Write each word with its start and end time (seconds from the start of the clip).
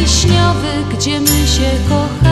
wiśniowy, 0.00 0.68
gdzie 0.92 1.20
my 1.20 1.46
się 1.46 1.70
kochamy. 1.88 2.27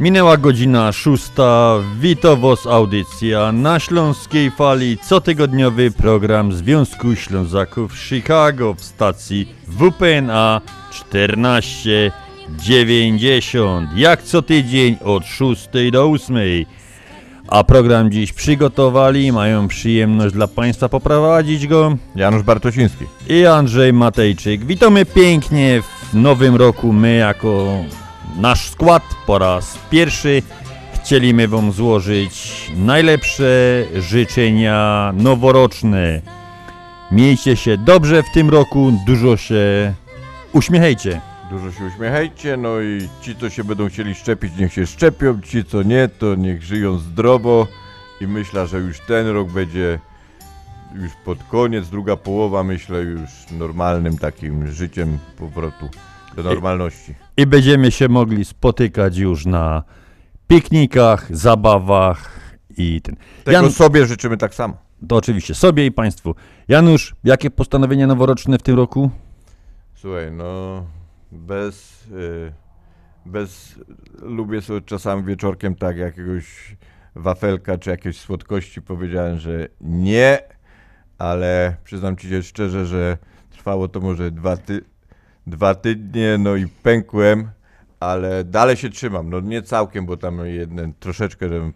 Minęła 0.00 0.36
godzina 0.36 0.92
szósta, 0.92 1.78
Witowos 2.00 2.66
Audycja 2.66 3.52
na 3.52 3.80
Śląskiej 3.80 4.50
Fali, 4.50 4.98
cotygodniowy 4.98 5.90
program 5.90 6.52
Związku 6.52 7.16
Ślązaków 7.16 7.98
Chicago 7.98 8.74
w 8.74 8.84
stacji 8.84 9.54
WPNA 9.66 10.60
1490, 11.10 13.90
jak 13.96 14.22
co 14.22 14.42
tydzień 14.42 14.96
od 15.04 15.26
6 15.26 15.68
do 15.92 16.10
8. 16.10 16.36
A 17.48 17.64
program 17.64 18.10
dziś 18.10 18.32
przygotowali, 18.32 19.32
mają 19.32 19.68
przyjemność 19.68 20.34
dla 20.34 20.48
Państwa 20.48 20.88
poprowadzić 20.88 21.66
go 21.66 21.96
Janusz 22.16 22.42
Bartosiński. 22.42 23.04
i 23.28 23.46
Andrzej 23.46 23.92
Matejczyk. 23.92 24.64
Witamy 24.64 25.04
pięknie 25.04 25.82
w 25.82 26.14
nowym 26.14 26.56
roku. 26.56 26.92
My 26.92 27.16
jako 27.16 27.78
nasz 28.36 28.70
skład. 28.70 29.02
Po 29.26 29.38
raz 29.38 29.78
pierwszy 29.90 30.42
chcieliśmy 30.94 31.48
Wam 31.48 31.72
złożyć 31.72 32.70
najlepsze 32.76 33.84
życzenia 33.98 35.12
noworoczne. 35.16 36.20
Miejcie 37.12 37.56
się 37.56 37.78
dobrze 37.78 38.22
w 38.22 38.30
tym 38.34 38.50
roku, 38.50 38.92
dużo 39.06 39.36
się 39.36 39.94
uśmiechajcie. 40.52 41.20
Dużo 41.50 41.72
się 41.72 41.84
uśmiechajcie, 41.84 42.56
no 42.56 42.80
i 42.80 43.08
ci, 43.22 43.36
co 43.36 43.50
się 43.50 43.64
będą 43.64 43.88
chcieli 43.88 44.14
szczepić, 44.14 44.52
niech 44.58 44.72
się 44.72 44.86
szczepią, 44.86 45.40
ci, 45.40 45.64
co 45.64 45.82
nie, 45.82 46.08
to 46.08 46.34
niech 46.34 46.62
żyją 46.62 46.98
zdrowo. 46.98 47.66
I 48.20 48.26
myślę, 48.26 48.66
że 48.66 48.78
już 48.78 49.00
ten 49.00 49.28
rok 49.28 49.52
będzie 49.52 49.98
już 50.94 51.12
pod 51.24 51.44
koniec, 51.44 51.88
druga 51.88 52.16
połowa, 52.16 52.62
myślę, 52.62 52.98
już 52.98 53.30
normalnym 53.58 54.18
takim 54.18 54.72
życiem 54.72 55.18
powrotu 55.36 55.88
do 56.36 56.42
normalności. 56.42 57.14
I 57.36 57.46
będziemy 57.46 57.90
się 57.90 58.08
mogli 58.08 58.44
spotykać 58.44 59.16
już 59.16 59.46
na 59.46 59.82
piknikach, 60.48 61.36
zabawach 61.36 62.40
i 62.76 63.00
ten. 63.00 63.16
Tego 63.44 63.52
Jan- 63.52 63.72
sobie 63.72 64.06
życzymy 64.06 64.36
tak 64.36 64.54
samo. 64.54 64.76
To 65.08 65.16
oczywiście 65.16 65.54
sobie 65.54 65.86
i 65.86 65.92
Państwu. 65.92 66.34
Janusz, 66.68 67.14
jakie 67.24 67.50
postanowienia 67.50 68.06
noworoczne 68.06 68.58
w 68.58 68.62
tym 68.62 68.76
roku? 68.76 69.10
Słuchaj, 69.94 70.32
no 70.32 70.82
bez, 71.32 72.06
y, 72.12 72.52
bez, 73.26 73.78
lubię 74.22 74.62
sobie 74.62 74.80
czasami 74.80 75.24
wieczorkiem 75.24 75.74
tak 75.74 75.96
jakiegoś 75.96 76.76
wafelka 77.14 77.78
czy 77.78 77.90
jakieś 77.90 78.18
słodkości 78.18 78.82
powiedziałem, 78.82 79.38
że 79.38 79.68
nie, 79.80 80.38
ale 81.18 81.76
przyznam 81.84 82.16
Ci 82.16 82.28
się 82.28 82.42
szczerze, 82.42 82.86
że 82.86 83.18
trwało 83.50 83.88
to 83.88 84.00
może 84.00 84.30
dwa, 84.30 84.56
ty, 84.56 84.84
dwa 85.50 85.74
tydnie, 85.74 86.38
no 86.38 86.56
i 86.56 86.66
pękłem, 86.66 87.50
ale 88.00 88.44
dalej 88.44 88.76
się 88.76 88.90
trzymam, 88.90 89.30
no 89.30 89.40
nie 89.40 89.62
całkiem, 89.62 90.06
bo 90.06 90.16
tam 90.16 90.46
jeden 90.46 90.92
troszeczkę 91.00 91.48
żebym 91.48 91.72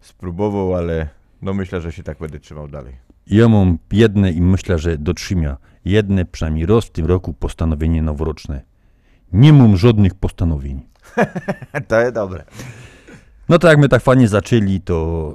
spróbował, 0.00 0.74
ale 0.74 1.08
no 1.42 1.54
myślę, 1.54 1.80
że 1.80 1.92
się 1.92 2.02
tak 2.02 2.18
będę 2.18 2.40
trzymał 2.40 2.68
dalej. 2.68 2.96
Ja 3.26 3.48
mam 3.48 3.78
jedne 3.92 4.32
i 4.32 4.42
myślę, 4.42 4.78
że 4.78 4.98
dotrzymia. 4.98 5.56
Jedne 5.84 6.24
przynajmniej 6.24 6.66
raz 6.66 6.84
w 6.84 6.90
tym 6.90 7.06
roku 7.06 7.32
postanowienie 7.34 8.02
noworoczne. 8.02 8.62
Nie 9.32 9.52
mam 9.52 9.76
żadnych 9.76 10.14
postanowień. 10.14 10.82
To 11.88 12.00
jest 12.00 12.14
dobre. 12.14 12.44
No 13.48 13.58
to 13.58 13.68
jak 13.68 13.78
my 13.78 13.88
tak 13.88 14.02
fajnie 14.02 14.28
zaczęli, 14.28 14.80
to 14.80 15.34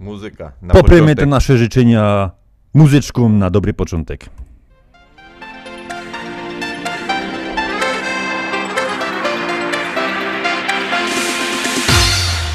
Muzyka. 0.00 0.52
Na 0.62 0.74
poprymy 0.74 1.14
te 1.14 1.26
nasze 1.26 1.58
życzenia 1.58 2.30
muzyczką 2.74 3.28
na 3.28 3.50
dobry 3.50 3.74
początek. 3.74 4.26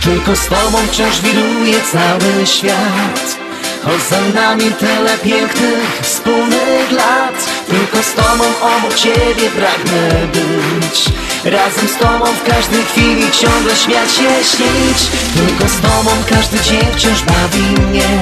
Tylko 0.01 0.35
z 0.35 0.45
tobą 0.45 0.77
wciąż 0.87 1.21
wiruje 1.21 1.79
cały 1.91 2.47
świat. 2.47 3.37
Choć 3.85 4.01
za 4.01 4.41
nami 4.41 4.71
tyle 4.71 5.17
pięknych, 5.17 5.99
wspólnych 6.01 6.91
lat 6.91 7.49
Tylko 7.67 8.03
z 8.03 8.13
tobą 8.13 8.43
obok 8.61 8.93
ciebie 8.95 9.49
pragnę 9.49 10.27
być. 10.33 11.05
Razem 11.45 11.87
z 11.87 11.97
tobą 11.97 12.25
w 12.25 12.43
każdej 12.43 12.83
chwili 12.83 13.31
ciągle 13.31 13.75
śmiać 13.75 14.11
się, 14.11 14.29
śnić. 14.55 14.99
Tylko 15.35 15.69
z 15.73 15.81
tobą 15.81 16.11
każdy 16.29 16.59
dzień 16.59 16.85
wciąż 16.95 17.21
bawi 17.21 17.81
mnie. 17.81 18.21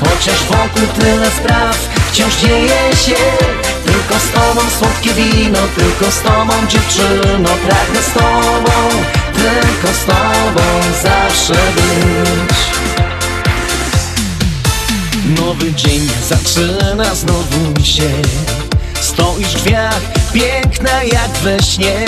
Chociaż 0.00 0.44
wokół 0.44 0.86
tyle 0.98 1.30
spraw 1.30 1.95
wciąż 2.16 2.36
dzieje 2.36 2.96
się 3.06 3.14
Tylko 3.86 4.14
z 4.20 4.30
tobą 4.30 4.70
słodkie 4.78 5.14
wino, 5.14 5.58
tylko 5.76 6.12
z 6.12 6.22
tobą 6.22 6.52
dziewczyno 6.68 7.48
Pragnę 7.48 8.02
z 8.02 8.12
tobą, 8.12 8.72
tylko 9.32 9.98
z 9.98 10.04
tobą 10.04 10.62
zawsze 11.02 11.54
być. 11.54 12.56
Nowy 15.40 15.74
dzień 15.74 16.08
zaczyna 16.28 17.14
znowu 17.14 17.84
się. 17.84 18.10
Stoisz 19.00 19.48
w 19.48 19.54
drzwiach, 19.54 20.00
piękna 20.32 21.02
jak 21.02 21.30
we 21.30 21.62
śnie. 21.62 22.04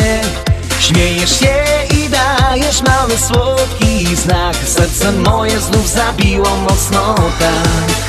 Śmiejesz 0.81 1.41
się 1.41 1.55
i 1.97 2.09
dajesz 2.09 2.83
mały 2.83 3.19
słodki 3.19 4.17
znak. 4.17 4.57
Serce 4.67 5.13
moje 5.13 5.61
znów 5.61 5.89
zabiło 5.89 6.57
mocno 6.57 7.15
tak 7.39 8.08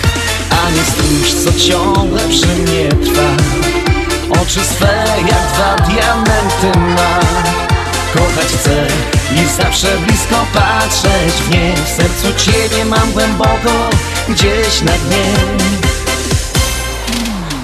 A 0.51 0.69
nie 0.69 0.83
stróż, 0.83 1.43
co 1.43 1.59
ciągle 1.59 2.21
przy 2.29 2.47
mnie 2.47 2.89
trwa. 2.89 3.29
Oczy 4.41 4.59
swe 4.59 5.05
jak 5.17 5.53
dwa 5.53 5.75
diamenty 5.75 6.79
ma. 6.79 7.19
Kochać 8.13 8.47
chcę 8.59 8.87
i 9.35 9.61
zawsze 9.61 9.97
blisko 9.97 10.45
patrzeć 10.53 11.33
w 11.33 11.49
nie. 11.49 11.73
W 11.75 11.89
sercu 11.89 12.45
Ciebie 12.45 12.85
mam 12.85 13.11
głęboko, 13.11 13.89
gdzieś 14.29 14.81
na 14.81 14.91
dnie. 14.91 15.33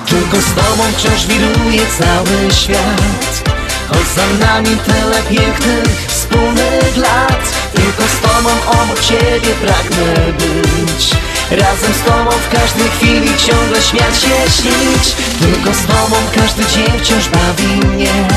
Tylko 0.05 0.37
z 0.41 0.53
Tobą 0.53 0.83
wciąż 0.97 1.25
wiruje 1.25 1.85
cały 1.99 2.53
świat. 2.53 3.51
Choć 3.87 4.07
za 4.15 4.45
nami 4.45 4.77
tyle 4.85 5.21
pięknych, 5.29 6.07
wspólnych 6.07 6.97
lat. 6.97 7.53
Tylko 7.75 8.03
z 8.03 8.19
Tobą 8.21 8.49
obok 8.81 8.99
Ciebie 8.99 9.53
pragnę 9.61 10.33
być 10.33 11.11
Razem 11.51 11.93
z 11.93 12.01
Tobą 12.01 12.31
w 12.31 12.49
każdej 12.49 12.89
chwili 12.89 13.37
ciągle 13.37 13.81
śmiać 13.81 14.17
się 14.17 14.51
śnić. 14.61 15.15
Tylko 15.39 15.73
z 15.73 15.85
Tobą 15.85 16.15
każdy 16.35 16.65
dzień 16.65 16.99
wciąż 16.99 17.29
bawi 17.29 17.87
mnie. 17.87 18.27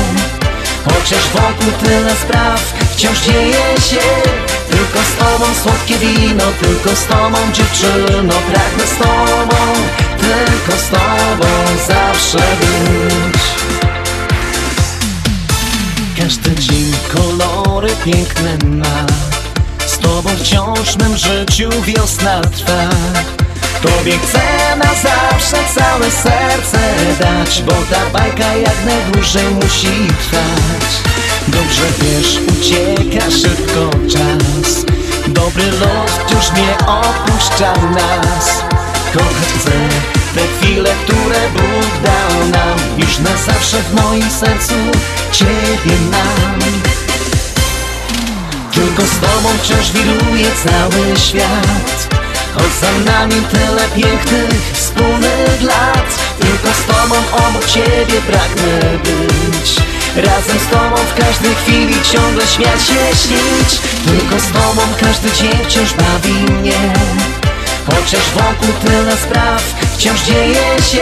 Chociaż 0.85 1.29
wokół 1.29 1.71
tyle 1.83 2.15
spraw 2.15 2.73
wciąż 2.91 3.19
dzieje 3.19 3.81
się. 3.89 4.05
Tylko 4.69 4.99
z 4.99 5.15
Tobą 5.15 5.45
słodkie 5.63 5.97
wino, 5.97 6.45
tylko 6.61 6.95
z 6.95 7.05
Tobą 7.05 7.37
dziewczyno 7.53 8.33
Pragnę 8.33 8.87
z 8.87 8.97
Tobą, 8.97 9.73
tylko 10.17 10.81
z 10.81 10.89
Tobą 10.89 11.49
zawsze 11.87 12.37
być. 12.37 13.41
Każdy 16.17 16.55
dzień 16.55 16.93
kolory 17.13 17.89
piękne 18.05 18.57
ma 18.65 19.28
tobą 20.01 20.29
wciąż 20.29 20.97
mym 20.97 21.17
życiu 21.17 21.69
wiosna 21.85 22.41
trwa. 22.41 22.89
Tobie 23.81 24.17
chcę 24.17 24.75
na 24.77 24.93
zawsze 24.93 25.57
całe 25.75 26.11
serce 26.11 26.79
dać 27.19 27.61
Bo 27.61 27.71
ta 27.71 28.19
bajka 28.19 28.55
jak 28.55 28.85
najdłużej 28.85 29.49
musi 29.49 30.07
trwać. 30.19 30.91
Dobrze 31.47 31.83
wiesz, 31.99 32.39
ucieka 32.47 33.31
szybko 33.31 33.89
czas. 34.07 34.85
Dobry 35.27 35.71
los 35.71 36.11
wciąż 36.11 36.51
nie 36.51 36.87
opuszcza 36.87 37.73
nas. 37.73 38.63
Kochać 39.13 39.49
chcę 39.59 39.71
te 40.35 40.41
chwile, 40.47 40.89
które 41.03 41.49
Bóg 41.53 42.03
dał 42.03 42.49
nam 42.49 42.79
Już 42.97 43.19
na 43.19 43.37
zawsze 43.37 43.77
w 43.77 43.93
moim 43.93 44.29
sercu 44.29 44.73
Ciebie 45.31 45.97
mam 46.11 46.88
Tylko 48.79 49.03
z 49.03 49.19
Tobą 49.19 49.49
wciąż 49.57 49.91
wiruje 49.91 50.47
cały 50.63 51.17
świat. 51.17 52.15
Choć 52.53 52.73
za 52.81 53.11
nami 53.11 53.35
tyle 53.51 53.87
pięknych 53.95 54.71
wspólnych 54.73 55.61
lat. 55.61 56.09
Tylko 56.39 56.67
z 56.73 56.85
Tobą 56.85 57.15
obok 57.31 57.65
Ciebie 57.65 58.21
pragnę 58.27 58.79
być. 59.03 59.75
Razem 60.15 60.59
z 60.59 60.67
Tobą 60.67 60.95
w 60.95 61.13
każdej 61.23 61.55
chwili 61.55 61.95
ciągle 62.11 62.47
śmiać 62.47 62.81
się 62.81 63.17
śnić. 63.23 63.81
Tylko 64.05 64.39
z 64.39 64.47
Tobą 64.47 64.81
każdy 64.99 65.31
dzień 65.31 65.65
wciąż 65.65 65.93
bawi 65.93 66.33
mnie 66.33 66.93
Chociaż 67.89 68.29
wokół 68.29 68.73
tyle 68.85 69.17
spraw 69.17 69.63
wciąż 69.93 70.21
dzieje 70.21 70.81
się. 70.91 71.01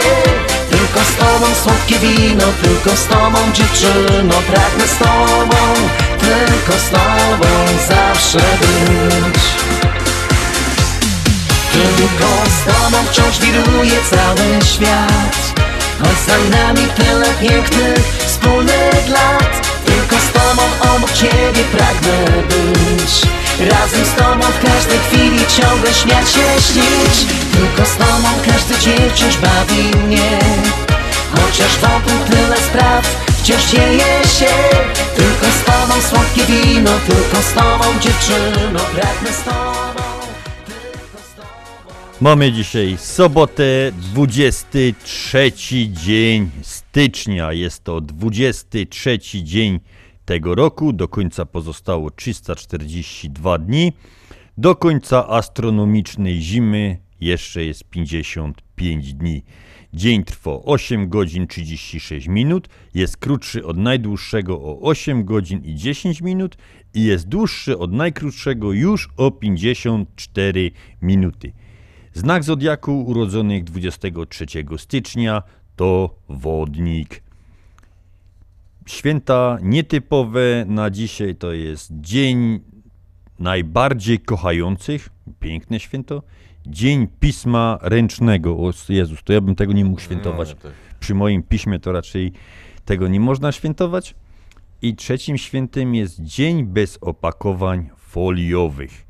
Tylko 0.70 1.00
z 1.00 1.16
Tobą 1.16 1.46
słodkie 1.62 1.98
wino, 1.98 2.44
tylko 2.62 2.96
z 2.96 3.06
Tobą 3.06 3.38
dziewczyno 3.52 4.34
Pragnę 4.34 4.88
z 4.88 4.98
Tobą, 4.98 5.58
tylko 6.20 6.80
z 6.80 6.90
Tobą 6.90 7.48
zawsze 7.88 8.38
być. 8.38 9.42
Tylko 11.72 12.28
z 12.46 12.64
Tobą 12.64 13.04
wciąż 13.10 13.38
wiruje 13.38 13.98
cały 14.10 14.64
świat. 14.64 15.60
Choć 15.98 16.18
za 16.26 16.58
nami 16.58 16.86
tyle 16.96 17.26
pięknych 17.40 17.98
wspólnych 18.26 19.08
lat. 19.08 19.68
Tylko 19.86 20.16
z 20.16 20.32
Tobą 20.32 20.62
obok 20.96 21.12
Ciebie 21.12 21.64
pragnę 21.72 22.42
być 22.48 23.37
Razem 23.60 24.04
z 24.04 24.14
Tobą 24.14 24.40
w 24.40 24.60
każdej 24.62 24.98
chwili 24.98 25.38
ciągle 25.56 25.94
śmiać 25.94 26.30
się 26.30 26.62
śnić. 26.72 27.32
Tylko 27.52 27.90
z 27.90 27.96
Tobą 27.96 28.28
każdy 28.46 28.78
dzień 28.78 29.10
wciąż 29.10 29.36
bawi 29.36 30.06
mnie. 30.06 30.38
Chociaż 31.32 31.76
wokół 31.78 32.26
tyle 32.30 32.56
spraw 32.56 33.26
wciąż 33.42 33.64
dzieje 33.70 34.22
się. 34.38 34.54
Tylko 35.16 35.46
z 35.46 35.64
Tobą 35.64 36.00
słodkie 36.02 36.52
wino 36.52 36.90
Tylko 37.06 37.42
z 37.42 37.52
Tobą 37.52 38.00
dziewczyno. 38.00 38.80
Pragnę 38.80 39.32
z 39.32 39.42
Tobą 39.42 39.78
Mamy 42.20 42.52
dzisiaj 42.52 42.96
sobotę, 43.00 43.92
23 43.92 45.52
dzień 45.88 46.50
stycznia. 46.62 47.52
Jest 47.52 47.84
to 47.84 48.00
23 48.00 49.18
dzień 49.44 49.80
tego 50.28 50.54
roku. 50.54 50.92
Do 50.92 51.08
końca 51.08 51.46
pozostało 51.46 52.10
342 52.10 53.58
dni. 53.58 53.92
Do 54.58 54.76
końca 54.76 55.28
astronomicznej 55.28 56.40
zimy 56.40 56.98
jeszcze 57.20 57.64
jest 57.64 57.84
55 57.84 59.14
dni. 59.14 59.42
Dzień 59.92 60.24
trwa 60.24 60.50
8 60.50 61.08
godzin 61.08 61.46
36 61.46 62.28
minut, 62.28 62.68
jest 62.94 63.16
krótszy 63.16 63.66
od 63.66 63.76
najdłuższego 63.76 64.60
o 64.60 64.80
8 64.80 65.24
godzin 65.24 65.64
i 65.64 65.74
10 65.74 66.20
minut 66.20 66.56
i 66.94 67.04
jest 67.04 67.28
dłuższy 67.28 67.78
od 67.78 67.92
najkrótszego 67.92 68.72
już 68.72 69.08
o 69.16 69.30
54 69.30 70.70
minuty. 71.02 71.52
Znak 72.14 72.44
zodiaku 72.44 73.02
urodzonych 73.02 73.64
23 73.64 74.46
stycznia 74.76 75.42
to 75.76 76.14
wodnik. 76.28 77.27
Święta 78.88 79.58
nietypowe 79.62 80.64
na 80.66 80.90
dzisiaj 80.90 81.36
to 81.36 81.52
jest 81.52 81.92
Dzień 82.00 82.60
Najbardziej 83.38 84.18
Kochających, 84.18 85.08
piękne 85.40 85.80
święto, 85.80 86.22
Dzień 86.66 87.06
Pisma 87.20 87.78
Ręcznego. 87.82 88.56
O 88.56 88.72
Jezus, 88.88 89.22
to 89.24 89.32
ja 89.32 89.40
bym 89.40 89.54
tego 89.54 89.72
nie 89.72 89.84
mógł 89.84 90.00
świętować. 90.00 90.48
ja 90.48 90.54
też. 90.54 90.72
Przy 91.00 91.14
moim 91.14 91.42
piśmie 91.42 91.78
to 91.78 91.92
raczej 91.92 92.32
tego 92.84 93.08
nie 93.08 93.20
można 93.20 93.52
świętować. 93.52 94.14
I 94.82 94.96
trzecim 94.96 95.38
świętem 95.38 95.94
jest 95.94 96.22
Dzień 96.22 96.64
bez 96.64 96.98
opakowań 97.00 97.90
foliowych. 97.96 99.06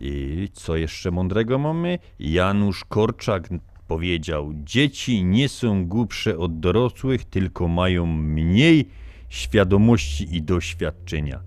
I 0.00 0.48
co 0.52 0.76
jeszcze 0.76 1.10
mądrego 1.10 1.58
mamy? 1.58 1.98
Janusz 2.18 2.84
Korczak 2.84 3.48
powiedział: 3.88 4.52
Dzieci 4.54 5.24
nie 5.24 5.48
są 5.48 5.86
głupsze 5.86 6.38
od 6.38 6.60
dorosłych, 6.60 7.24
tylko 7.24 7.68
mają 7.68 8.06
mniej 8.06 8.99
świadomości 9.30 10.36
i 10.36 10.42
doświadczenia. 10.42 11.40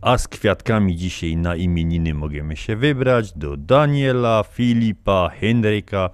A 0.00 0.18
z 0.18 0.28
kwiatkami 0.28 0.96
dzisiaj 0.96 1.36
na 1.36 1.56
imieniny 1.56 2.14
się 2.54 2.76
wybrać 2.76 3.32
do 3.32 3.56
Daniela, 3.56 4.44
Filipa, 4.52 5.30
Henryka, 5.40 6.10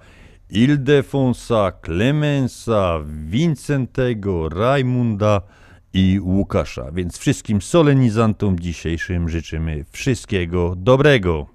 Ildefonsa, 0.49 1.71
Klemensa, 1.71 2.99
Wincentego, 3.25 4.49
Rajmunda 4.49 5.41
i 5.93 6.19
Łukasza. 6.19 6.91
Więc 6.91 7.17
wszystkim 7.17 7.61
solenizantom 7.61 8.59
dzisiejszym 8.59 9.29
życzymy 9.29 9.85
wszystkiego 9.91 10.73
dobrego. 10.77 11.54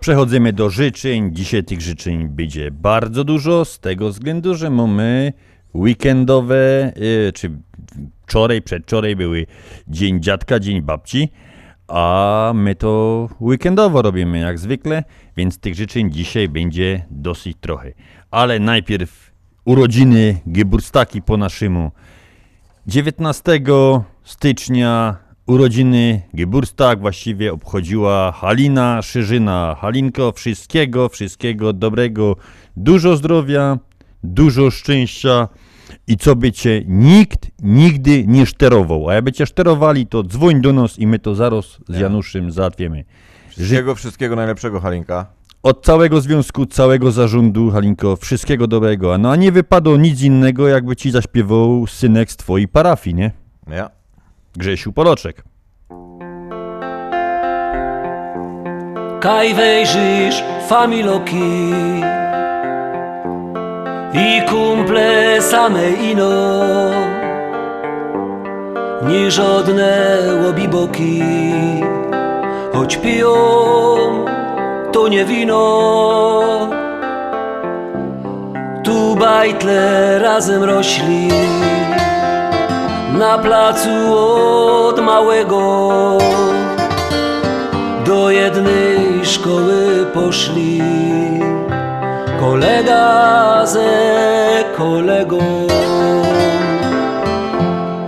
Przechodzimy 0.00 0.52
do 0.52 0.70
życzeń. 0.70 1.34
Dzisiaj 1.34 1.64
tych 1.64 1.80
życzeń 1.80 2.28
będzie 2.28 2.70
bardzo 2.70 3.24
dużo, 3.24 3.64
z 3.64 3.78
tego 3.80 4.08
względu, 4.08 4.54
że 4.54 4.70
mamy 4.70 5.32
weekendowe, 5.74 6.92
y, 6.96 7.32
czy 7.32 7.50
wczoraj, 8.26 8.62
przedwczoraj 8.62 9.16
były 9.16 9.46
Dzień 9.88 10.22
Dziadka, 10.22 10.60
Dzień 10.60 10.82
Babci, 10.82 11.28
a 11.88 12.52
my 12.54 12.74
to 12.74 13.28
weekendowo 13.40 14.02
robimy 14.02 14.38
jak 14.38 14.58
zwykle, 14.58 15.04
więc 15.36 15.58
tych 15.58 15.74
życzeń 15.74 16.12
dzisiaj 16.12 16.48
będzie 16.48 17.04
dosyć 17.10 17.56
trochę. 17.60 17.92
Ale 18.30 18.58
najpierw 18.58 19.32
urodziny, 19.64 20.40
Geburstaki 20.46 21.22
po 21.22 21.36
naszemu. 21.36 21.90
19 22.86 23.60
stycznia 24.24 25.16
urodziny 25.46 26.22
Geburstag 26.34 27.00
właściwie 27.00 27.52
obchodziła 27.52 28.32
Halina 28.32 29.02
Szyżyna. 29.02 29.76
Halinko, 29.80 30.32
wszystkiego, 30.32 31.08
wszystkiego 31.08 31.72
dobrego, 31.72 32.36
dużo 32.76 33.16
zdrowia, 33.16 33.78
dużo 34.24 34.70
szczęścia 34.70 35.48
i 36.06 36.16
co 36.16 36.36
by 36.36 36.52
cię 36.52 36.82
nikt 36.86 37.50
nigdy 37.62 38.24
nie 38.26 38.46
szterował. 38.46 39.08
A 39.08 39.14
jakby 39.14 39.32
cię 39.32 39.46
szterowali, 39.46 40.06
to 40.06 40.22
dzwoń 40.22 40.60
do 40.60 40.72
nas 40.72 40.98
i 40.98 41.06
my 41.06 41.18
to 41.18 41.34
zaraz 41.34 41.78
z 41.88 41.98
Januszem 41.98 42.50
załatwiemy. 42.50 43.04
Wszystkiego, 43.48 43.94
wszystkiego 43.94 44.36
najlepszego, 44.36 44.80
Halinka. 44.80 45.26
Od 45.62 45.84
całego 45.84 46.20
związku, 46.20 46.66
całego 46.66 47.12
zarządu, 47.12 47.70
Halinko, 47.70 48.16
wszystkiego 48.16 48.66
dobrego. 48.66 49.18
No 49.18 49.30
a 49.30 49.36
nie 49.36 49.52
wypadło 49.52 49.96
nic 49.96 50.22
innego, 50.22 50.68
jakby 50.68 50.96
ci 50.96 51.10
zaśpiewał 51.10 51.86
synek 51.86 52.32
z 52.32 52.36
twojej 52.36 52.68
parafii, 52.68 53.14
nie? 53.16 53.30
Ja. 53.70 54.01
Grzesiu 54.56 54.92
Poloczek. 54.92 55.42
Kaj 59.20 59.54
wejrzysz 59.54 60.44
familoki 60.68 61.72
i 64.14 64.42
kumple 64.48 65.42
same 65.42 65.90
ino. 65.90 66.30
Nie 69.08 69.30
żadne 69.30 70.18
łobiboki 70.44 71.22
choć 72.72 72.96
piją 72.96 73.34
to 74.92 75.08
nie 75.08 75.24
wino. 75.24 76.68
Tu 78.84 79.16
bajtle 79.16 80.18
razem 80.18 80.62
rośli 80.62 81.28
na 83.22 83.38
placu 83.38 84.18
od 84.88 85.00
małego 85.00 86.18
do 88.06 88.30
jednej 88.30 89.26
szkoły 89.26 90.06
poszli 90.14 90.82
kolega 92.40 93.66
ze 93.66 93.90
kolegą. 94.76 95.38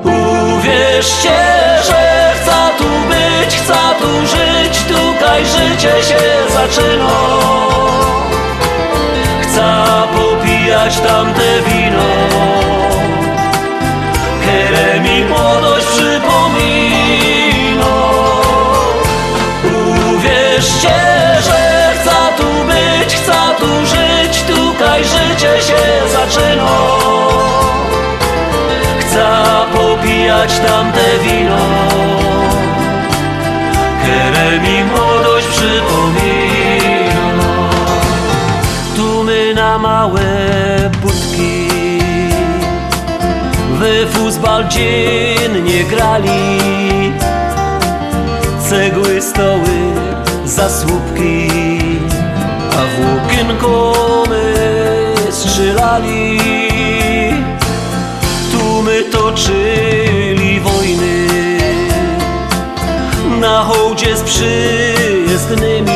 Uwierzcie, 0.05 1.39
że 1.89 2.33
chcę 2.37 2.59
tu 2.79 2.91
być, 3.11 3.57
chcę 3.57 3.81
tu 4.01 4.27
żyć, 4.27 4.85
tutaj 4.85 5.45
życie 5.47 6.03
się 6.03 6.23
zaczyna. 6.55 8.04
Mi 15.05 15.25
młodość 15.25 15.87
przypomina. 15.87 17.95
Uwierzcie, 20.15 20.99
że 21.47 21.93
chcę 22.01 22.17
tu 22.37 22.65
być, 22.65 23.15
chcę 23.15 23.41
tu 23.59 23.87
żyć, 23.87 24.43
tutaj 24.43 25.05
życie 25.05 25.63
się 25.63 25.83
zaczyna. 26.13 26.71
Chcę 29.01 29.27
popijać 29.75 30.59
tamte 30.59 31.19
wino, 31.23 31.67
które 34.03 34.59
mi 34.59 34.85
młodość 34.85 35.47
przypomina. 35.47 37.45
Tu 38.97 39.25
my 39.25 39.55
na 39.55 39.79
małe 39.79 40.34
futbal 44.45 44.69
dziennie 44.69 45.85
grali 45.85 46.71
cegły, 48.69 49.23
stoły, 49.23 49.93
zasłupki, 50.45 51.49
a 52.71 52.85
włókienko 52.97 53.93
my 54.29 54.55
strzelali. 55.31 56.39
Tu 58.53 58.83
my 58.83 59.03
toczyli 59.03 60.61
wojny 60.61 61.27
na 63.41 63.63
hołdzie 63.63 64.17
z 64.17 64.23
przyjezdnymi, 64.23 65.93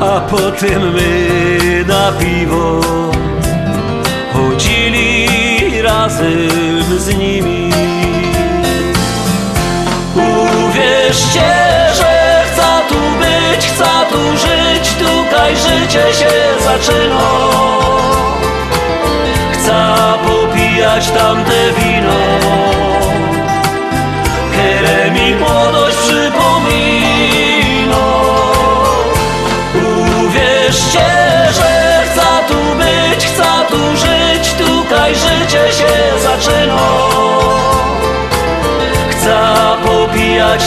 a 0.00 0.20
potem 0.20 0.92
my 0.92 1.84
na 1.88 2.12
piwo 2.12 2.80
razem 6.02 6.98
z 6.98 7.16
nimi. 7.16 7.70
Uwierzcie, 10.14 11.50
że 11.94 12.44
chcę 12.46 12.68
tu 12.88 12.94
być, 12.94 13.66
chcę 13.66 13.84
tu 14.10 14.36
żyć, 14.36 14.94
tutaj 14.94 15.56
życie 15.56 16.14
się 16.14 16.30
zaczyna. 16.64 17.77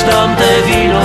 pić 0.01 0.10
tamte 0.10 0.62
wino. 0.65 1.01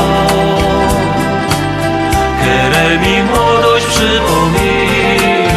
Które 2.40 2.98
mi 2.98 3.22
młodość 3.22 3.86
przypomina. 3.86 5.48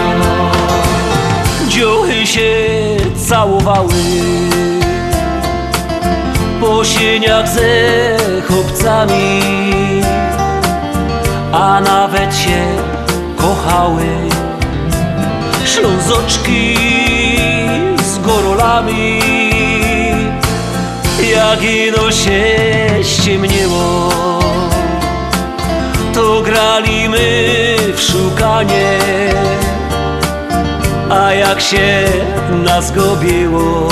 Dziuchy 1.68 2.28
się 2.28 2.52
całowały. 3.28 3.94
Po 6.62 6.86
sieniach 6.86 7.48
ze 7.48 8.18
chłopcami. 8.48 9.42
A 11.54 11.82
nawet 11.82 12.36
się 12.36 12.66
kochały. 13.38 14.06
Ślązoczki 15.66 16.76
z 18.04 18.20
gorolami. 18.20 19.29
Jak 21.40 21.64
ino 21.64 22.12
się 22.12 22.44
ściemniło 23.04 24.10
To 26.14 26.42
grali 26.42 27.10
my 27.10 27.76
w 27.96 28.02
szukanie 28.02 29.00
A 31.10 31.34
jak 31.34 31.62
się 31.62 32.04
nas 32.64 32.92
gobiło 32.92 33.88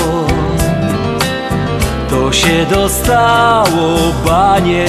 To 2.09 2.31
się 2.33 2.65
dostało 2.65 4.13
banie 4.25 4.85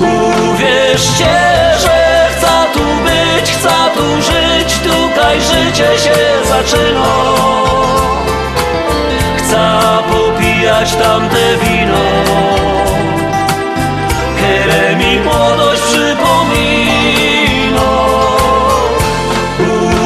Uwierzcie, 0.00 1.34
że 1.80 2.28
chcę 2.36 2.54
tu 2.74 2.84
być, 3.04 3.50
chcę 3.50 3.74
tu 3.94 4.22
żyć, 4.22 4.78
tutaj 4.78 5.40
życie 5.40 5.98
się 5.98 6.48
zaczyna. 6.48 7.56
Chcę 9.46 9.78
popijać 10.10 10.94
tamte 10.94 11.56
wino, 11.62 12.04
które 14.36 14.96
mi 14.96 15.20
młodość 15.20 15.82
przypomina. 15.82 17.40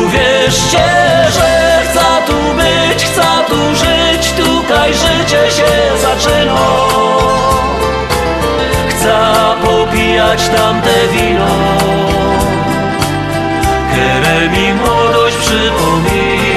Uwierzcie, 0.04 0.86
że 1.32 1.82
chcę 1.84 2.06
tu 2.26 2.32
być, 2.54 3.04
chcę 3.04 3.26
tu 3.48 3.74
żyć, 3.76 4.32
tutaj 4.32 4.94
życie 4.94 5.50
się 5.50 5.98
zaczyna. 6.02 6.60
Chcę 8.88 9.16
popijać 9.64 10.48
tamte 10.48 11.08
wino 11.12 11.46
Które 13.92 14.48
mi 14.48 14.74
młodość 14.74 15.36
przypomina 15.36 16.49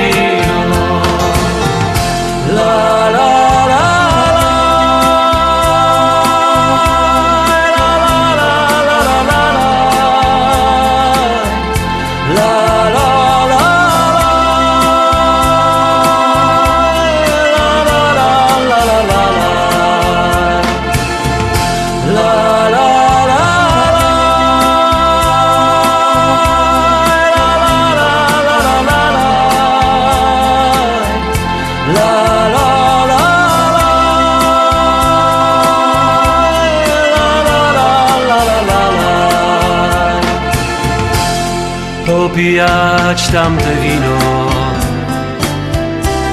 Popijać 42.44 43.28
tamte 43.28 43.76
wino, 43.82 44.50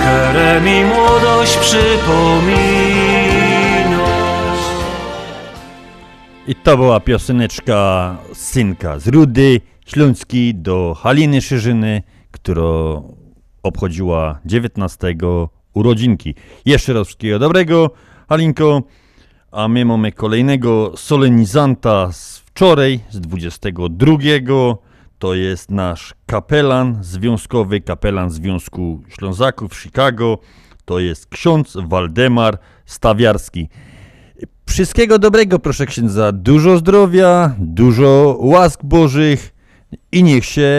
które 0.00 0.60
mi 0.60 0.84
młodość 0.84 1.56
przypomina. 1.56 2.80
I 6.46 6.54
to 6.54 6.76
była 6.76 7.00
pioseneczka 7.00 8.16
Synka 8.32 8.98
z 8.98 9.08
Rudy, 9.08 9.60
Śląski 9.86 10.54
do 10.54 10.96
Haliny 11.02 11.40
Szerzyny, 11.40 12.02
która 12.30 13.02
obchodziła 13.62 14.38
19 14.44 15.14
urodzinki. 15.74 16.34
Jeszcze 16.64 16.92
raz 16.92 17.06
wszystkiego 17.06 17.38
dobrego, 17.38 17.90
Halinko. 18.28 18.82
A 19.52 19.68
my 19.68 19.84
mamy 19.84 20.12
kolejnego 20.12 20.92
solenizanta 20.96 22.12
z 22.12 22.38
wczoraj, 22.38 23.00
z 23.10 23.20
22. 23.20 24.16
To 25.20 25.34
jest 25.34 25.70
nasz 25.70 26.14
kapelan 26.26 26.98
związkowy, 27.00 27.80
kapelan 27.80 28.30
Związku 28.30 29.02
Ślązaków 29.08 29.76
Chicago. 29.76 30.38
To 30.84 30.98
jest 30.98 31.26
ksiądz 31.26 31.76
Waldemar 31.88 32.58
Stawiarski. 32.86 33.68
Wszystkiego 34.66 35.18
dobrego, 35.18 35.58
proszę 35.58 35.86
księdza. 35.86 36.32
Dużo 36.32 36.78
zdrowia, 36.78 37.54
dużo 37.58 38.36
łask 38.40 38.84
bożych 38.84 39.54
i 40.12 40.22
niech 40.22 40.44
się 40.44 40.70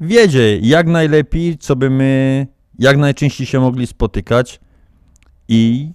wiedzie 0.00 0.58
jak 0.58 0.86
najlepiej, 0.86 1.58
co 1.58 1.76
by 1.76 1.90
my 1.90 2.46
jak 2.78 2.96
najczęściej 2.96 3.46
się 3.46 3.60
mogli 3.60 3.86
spotykać. 3.86 4.60
I 5.48 5.90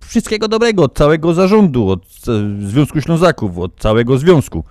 wszystkiego 0.00 0.48
dobrego 0.48 0.82
od 0.82 0.98
całego 0.98 1.34
zarządu, 1.34 1.88
od 1.88 2.04
e, 2.04 2.66
Związku 2.68 3.00
Ślązaków, 3.00 3.58
od 3.58 3.80
całego 3.80 4.18
związku. 4.18 4.64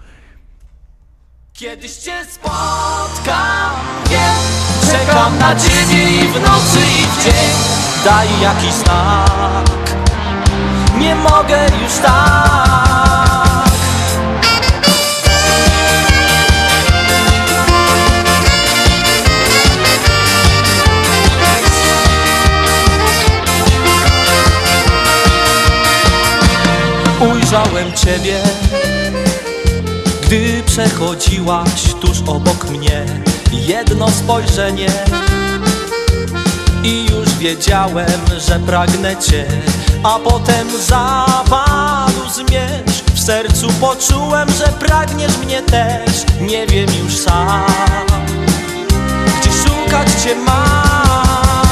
Kiedyś 1.59 1.95
cię 1.95 2.25
spotkam, 2.31 3.71
wiem 4.09 4.91
Czekam 4.91 5.39
na 5.39 5.55
ciebie 5.55 6.09
i 6.09 6.27
w 6.27 6.41
nocy 6.41 6.79
i 6.79 7.05
w 7.05 7.23
dzień. 7.23 7.51
Daj 8.05 8.27
jakiś 8.41 8.71
znak. 8.71 9.65
Nie 10.99 11.15
mogę 11.15 11.67
już 11.83 11.93
tak. 12.01 13.67
Ujrzałem 27.19 27.93
ciebie 27.93 28.41
gdy 30.27 30.63
przechodziłaś 30.65 31.83
tuż 32.01 32.17
obok 32.27 32.69
mnie 32.69 33.05
Jedno 33.51 34.11
spojrzenie 34.11 34.89
I 36.83 37.05
już 37.11 37.35
wiedziałem, 37.35 38.21
że 38.37 38.59
pragnę 38.59 39.17
Cię 39.17 39.45
A 40.03 40.19
potem 40.19 40.67
zapadł 40.87 42.29
zmierzch. 42.33 43.03
W 43.13 43.19
sercu 43.19 43.67
poczułem, 43.81 44.49
że 44.49 44.67
pragniesz 44.67 45.37
mnie 45.37 45.61
też 45.61 46.11
Nie 46.41 46.67
wiem 46.67 46.87
już 47.03 47.17
sam 47.17 47.65
Gdzie 49.39 49.51
szukać 49.51 50.23
Cię 50.23 50.35
mam. 50.35 51.67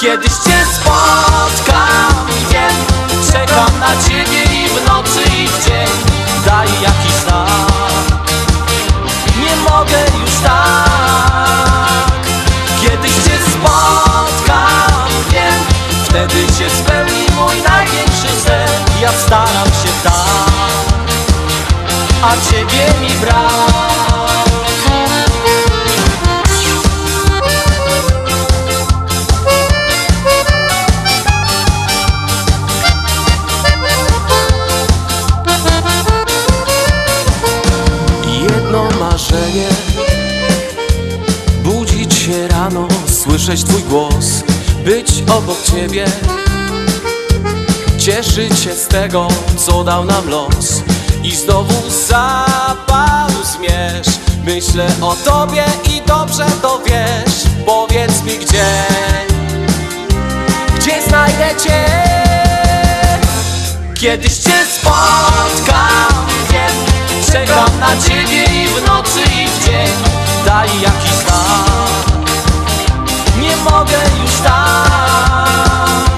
Kiedyś 0.00 0.32
Cię 0.32 0.64
spotkam, 0.74 2.26
wiem 2.50 2.76
Czekam 3.32 3.80
na 3.80 4.02
Ciebie 4.08 4.42
i 4.42 4.68
w 4.68 4.88
nocy 4.88 5.22
i 5.22 5.48
w 5.48 5.64
dzień 5.64 6.07
Daj 6.48 6.68
jakiś 6.82 7.12
znak. 7.24 8.28
Nie 9.40 9.56
mogę 9.70 10.00
już 10.20 10.30
tak. 10.44 10.98
Kiedyś 12.80 13.12
Cię 13.12 13.38
spotkam, 13.52 15.08
wiem 15.30 15.64
Wtedy 16.04 16.40
się 16.40 16.70
spełni 16.70 17.26
mój 17.36 17.62
największy 17.62 18.40
sen 18.44 18.68
Ja 19.00 19.12
staram 19.12 19.66
się 19.66 19.92
tak 20.04 20.12
A 22.22 22.50
Ciebie 22.50 23.00
mi 23.00 23.14
brak 23.20 23.87
słyszeć 43.48 43.64
Twój 43.64 43.82
głos 43.82 44.42
Być 44.84 45.22
obok 45.30 45.62
Ciebie 45.62 46.04
Cieszyć 47.98 48.58
się 48.58 48.74
z 48.74 48.86
tego, 48.88 49.28
co 49.56 49.84
dał 49.84 50.04
nam 50.04 50.28
los. 50.28 50.82
I 51.22 51.36
znowu 51.36 51.90
zapadł 52.08 53.34
zmierzch 53.44 54.20
Myślę 54.44 54.86
o 55.00 55.16
Tobie 55.24 55.64
i 55.90 56.02
dobrze 56.06 56.46
to 56.62 56.80
wiesz. 56.86 57.34
Powiedz 57.66 58.22
mi 58.22 58.38
gdzie 58.38 58.66
Gdzie 60.76 61.02
znajdę 61.08 61.60
Cię? 61.64 61.84
Kiedyś 63.94 64.36
Cię 64.36 64.66
spotkam, 64.78 66.26
Czekam 67.32 67.80
na 67.80 68.02
Ciebie 68.08 68.44
i 68.44 68.66
w 68.68 68.86
nocy 68.86 69.20
i 69.20 69.48
w 69.48 69.64
dzień. 69.64 69.92
Daj 70.44 70.68
jakiś 70.80 71.10
znak 71.10 72.07
mogę 73.64 73.98
już 74.22 74.40
tak. 74.44 76.10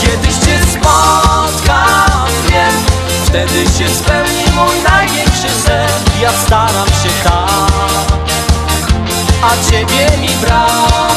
Kiedyś 0.00 0.34
cię 0.34 0.58
spotkam, 0.72 2.28
wiem 2.48 2.98
Wtedy 3.26 3.64
się 3.78 3.94
spełni 3.94 4.44
mój 4.54 4.82
największy 4.90 5.50
sen 5.64 5.88
Ja 6.20 6.32
staram 6.46 6.88
się 6.88 7.10
tak 7.24 8.92
A 9.42 9.70
ciebie 9.70 10.18
mi 10.20 10.28
brak 10.28 11.07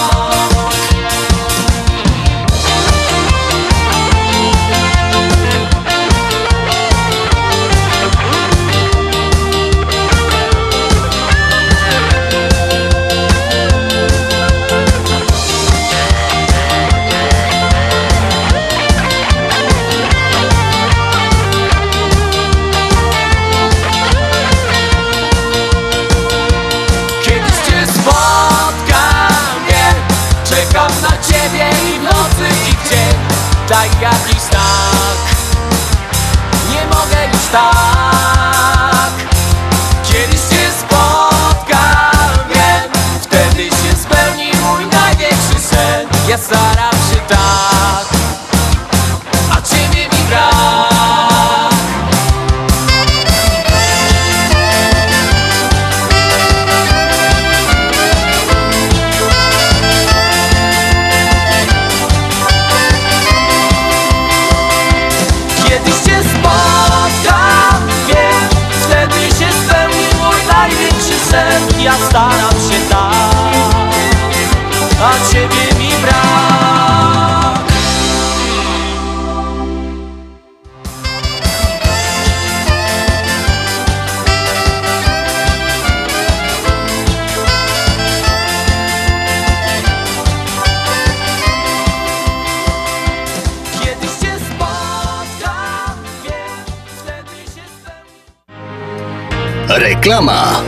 Reklama. 100.11 100.63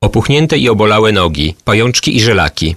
Opuchnięte 0.00 0.58
i 0.58 0.68
obolałe 0.68 1.12
nogi, 1.12 1.54
pajączki 1.64 2.16
i 2.16 2.20
żelaki, 2.20 2.76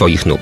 Twoich 0.00 0.24
nóg. 0.24 0.40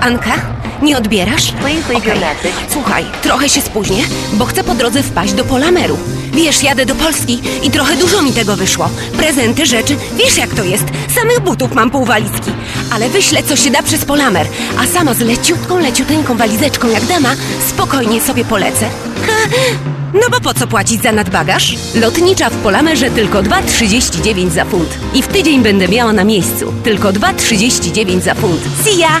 Anka, 0.00 0.36
nie 0.82 0.98
odbierasz? 0.98 1.52
Okej. 1.96 2.52
Słuchaj, 2.72 3.04
trochę 3.22 3.48
się 3.48 3.60
spóźnię, 3.60 4.04
bo 4.32 4.44
chcę 4.44 4.64
po 4.64 4.74
drodze 4.74 5.02
wpaść 5.02 5.32
do 5.32 5.44
Polameru. 5.44 5.98
Wiesz, 6.32 6.62
jadę 6.62 6.86
do 6.86 6.94
Polski 6.94 7.40
i 7.62 7.70
trochę 7.70 7.96
dużo 7.96 8.22
mi 8.22 8.32
tego 8.32 8.56
wyszło. 8.56 8.90
Prezenty, 9.16 9.66
rzeczy, 9.66 9.96
wiesz 10.16 10.36
jak 10.36 10.54
to 10.54 10.64
jest. 10.64 10.84
Samych 11.14 11.40
butów 11.40 11.74
mam 11.74 11.90
pół 11.90 12.04
walizki. 12.04 12.50
Ale 12.90 13.08
wyślę, 13.08 13.42
co 13.42 13.56
się 13.56 13.70
da 13.70 13.82
przez 13.82 14.04
Polamer. 14.04 14.46
A 14.78 14.86
sama 14.86 15.14
z 15.14 15.20
leciutką, 15.20 15.78
leciuteńką 15.78 16.36
walizeczką 16.36 16.88
jak 16.88 17.04
dama, 17.04 17.34
spokojnie 17.68 18.20
sobie 18.20 18.44
polecę. 18.44 18.88
Ha, 19.26 19.48
no 20.14 20.30
bo 20.30 20.40
po 20.40 20.54
co 20.54 20.66
płacić 20.66 21.02
za 21.02 21.12
nadbagaż? 21.12 21.74
Lotnicza 21.94 22.50
w 22.50 22.56
Polamerze 22.56 23.10
tylko 23.10 23.42
2,39 23.42 24.50
za 24.50 24.64
funt. 24.64 24.98
I 25.14 25.22
w 25.22 25.28
tydzień 25.28 25.62
będę 25.62 25.88
miała 25.88 26.12
na 26.12 26.24
miejscu. 26.24 26.72
Tylko 26.84 27.08
2,39 27.12 28.20
za 28.20 28.34
funt. 28.34 28.60
See 28.84 28.98
ya! 28.98 29.20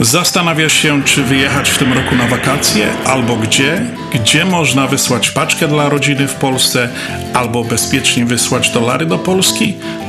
Zastanawiasz 0.00 0.72
się, 0.72 1.02
czy 1.04 1.22
wyjechać 1.22 1.70
w 1.70 1.78
tym 1.78 1.92
roku 1.92 2.14
na 2.14 2.28
wakacje, 2.28 2.86
albo 3.04 3.36
gdzie? 3.36 3.82
Gdzie 4.14 4.44
można 4.44 4.86
wysłać 4.86 5.30
paczkę 5.30 5.68
dla 5.68 5.88
rodziny 5.88 6.28
w 6.28 6.34
Polsce, 6.34 6.88
albo 7.34 7.64
bezpiecznie 7.64 8.26
wysłać 8.26 8.70
dolary 8.70 9.06
do 9.06 9.18
Polski? 9.18 9.74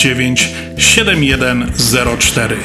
7104. 0.00 2.56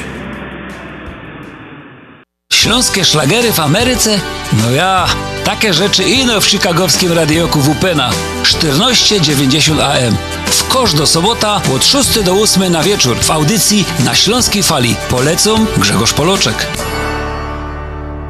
Śląskie 2.52 3.04
szlagery 3.04 3.52
w 3.52 3.60
Ameryce? 3.60 4.20
No 4.52 4.70
ja, 4.70 5.06
takie 5.44 5.74
rzeczy 5.74 6.02
ino 6.02 6.40
w 6.40 6.46
chicagowskim 6.46 7.12
radioku 7.12 7.60
WPNA 7.60 8.10
1490 8.44 9.80
AM. 9.80 10.16
W 10.46 10.68
kosz 10.68 10.94
do 10.94 11.06
sobota 11.06 11.60
od 11.74 11.84
6 11.84 12.22
do 12.22 12.32
8 12.32 12.72
na 12.72 12.82
wieczór 12.82 13.16
w 13.16 13.30
audycji 13.30 13.84
na 14.04 14.14
Śląskiej 14.14 14.62
Fali. 14.62 14.96
Polecą 15.10 15.66
Grzegorz 15.76 16.12
Poloczek. 16.12 16.66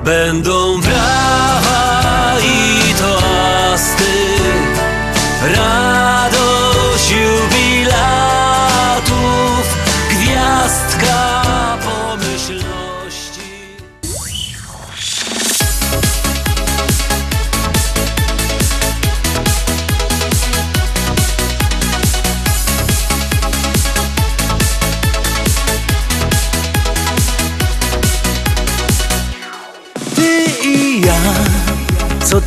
Będą 0.05 0.81
brawa 0.81 2.37
i 2.41 2.95
toasty, 2.95 4.05
radość 5.43 5.76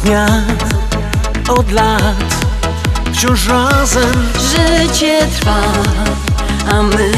dnia, 0.03 0.43
od 1.47 1.71
lat 1.71 2.39
Wciąż 3.19 3.47
razem. 3.47 4.29
Życie 4.39 5.27
trwa, 5.39 5.61
a 6.71 6.83
my 6.83 7.11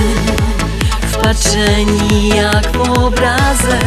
wpatrzeni 1.12 2.28
jak 2.28 2.78
w 2.78 2.82
obrazek. 2.82 3.86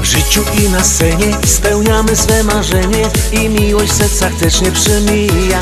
W 0.00 0.04
życiu 0.04 0.42
i 0.60 0.68
na 0.68 0.84
scenie 0.84 1.36
spełniamy 1.46 2.16
swe 2.16 2.44
marzenie 2.44 3.10
I 3.32 3.48
miłość 3.48 3.92
w 3.92 3.96
sercach 3.96 4.34
też 4.34 4.60
nie 4.60 4.72
przemija. 4.72 5.60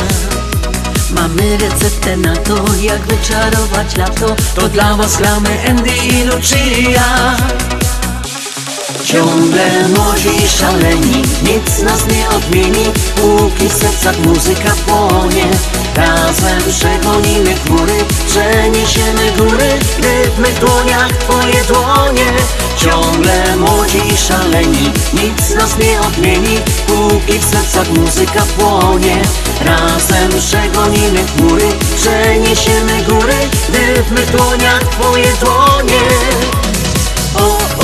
Mamy 1.11 1.59
receptę 1.59 2.17
na 2.17 2.37
to, 2.37 2.65
jak 2.81 3.01
wyczarować 3.01 3.97
lato. 3.97 4.37
To 4.55 4.69
dla 4.69 4.97
was 4.97 5.17
gramy 5.17 5.69
Andy 5.69 5.91
i 5.97 6.25
Lucia 6.25 7.37
Ciągle 9.05 9.89
młodzi 9.89 10.45
i 10.45 10.49
szaleni, 10.49 11.23
nic 11.43 11.83
nas 11.83 12.07
nie 12.07 12.29
odmieni. 12.29 12.85
Póki 13.17 13.69
w 13.69 13.73
sercach 13.73 14.19
muzyka 14.19 14.73
płonie 14.87 15.45
Razem 15.97 16.59
przegonimy 16.69 17.55
chmury, 17.55 18.05
przeniesiemy 18.27 19.33
góry 19.39 19.79
Gdy 19.99 20.31
w 20.31 20.39
mych 20.39 20.59
dłoniach 20.59 21.13
twoje 21.13 21.65
dłonie. 21.65 22.33
Ciągle 22.77 23.57
młodzi 23.57 24.03
i 24.15 24.17
szaleni, 24.17 24.93
nic 25.13 25.55
nas 25.55 25.79
nie 25.79 26.01
odmieni. 26.01 26.59
Póki 26.87 27.39
w 27.39 27.45
sercach 27.45 27.91
muzyka 27.91 28.43
płonie 28.59 29.23
Razem 29.61 30.29
przegonimy 30.39 31.25
chmury, 31.27 31.69
przeniesiemy 31.97 33.03
góry 33.09 33.37
Gdy 33.69 34.03
w 34.03 34.11
mych 34.11 34.31
dłoniach 34.31 34.83
twoje 34.83 35.33
dłonie. 35.41 36.01
O, 37.35 37.59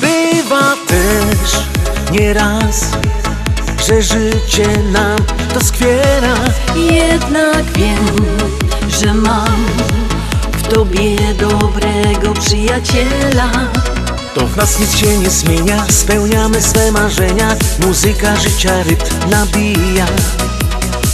Bywa 0.00 0.76
też 0.88 1.50
nieraz, 2.12 2.90
że 3.88 4.02
życie 4.02 4.68
nam 4.92 5.18
doskwiera. 5.54 6.34
Jednak 6.76 7.64
wiem, 7.76 8.06
że 9.00 9.14
mam 9.14 9.66
w 10.52 10.62
tobie 10.62 11.16
dobrego 11.40 12.34
przyjaciela 12.40 13.50
To 14.34 14.46
w 14.46 14.56
nas 14.56 14.80
nic 14.80 14.96
się 14.96 15.18
nie 15.18 15.30
zmienia, 15.30 15.86
spełniamy 15.90 16.62
swe 16.62 16.92
marzenia. 16.92 17.56
Muzyka 17.86 18.36
życia 18.36 18.82
rytm 18.82 19.30
nabija. 19.30 20.06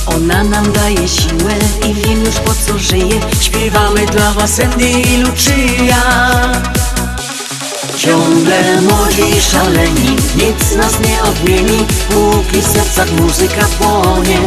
Ona 0.07 0.44
nam 0.44 0.72
daje 0.72 1.09
siłę 1.09 1.54
i 1.88 1.94
wiem 1.94 2.24
już 2.24 2.35
po 2.35 2.54
co 2.54 2.78
żyje. 2.78 3.20
Śpiewamy 3.40 4.07
dla 4.07 4.33
was 4.33 4.61
Andy 4.61 4.90
i 4.90 5.16
Lucia 5.16 6.77
Ciągle 8.09 8.81
młodzi 8.83 9.40
szaleni, 9.40 10.16
nic 10.37 10.75
nas 10.77 11.01
nie 11.01 11.23
odmieni 11.23 11.87
Póki 12.09 12.62
w 12.62 12.66
sercach 12.66 13.12
muzyka 13.12 13.66
płonie. 13.79 14.38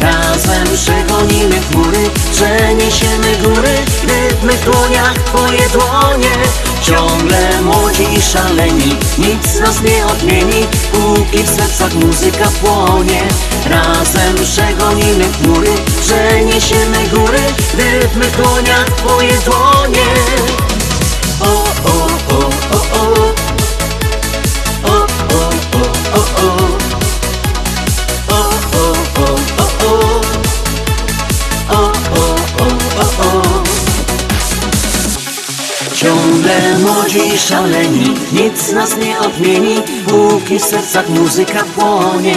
Razem 0.00 0.64
przegonimy 0.74 1.60
chmury, 1.60 2.10
przeniesiemy 2.32 3.36
góry 3.42 3.74
Gdy 4.02 4.56
w 4.56 4.64
dłoniach 4.64 5.14
twoje 5.24 5.68
dłonie. 5.68 6.34
Ciągle 6.82 7.62
młodzi 7.62 8.06
i 8.18 8.22
szaleni, 8.22 8.96
nic 9.18 9.60
nas 9.60 9.82
nie 9.82 10.06
odmieni 10.06 10.66
Póki 10.92 11.42
w 11.42 11.48
sercach 11.48 11.94
muzyka 11.94 12.48
płonie. 12.62 13.22
Razem 13.66 14.34
przegonimy 14.34 15.24
chmury, 15.32 15.70
przeniesiemy 16.00 17.08
góry 17.08 17.40
Gdy 17.74 18.08
w 18.08 18.36
dłoniach 18.36 18.90
twoje 18.90 19.38
dłonie 19.44 20.69
Ciągle 37.10 37.24
młodzi 37.24 37.34
i 37.34 37.38
szaleni, 37.38 38.14
nic 38.32 38.72
nas 38.72 38.96
nie 38.96 39.18
odmieni. 39.18 39.82
Póki 40.08 40.58
w 40.58 40.64
sercach 40.64 41.08
muzyka 41.08 41.64
płonie. 41.64 42.36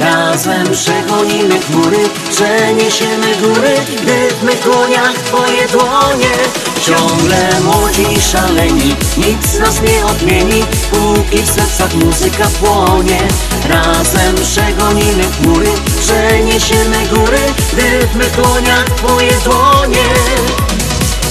Razem 0.00 0.70
przegonimy 0.72 1.60
chmury, 1.60 1.98
przeniesiemy 2.30 3.36
góry 3.36 3.74
Gdy 4.02 4.34
w 4.40 4.42
mych 4.42 4.62
dłoniach 4.64 5.12
twoje 5.12 5.68
dłonie. 5.68 6.32
Ciągle 6.80 7.60
młodzi 7.60 8.02
i 8.16 8.20
szaleni, 8.20 8.96
nic 9.16 9.58
nas 9.58 9.82
nie 9.82 10.04
odmieni. 10.06 10.64
Póki 10.90 11.42
w 11.42 11.50
sercach 11.50 11.94
muzyka 11.94 12.48
płonie. 12.60 13.20
Razem 13.68 14.34
przegonimy 14.34 15.24
chmury, 15.38 15.70
przeniesiemy 16.00 17.06
góry 17.06 17.40
Gdy 17.72 18.06
w 18.06 18.16
mych 18.16 18.36
dłoniach 18.36 18.84
twoje 18.84 19.32
dłonie. 19.44 20.08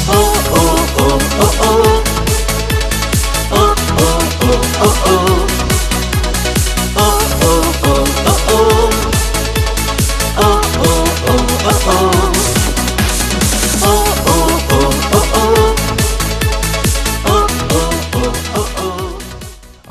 O, 0.07 0.33
o, 0.59 1.03
o, 1.03 1.13
o. 1.13 1.73
O, 1.73 1.92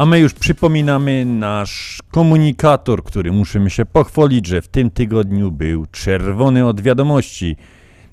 A 0.03 0.07
my 0.07 0.19
już 0.19 0.35
przypominamy 0.35 1.25
nasz 1.25 1.99
komunikator, 2.11 3.05
który 3.05 3.33
musimy 3.33 3.71
się 3.71 3.85
pochwalić, 3.85 4.47
że 4.47 4.63
w 4.63 4.69
tym 4.69 4.91
tygodniu 4.91 5.51
był 5.51 5.87
czerwony 5.87 6.67
od 6.67 6.81
wiadomości. 6.81 7.57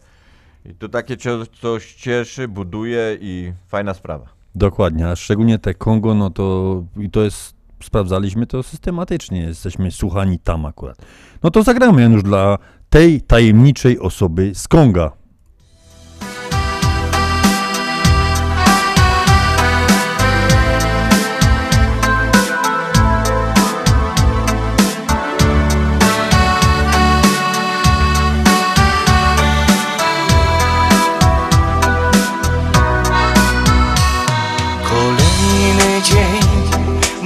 I 0.65 0.73
to 0.73 0.89
takie 0.89 1.17
coś 1.62 1.93
cieszy, 1.93 2.47
buduje 2.47 3.17
i 3.21 3.53
fajna 3.67 3.93
sprawa. 3.93 4.25
Dokładnie, 4.55 5.07
a 5.07 5.15
szczególnie 5.15 5.59
te 5.59 5.73
Kongo, 5.73 6.15
no 6.15 6.29
to 6.29 6.83
i 6.97 7.09
to 7.09 7.21
jest, 7.23 7.55
sprawdzaliśmy 7.83 8.47
to 8.47 8.63
systematycznie, 8.63 9.41
jesteśmy 9.41 9.91
słuchani 9.91 10.39
tam 10.39 10.65
akurat. 10.65 10.97
No 11.43 11.51
to 11.51 11.63
zagramy 11.63 12.03
już 12.03 12.23
dla 12.23 12.57
tej 12.89 13.21
tajemniczej 13.21 13.99
osoby 13.99 14.51
z 14.55 14.67
Konga. 14.67 15.12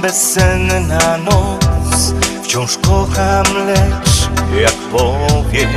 Bezsenna 0.04 1.18
noc. 1.18 2.14
Wciąż 2.42 2.78
kocham, 2.78 3.44
lecz 3.66 4.28
jak 4.60 4.74
powiem 4.74 5.70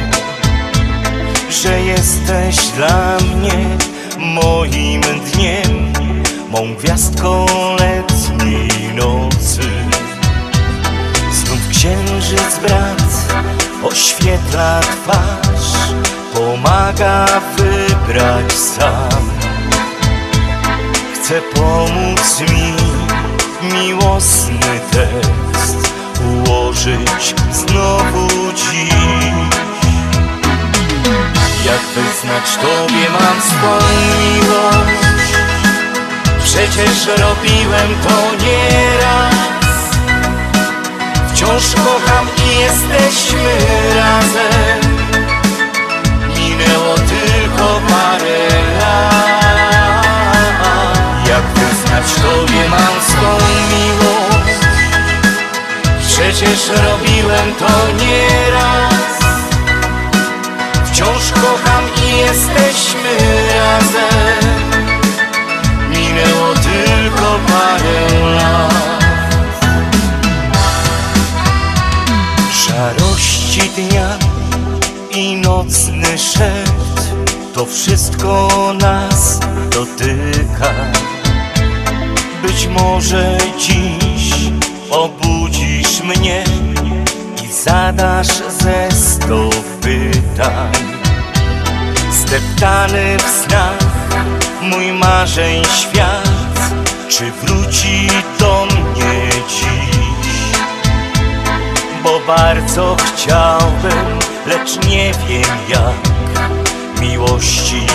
Że 1.50 1.82
jesteś 1.82 2.68
dla 2.68 3.18
mnie 3.18 3.78
moim 4.18 5.02
dniem. 5.02 5.94
Mą 6.50 6.76
gwiazdką 6.76 7.46
letniej 7.80 8.94
nocy. 8.96 9.70
Znów 11.34 11.68
księżyc 11.70 12.60
brat 12.62 13.04
oświetla 13.84 14.80
twarz 14.80 15.92
Pomaga 16.34 17.26
wybrać 17.58 18.54
sam. 18.54 19.30
Chcę 21.14 21.42
pomóc 21.42 22.42
mi 22.52 22.87
miłosny 23.62 24.80
tekst 24.92 25.94
ułożyć 26.26 27.36
znowu 27.52 28.28
dziś. 28.56 29.58
Jak 31.66 31.82
wyznać 31.96 32.56
Tobie 32.62 33.10
mam 33.10 33.42
swą 33.42 33.88
miłość? 34.20 35.08
Przecież 36.44 37.08
robiłem 37.08 37.96
to 38.04 38.46
nieraz. 38.46 39.36
Wciąż 41.34 41.76
kocham 41.76 42.28
i 42.46 42.60
jesteśmy 42.60 43.58
razem. 43.96 44.87
Wyznać 51.56 52.14
Tobie 52.14 52.70
mam 52.70 53.02
swą 53.08 53.38
miłość? 53.70 54.68
Przecież 56.08 56.70
robiłem 56.70 57.54
to 57.60 58.04
nieraz. 58.04 59.18
Wciąż 60.86 61.32
kocham 61.32 61.84
i 62.06 62.18
jesteśmy 62.18 63.18
razem. 63.56 64.72
Minęło 65.90 66.54
tylko 66.54 67.40
parę 67.48 68.30
lat. 68.36 68.78
Szarości 72.52 73.62
dnia 73.76 74.18
i 75.12 75.36
nocny 75.36 76.18
szept 76.18 77.14
To 77.54 77.66
wszystko 77.66 78.50
nas 78.80 79.40
dotyka 79.70 80.74
Być 82.58 82.68
może 82.68 83.38
dziś 83.60 84.34
obudzisz 84.92 86.04
mnie 86.04 86.44
I 87.44 87.48
zadasz 87.64 88.28
ze 88.50 88.92
sto 88.92 89.50
pytań 89.82 90.74
Zdeptany 92.12 93.18
w 93.18 93.46
snach 93.46 93.78
mój 94.62 94.92
marzeń 94.94 95.64
świat 95.66 96.60
Czy 97.10 97.32
wróci 97.32 98.08
do 98.40 98.66
mnie 98.66 99.30
dziś? 99.50 100.60
bo 102.04 102.20
bardzo 102.28 102.96
chciałbym, 103.06 104.20
lecz 104.46 104.86
nie 104.88 105.12
wiem 105.28 105.58
jak 105.70 106.10
miłości 107.02 107.88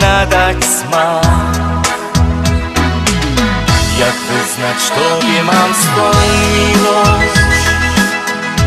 nadać 0.00 0.64
smak. 0.64 1.67
Jak 3.98 4.14
wyznać 4.14 4.90
Tobie 4.90 5.42
mam 5.42 5.74
swą 5.74 6.10
miłość? 6.54 7.38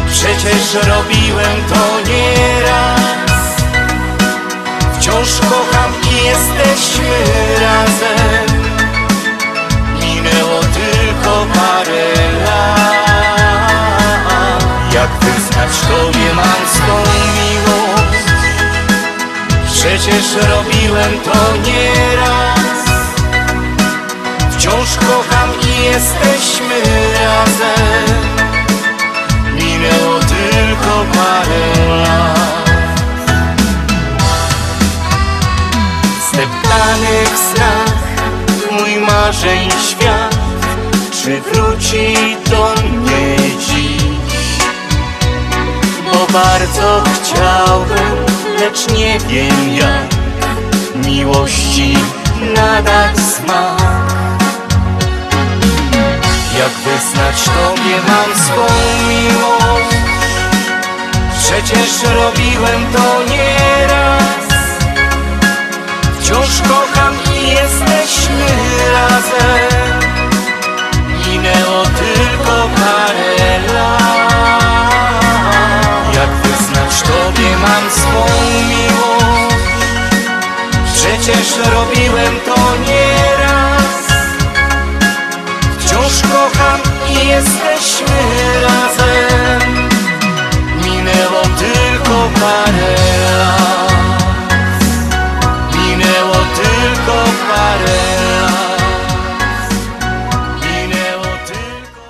Przecież 0.10 0.74
robiłem 0.88 1.58
to 1.70 2.10
nieraz. 2.10 3.02
Wciąż 4.94 5.39
kocham 5.39 5.94
i 6.12 6.15
jesteśmy 6.26 7.24
razem. 7.62 8.62
Minęło 10.02 10.60
tylko 10.60 11.46
parę 11.54 12.13
lat. 12.46 12.91
Jak 14.94 15.10
wyznać 15.10 15.80
Tobie 15.80 16.34
mam 16.34 16.67
swą 16.74 16.98
miłość? 17.38 18.26
Przecież 19.74 20.26
robiłem 20.50 21.19
to 21.19 21.58
nieraz. 21.58 22.61
Wciąż 24.62 24.96
kocham 24.96 25.50
i 25.62 25.84
jesteśmy 25.84 26.82
razem. 27.14 28.16
Minęło 29.56 30.20
tylko 30.20 31.06
parę 31.14 31.98
lat. 31.98 32.70
Zdeptany 36.30 37.26
w 37.34 37.38
snach 37.38 37.96
mój 38.72 38.98
marzeń 38.98 39.70
świat, 39.90 40.36
czy 41.12 41.42
wróci 41.42 42.16
do 42.50 42.74
mnie 42.82 43.38
dziś? 43.60 44.04
Bo 46.06 46.34
bardzo 46.34 47.04
chciałbym, 47.14 48.26
lecz 48.60 48.98
nie 48.98 49.20
wiem 49.20 49.76
jak 49.76 50.16
miłości 51.06 51.98
nadać 52.56 53.18
smak. 53.18 54.00
Jak 56.62 56.72
wyznać 56.72 57.44
Tobie 57.44 57.98
mam 58.08 58.36
swą 58.40 58.66
miłość? 59.08 59.98
Przecież 61.40 62.04
robiłem 62.04 62.94
to 62.94 63.24
nieraz. 63.30 64.24
Wciąż 66.20 66.62
kocham 66.62 67.14
i 67.36 67.48
jesteśmy 67.50 68.46
razem. 68.94 70.00
Minęło 71.28 71.84
tylko 71.84 72.70
parę 72.76 73.60
lat. 73.74 74.92
Jak 76.16 76.30
wyznać 76.30 77.02
Tobie 77.02 77.58
mam 77.58 77.92
swą 77.92 78.26
miłość? 78.70 79.56
Przecież 80.94 81.58
robiłem 81.74 82.40
to 82.46 82.56
nieraz. 82.88 83.00
Parę 92.42 92.96
lat. 93.37 93.92
Minęło 95.75 96.35
tylko 96.56 97.15
parę 97.50 98.02
lat. 98.42 99.71
Minęło 100.62 101.23
tylko 101.48 102.02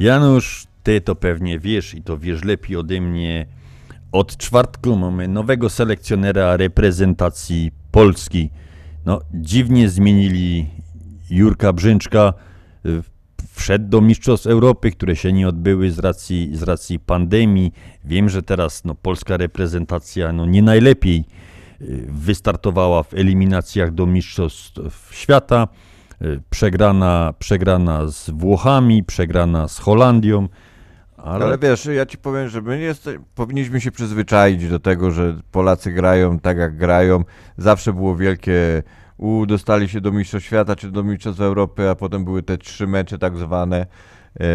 Janusz, 0.00 0.66
ty 0.82 1.00
to 1.00 1.14
pewnie 1.14 1.58
wiesz 1.58 1.94
i 1.94 2.02
to 2.02 2.18
wiesz 2.18 2.44
lepiej 2.44 2.76
ode 2.76 3.00
mnie. 3.00 3.46
Od 4.12 4.36
czwartku 4.36 4.96
mamy 4.96 5.28
nowego 5.28 5.70
selekcjonera 5.70 6.56
reprezentacji 6.56 7.70
Polski. 7.90 8.50
No, 9.06 9.20
dziwnie 9.34 9.88
zmienili 9.88 10.70
Jurka 11.30 11.72
Brzęczka. 11.72 12.34
Wszedł 13.52 13.88
do 13.88 14.00
Mistrzostw 14.00 14.46
Europy, 14.46 14.90
które 14.90 15.16
się 15.16 15.32
nie 15.32 15.48
odbyły 15.48 15.90
z 15.90 15.98
racji, 15.98 16.50
z 16.52 16.62
racji 16.62 16.98
pandemii. 16.98 17.72
Wiem, 18.04 18.28
że 18.28 18.42
teraz 18.42 18.84
no, 18.84 18.94
polska 18.94 19.36
reprezentacja 19.36 20.32
no, 20.32 20.46
nie 20.46 20.62
najlepiej 20.62 21.24
y, 21.80 22.06
wystartowała 22.08 23.02
w 23.02 23.14
eliminacjach 23.14 23.90
do 23.90 24.06
Mistrzostw 24.06 25.10
Świata. 25.12 25.68
Y, 26.22 26.42
Przegrana, 26.50 27.34
przegrana 27.38 28.06
z 28.06 28.30
Włochami, 28.30 29.04
przegrana 29.04 29.68
z 29.68 29.78
Holandią, 29.78 30.48
Ale, 31.16 31.44
Ale 31.44 31.58
wiesz, 31.58 31.86
ja 31.86 32.06
ci 32.06 32.18
powiem, 32.18 32.48
że 32.48 32.62
my 32.62 32.80
jeste, 32.80 33.18
powinniśmy 33.34 33.80
się 33.80 33.90
przyzwyczaić 33.90 34.68
do 34.68 34.80
tego, 34.80 35.10
że 35.10 35.40
Polacy 35.52 35.92
grają 35.92 36.38
tak 36.38 36.58
jak 36.58 36.76
grają. 36.76 37.24
Zawsze 37.58 37.92
było 37.92 38.16
wielkie 38.16 38.82
u, 39.20 39.46
dostali 39.46 39.88
się 39.88 40.00
do 40.00 40.12
Mistrzostw 40.12 40.46
Świata 40.46 40.76
czy 40.76 40.90
do 40.90 41.02
Mistrzostw 41.02 41.40
Europy, 41.40 41.88
a 41.90 41.94
potem 41.94 42.24
były 42.24 42.42
te 42.42 42.58
trzy 42.58 42.86
mecze 42.86 43.18
tak 43.18 43.36
zwane. 43.36 43.86
E, 44.40 44.46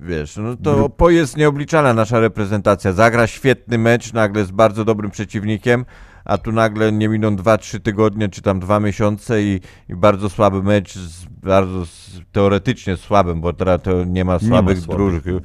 wiesz, 0.00 0.36
no 0.36 0.56
to 0.56 0.88
po 0.88 1.10
jest 1.10 1.36
nieobliczalna 1.36 1.94
nasza 1.94 2.20
reprezentacja. 2.20 2.92
Zagra 2.92 3.26
świetny 3.26 3.78
mecz 3.78 4.12
nagle 4.12 4.44
z 4.44 4.50
bardzo 4.50 4.84
dobrym 4.84 5.10
przeciwnikiem, 5.10 5.84
a 6.24 6.38
tu 6.38 6.52
nagle 6.52 6.92
nie 6.92 7.08
miną 7.08 7.36
2-3 7.36 7.80
tygodnie, 7.80 8.28
czy 8.28 8.42
tam 8.42 8.60
dwa 8.60 8.80
miesiące 8.80 9.42
i, 9.42 9.60
i 9.88 9.94
bardzo 9.96 10.30
słaby 10.30 10.62
mecz, 10.62 10.94
z 10.94 11.24
bardzo 11.24 11.82
s- 11.82 12.20
teoretycznie 12.32 12.96
słabym, 12.96 13.40
bo 13.40 13.52
teraz 13.52 13.82
to 13.82 14.04
nie 14.04 14.24
ma 14.24 14.32
Nie 14.42 14.48
ma 14.48 14.56
słabych 14.56 14.78
słabych. 14.78 14.96
drużyn, 15.22 15.40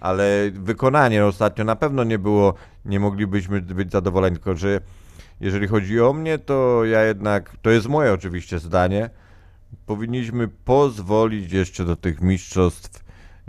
ale 0.00 0.50
wykonanie 0.54 1.26
ostatnio 1.26 1.64
na 1.64 1.76
pewno 1.76 2.04
nie 2.04 2.18
było, 2.18 2.54
nie 2.84 3.00
moglibyśmy 3.00 3.60
być 3.60 3.90
zadowoleni, 3.92 4.36
tylko 4.36 4.56
że 4.56 4.80
jeżeli 5.40 5.68
chodzi 5.68 6.00
o 6.00 6.12
mnie, 6.12 6.38
to 6.38 6.84
ja 6.84 7.02
jednak, 7.04 7.56
to 7.62 7.70
jest 7.70 7.88
moje 7.88 8.12
oczywiście 8.12 8.58
zdanie, 8.58 9.10
powinniśmy 9.86 10.48
pozwolić 10.48 11.52
jeszcze 11.52 11.84
do 11.84 11.96
tych 11.96 12.20
mistrzostw 12.20 13.04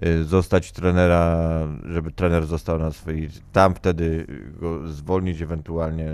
y, 0.06 0.24
zostać 0.24 0.72
trenera, 0.72 1.48
żeby 1.86 2.12
trener 2.12 2.46
został 2.46 2.80
na 2.80 2.92
swojej, 2.92 3.30
tam 3.54 3.76
wtedy 3.76 4.26
go 4.60 4.88
zwolnić 4.88 5.42
ewentualnie. 5.42 6.10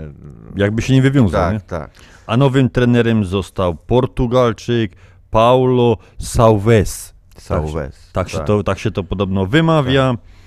Jakby 0.56 0.82
się 0.82 0.92
nie 0.94 1.02
wywiązał, 1.02 1.40
Tak, 1.40 1.52
nie? 1.52 1.60
tak. 1.60 1.90
A 2.26 2.36
nowym 2.36 2.70
trenerem 2.70 3.24
został 3.24 3.74
Portugalczyk 3.74 4.92
Paulo 5.30 5.96
Sauves. 6.18 7.14
Sauves, 7.36 8.10
Tak, 8.12 8.28
się, 8.28 8.38
tak. 8.38 8.46
to, 8.46 8.62
tak 8.62 8.78
się 8.78 8.90
to 8.90 9.04
podobno 9.04 9.46
wymawia. 9.46 10.10
E, 10.10 10.37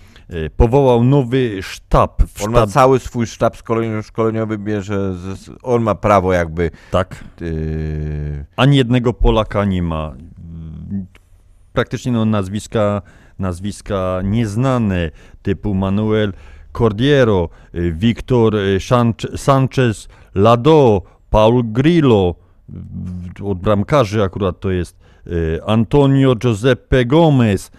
Powołał 0.58 1.04
nowy 1.04 1.64
sztab. 1.64 2.24
On 2.46 2.52
ma 2.52 2.68
cały 2.68 3.00
swój 3.00 3.28
sztab 3.28 3.56
szkoleniowy, 3.58 4.04
szkoleniowy 4.04 4.58
bierze, 4.58 5.14
z, 5.14 5.50
on 5.64 5.82
ma 5.84 5.96
prawo 5.96 6.34
jakby... 6.34 6.72
Tak. 6.92 7.24
y, 7.42 8.46
Ani 8.56 8.78
jednego 8.78 9.14
Polaka 9.14 9.66
nie 9.66 9.84
ma. 9.84 10.14
Praktycznie 11.74 12.12
no, 12.12 12.26
nazwiska, 12.26 13.02
nazwiska 13.40 14.22
nieznane, 14.24 15.12
typu 15.42 15.74
Manuel 15.74 16.34
Cordiero, 16.78 17.50
y, 17.76 17.92
Wiktor 17.92 18.56
y, 18.56 18.78
Sanch- 18.80 19.38
Sanchez 19.38 20.08
Lado, 20.36 21.02
Paul 21.30 21.64
Grillo, 21.66 22.36
od 23.44 23.60
bramkarzy 23.60 24.24
akurat 24.24 24.60
to 24.60 24.72
jest, 24.72 24.98
y, 25.28 25.60
Antonio 25.66 26.36
Giuseppe 26.36 27.06
Gomez. 27.06 27.72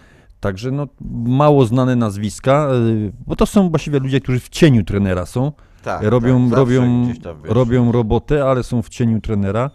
Także 0.43 0.71
no, 0.71 0.87
mało 1.25 1.65
znane 1.65 1.95
nazwiska, 1.95 2.69
y, 3.07 3.11
bo 3.27 3.35
to 3.35 3.45
są 3.45 3.69
właściwie 3.69 3.99
ludzie, 3.99 4.21
którzy 4.21 4.39
w 4.39 4.49
cieniu 4.49 4.83
trenera 4.83 5.25
są. 5.25 5.51
Tak, 5.83 6.03
robią, 6.03 6.49
tak, 6.49 6.59
robią, 6.59 7.13
robią 7.43 7.91
robotę, 7.91 8.45
ale 8.45 8.63
są 8.63 8.81
w 8.81 8.89
cieniu 8.89 9.21
trenera. 9.21 9.69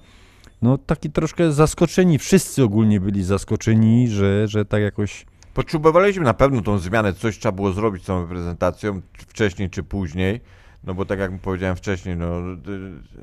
No 0.62 0.78
taki 0.78 1.10
troszkę 1.10 1.52
zaskoczeni, 1.52 2.18
wszyscy 2.18 2.62
ogólnie 2.64 3.00
byli 3.00 3.24
zaskoczeni, 3.24 4.08
że, 4.08 4.48
że 4.48 4.64
tak 4.64 4.82
jakoś... 4.82 5.26
Potrzebowaliśmy 5.54 6.24
na 6.24 6.34
pewno 6.34 6.62
tą 6.62 6.78
zmianę, 6.78 7.12
coś 7.12 7.38
trzeba 7.38 7.52
było 7.52 7.72
zrobić 7.72 8.02
z 8.02 8.06
tą 8.06 8.22
reprezentacją, 8.22 9.00
wcześniej 9.18 9.70
czy 9.70 9.82
później, 9.82 10.40
no 10.88 10.94
bo 10.94 11.04
tak 11.04 11.18
jak 11.18 11.38
powiedziałem 11.38 11.76
wcześniej, 11.76 12.16
no 12.16 12.42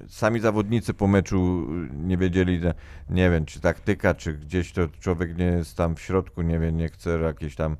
sami 0.07 0.39
zawodnicy 0.39 0.93
po 0.93 1.07
meczu 1.07 1.67
nie 1.93 2.17
wiedzieli, 2.17 2.59
nie 3.09 3.29
wiem, 3.29 3.45
czy 3.45 3.59
taktyka, 3.59 4.13
czy 4.13 4.33
gdzieś 4.33 4.71
to 4.71 4.87
człowiek 4.99 5.37
nie 5.37 5.45
jest 5.45 5.77
tam 5.77 5.95
w 5.95 6.01
środku, 6.01 6.41
nie 6.41 6.59
wiem, 6.59 6.77
nie 6.77 6.89
chce 6.89 7.19
jakichś 7.19 7.55
tam 7.55 7.77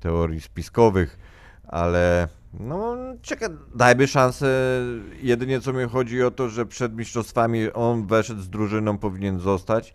teorii 0.00 0.40
spiskowych, 0.40 1.18
ale 1.68 2.28
no 2.60 2.96
czekaj, 3.22 3.48
dajmy 3.74 4.06
szansę, 4.06 4.80
jedynie 5.22 5.60
co 5.60 5.72
mi 5.72 5.88
chodzi 5.88 6.22
o 6.22 6.30
to, 6.30 6.48
że 6.48 6.66
przed 6.66 6.96
mistrzostwami 6.96 7.72
on 7.72 8.06
weszedł 8.06 8.40
z 8.40 8.50
drużyną, 8.50 8.98
powinien 8.98 9.40
zostać, 9.40 9.94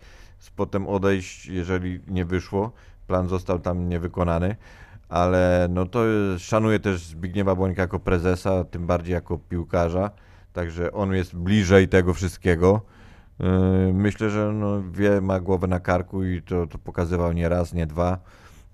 potem 0.56 0.86
odejść, 0.86 1.46
jeżeli 1.46 2.00
nie 2.08 2.24
wyszło, 2.24 2.72
plan 3.06 3.28
został 3.28 3.58
tam 3.58 3.88
niewykonany, 3.88 4.56
ale 5.08 5.68
no 5.70 5.86
to 5.86 6.00
szanuję 6.38 6.78
też 6.78 7.00
Zbigniewa 7.00 7.54
Bońka 7.54 7.82
jako 7.82 8.00
prezesa, 8.00 8.64
tym 8.64 8.86
bardziej 8.86 9.14
jako 9.14 9.38
piłkarza, 9.38 10.10
także 10.52 10.92
on 10.92 11.14
jest 11.14 11.36
bliżej 11.36 11.88
tego 11.88 12.14
wszystkiego. 12.14 12.80
Yy, 13.40 13.92
Myślę, 13.92 14.30
że 14.30 14.52
no 14.52 14.82
wie, 14.92 15.20
ma 15.20 15.40
głowę 15.40 15.66
na 15.66 15.80
karku 15.80 16.24
i 16.24 16.42
to, 16.42 16.66
to 16.66 16.78
pokazywał 16.78 17.32
nie 17.32 17.48
raz, 17.48 17.74
nie 17.74 17.86
dwa. 17.86 18.18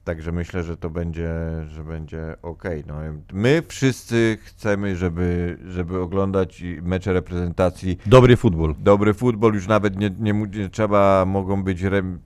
Także 0.05 0.33
myślę, 0.33 0.63
że 0.63 0.77
to 0.77 0.91
będzie, 0.91 1.31
że 1.69 1.85
będzie 1.85 2.37
ok. 2.43 2.63
No, 2.87 2.95
my 3.33 3.63
wszyscy 3.69 4.39
chcemy, 4.45 4.97
żeby, 4.97 5.59
żeby 5.69 6.01
oglądać 6.01 6.65
mecze 6.83 7.13
reprezentacji. 7.13 7.99
Dobry 8.07 8.37
futbol. 8.37 8.75
Dobry 8.79 9.15
futbol, 9.15 9.55
już 9.55 9.69
nawet 9.69 9.99
nie, 9.99 10.11
nie, 10.19 10.33
nie 10.33 10.69
trzeba, 10.69 11.25
mogą 11.25 11.63
być 11.63 11.83
rem... 11.83 12.19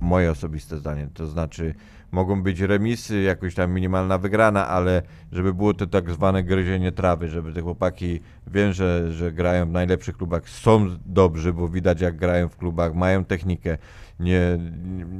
moje 0.00 0.30
osobiste 0.30 0.78
zdanie, 0.78 1.08
to 1.14 1.26
znaczy 1.26 1.74
mogą 2.12 2.42
być 2.42 2.60
remisy, 2.60 3.20
jakoś 3.20 3.54
tam 3.54 3.72
minimalna 3.72 4.18
wygrana, 4.18 4.68
ale 4.68 5.02
żeby 5.32 5.54
było 5.54 5.74
to 5.74 5.86
tak 5.86 6.10
zwane 6.10 6.42
gryzienie 6.42 6.92
trawy, 6.92 7.28
żeby 7.28 7.52
te 7.52 7.60
chłopaki, 7.60 8.20
wiem, 8.46 8.72
że, 8.72 9.12
że 9.12 9.32
grają 9.32 9.66
w 9.66 9.70
najlepszych 9.70 10.16
klubach, 10.16 10.48
są 10.48 10.88
dobrzy, 11.06 11.52
bo 11.52 11.68
widać 11.68 12.00
jak 12.00 12.16
grają 12.16 12.48
w 12.48 12.56
klubach, 12.56 12.94
mają 12.94 13.24
technikę, 13.24 13.78
nie, 14.20 14.58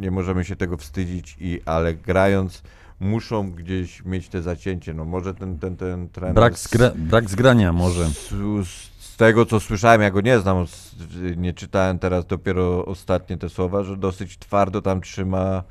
nie, 0.00 0.10
możemy 0.10 0.44
się 0.44 0.56
tego 0.56 0.76
wstydzić, 0.76 1.36
i, 1.40 1.60
ale 1.64 1.94
grając 1.94 2.62
muszą 3.00 3.52
gdzieś 3.52 4.04
mieć 4.04 4.28
te 4.28 4.42
zacięcie, 4.42 4.94
no 4.94 5.04
może 5.04 5.34
ten, 5.34 5.58
ten, 5.58 5.76
ten 5.76 6.08
trener... 6.08 6.34
Brak, 6.34 6.58
zgra, 6.58 6.92
brak 6.96 7.30
zgrania 7.30 7.72
może. 7.72 8.08
Z, 8.08 8.28
z, 8.66 8.68
z 8.98 9.16
tego, 9.16 9.46
co 9.46 9.60
słyszałem, 9.60 10.02
ja 10.02 10.10
go 10.10 10.20
nie 10.20 10.38
znam, 10.38 10.66
z, 10.66 10.94
nie 11.36 11.52
czytałem 11.52 11.98
teraz 11.98 12.26
dopiero 12.26 12.86
ostatnie 12.86 13.36
te 13.36 13.48
słowa, 13.48 13.82
że 13.82 13.96
dosyć 13.96 14.38
twardo 14.38 14.82
tam 14.82 15.00
trzyma 15.00 15.62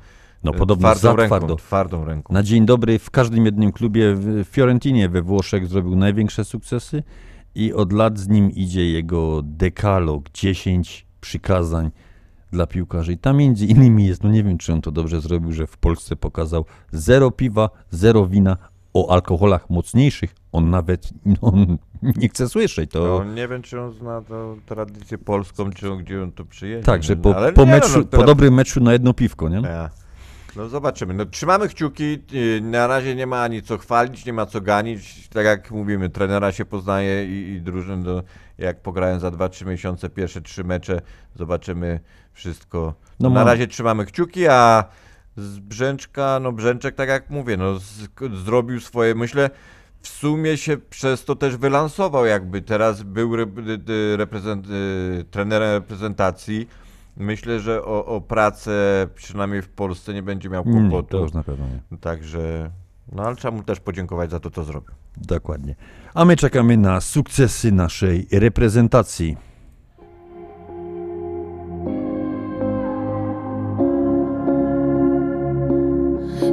No 0.44 0.50
e, 0.50 0.54
podobno 0.54 0.82
twardą 0.82 1.00
za 1.00 1.16
ręką, 1.16 1.36
twardo. 1.36 1.56
twardą 1.56 2.04
ręką. 2.04 2.34
Na 2.34 2.42
dzień 2.42 2.66
dobry 2.66 2.98
w 2.98 3.10
każdym 3.10 3.44
jednym 3.44 3.72
klubie 3.72 4.14
w 4.14 4.44
Fiorentinie 4.50 5.08
we 5.08 5.22
Włoszech 5.22 5.66
zrobił 5.66 5.96
największe 5.96 6.44
sukcesy 6.44 7.02
i 7.54 7.72
od 7.72 7.92
lat 7.92 8.18
z 8.18 8.28
nim 8.28 8.50
idzie 8.50 8.90
jego 8.90 9.42
dekalog, 9.42 10.30
10 10.30 11.06
przykazań 11.20 11.90
dla 12.52 12.66
piłkarzy. 12.66 13.12
I 13.12 13.18
tam 13.18 13.36
między 13.36 13.66
innymi 13.66 14.06
jest, 14.06 14.22
no 14.22 14.30
nie 14.30 14.44
wiem 14.44 14.58
czy 14.58 14.72
on 14.72 14.80
to 14.80 14.90
dobrze 14.90 15.20
zrobił, 15.20 15.52
że 15.52 15.66
w 15.66 15.76
Polsce 15.76 16.16
pokazał 16.16 16.64
zero 16.92 17.30
piwa, 17.30 17.70
zero 17.90 18.26
wina, 18.26 18.56
o 18.94 19.12
alkoholach 19.12 19.70
mocniejszych 19.70 20.34
on 20.52 20.70
nawet 20.70 21.10
no, 21.26 21.36
on 21.40 21.78
nie 22.02 22.28
chce 22.28 22.48
słyszeć. 22.48 22.90
To... 22.90 23.24
No, 23.24 23.34
nie 23.34 23.48
wiem, 23.48 23.62
czy 23.62 23.80
on 23.80 23.92
zna 23.92 24.22
tą 24.22 24.60
tradycję 24.66 25.18
polską, 25.18 25.70
czy 25.70 25.92
on, 25.92 25.98
gdzie 25.98 26.22
on 26.22 26.32
to 26.32 26.44
przyjedzie. 26.44 26.84
tak, 26.84 27.02
że 27.02 27.16
no, 27.16 27.22
po, 27.22 27.34
po, 27.54 27.64
nie, 27.64 27.70
meczu, 27.70 27.98
no, 27.98 28.04
no, 28.12 28.18
po 28.18 28.24
dobrym 28.24 28.54
meczu 28.54 28.80
na 28.80 28.92
jedno 28.92 29.14
piwko, 29.14 29.48
nie? 29.48 29.60
Ja. 29.60 29.90
No 30.56 30.68
zobaczymy. 30.68 31.14
No, 31.14 31.26
trzymamy 31.26 31.68
kciuki. 31.68 32.18
y, 32.34 32.60
Na 32.62 32.86
razie 32.86 33.14
nie 33.14 33.26
ma 33.26 33.42
ani 33.42 33.62
co 33.62 33.78
chwalić, 33.78 34.26
nie 34.26 34.32
ma 34.32 34.46
co 34.46 34.60
ganić. 34.60 35.28
Tak 35.28 35.44
jak 35.44 35.70
mówimy, 35.70 36.08
trenera 36.10 36.52
się 36.52 36.64
poznaje 36.64 37.26
i, 37.26 37.52
i 37.52 37.60
drużyn, 37.60 38.02
do, 38.02 38.22
jak 38.58 38.80
pograją 38.82 39.20
za 39.20 39.28
2-3 39.28 39.66
miesiące 39.66 40.08
pierwsze 40.08 40.40
trzy 40.40 40.64
mecze, 40.64 41.00
zobaczymy 41.36 42.00
wszystko. 42.32 42.94
No 43.20 43.28
No, 43.28 43.34
na 43.34 43.44
razie 43.44 43.66
trzymamy 43.66 44.06
kciuki, 44.06 44.48
a 44.48 44.84
z 45.36 45.58
Brzęczka, 45.58 46.38
no 46.42 46.52
Brzęczek 46.52 46.94
tak 46.94 47.08
jak 47.08 47.30
mówię, 47.30 47.56
no 47.56 47.78
z, 47.78 48.08
zrobił 48.44 48.80
swoje, 48.80 49.14
myślę, 49.14 49.50
w 50.02 50.08
sumie 50.08 50.56
się 50.56 50.76
przez 50.76 51.24
to 51.24 51.36
też 51.36 51.56
wylansował 51.56 52.26
jakby. 52.26 52.62
Teraz 52.62 53.02
był 53.02 53.34
re, 53.34 53.42
y, 53.88 54.16
reprezent, 54.16 54.66
y, 54.70 55.24
trenerem 55.30 55.72
reprezentacji. 55.74 56.68
Myślę, 57.16 57.60
że 57.60 57.84
o, 57.84 58.06
o 58.06 58.20
pracę 58.20 59.06
przynajmniej 59.14 59.62
w 59.62 59.68
Polsce 59.68 60.14
nie 60.14 60.22
będzie 60.22 60.48
miał 60.48 60.64
Nie, 60.66 60.72
kłopotu. 60.90 61.08
to 61.08 61.18
już 61.18 61.32
na 61.32 61.42
pewno 61.42 61.66
nie. 61.90 61.98
Także, 61.98 62.70
no 63.12 63.22
ale 63.22 63.36
trzeba 63.36 63.56
mu 63.56 63.62
też 63.62 63.80
podziękować 63.80 64.30
za 64.30 64.40
to, 64.40 64.50
co 64.50 64.64
zrobił. 64.64 64.90
Dokładnie. 65.16 65.74
A 66.14 66.24
my 66.24 66.36
czekamy 66.36 66.76
na 66.76 67.00
sukcesy 67.00 67.72
naszej 67.72 68.26
reprezentacji. 68.32 69.36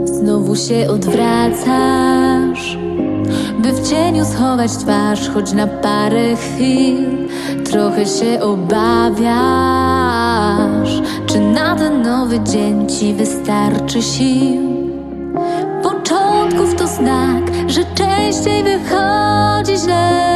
Znowu 0.05 0.55
się 0.55 0.89
odwracasz, 0.89 2.77
by 3.59 3.71
w 3.71 3.89
cieniu 3.89 4.25
schować 4.25 4.71
twarz, 4.77 5.29
choć 5.29 5.53
na 5.53 5.67
parę 5.67 6.35
chwil. 6.35 7.27
Trochę 7.71 8.05
się 8.05 8.41
obawiasz, 8.41 9.29
czy 11.25 11.39
na 11.39 11.75
ten 11.75 12.01
nowy 12.01 12.39
dzień 12.39 12.89
ci 12.89 13.13
wystarczy 13.13 14.01
sił. 14.01 14.79
Początków 15.83 16.75
to 16.75 16.87
znak, 16.87 17.43
że 17.67 17.81
częściej 17.95 18.63
wychodzi 18.63 19.77
źle. 19.77 20.29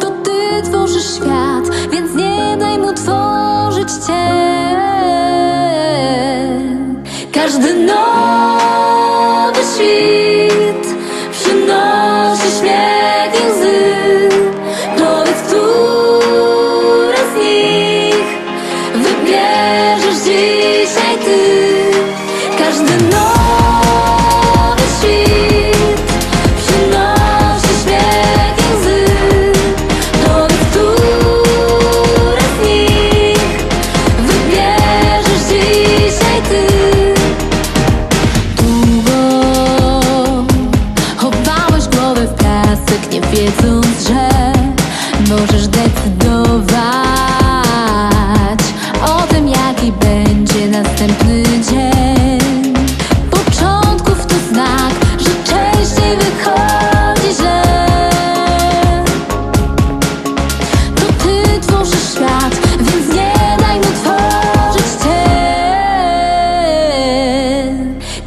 To 0.00 0.10
ty 0.10 0.62
tworzysz 0.64 1.14
świat, 1.14 1.90
więc 1.92 2.14
nie 2.14 2.56
daj 2.58 2.78
mu 2.78 2.92
tworzyć 2.92 3.88
cię. 4.06 4.26
Każdy 7.32 7.74
nowy 7.74 8.65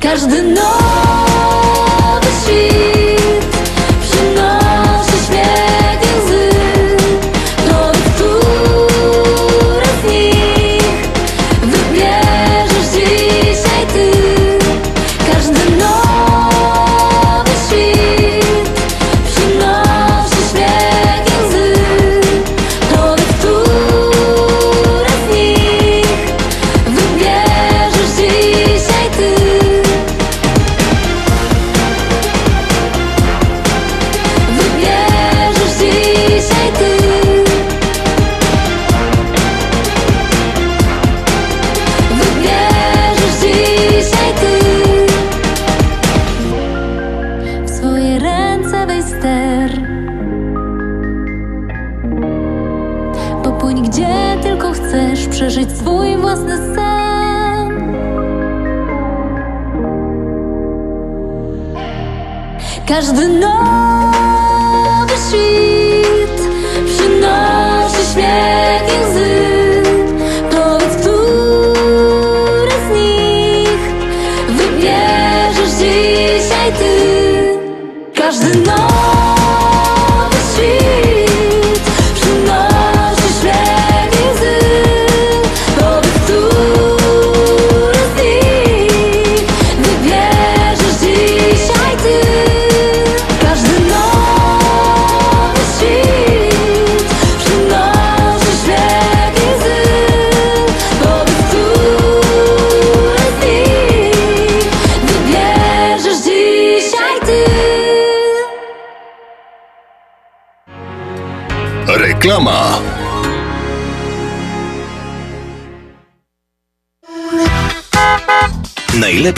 Każdy 0.09 0.41
nowy 0.43 0.88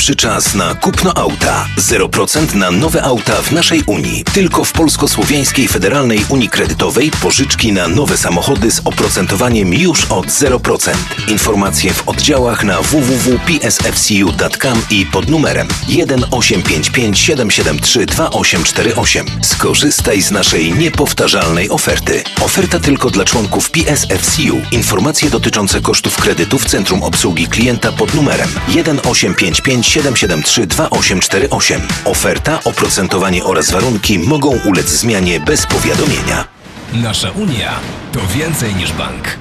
przy 0.01 0.15
czas 0.21 0.55
na 0.55 0.75
kupno 0.75 1.13
auta. 1.13 1.67
0% 1.77 2.55
na 2.55 2.71
nowe 2.71 3.03
auta 3.03 3.41
w 3.41 3.51
naszej 3.51 3.83
Unii. 3.85 4.23
Tylko 4.33 4.63
w 4.63 4.71
Polsko-Słowiańskiej 4.71 5.67
Federalnej 5.67 6.25
Unii 6.29 6.49
Kredytowej 6.49 7.11
pożyczki 7.21 7.71
na 7.71 7.87
nowe 7.87 8.17
samochody 8.17 8.71
z 8.71 8.81
oprocentowaniem 8.85 9.73
już 9.73 10.05
od 10.05 10.27
0%. 10.27 10.91
Informacje 11.27 11.93
w 11.93 12.09
oddziałach 12.09 12.63
na 12.63 12.81
www.psfcu.com 12.81 14.81
i 14.89 15.05
pod 15.05 15.29
numerem 15.29 15.67
1855 15.67 17.19
773 17.19 18.05
2848. 18.05 19.25
Skorzystaj 19.41 20.21
z 20.21 20.31
naszej 20.31 20.73
niepowtarzalnej 20.73 21.69
oferty. 21.69 22.23
Oferta 22.41 22.79
tylko 22.79 23.09
dla 23.09 23.25
członków 23.25 23.71
PSFCU. 23.71 24.61
Informacje 24.71 25.29
dotyczące 25.29 25.81
kosztów 25.81 26.15
kredytu 26.15 26.59
w 26.59 26.65
Centrum 26.65 27.03
Obsługi 27.03 27.47
Klienta 27.47 27.91
pod 27.91 28.13
numerem 28.13 28.47
1855 28.47 29.87
773 29.87 30.10
2848. 30.13 31.81
Oferta, 32.05 32.59
oprocentowanie 32.63 33.43
oraz 33.43 33.71
warunki 33.71 34.19
mogą 34.19 34.59
ulec 34.65 34.89
zmianie 34.89 35.39
bez 35.39 35.67
powiadomienia. 35.67 36.45
Nasza 36.93 37.31
Unia 37.31 37.79
to 38.11 38.19
więcej 38.35 38.75
niż 38.75 38.91
bank. 38.91 39.40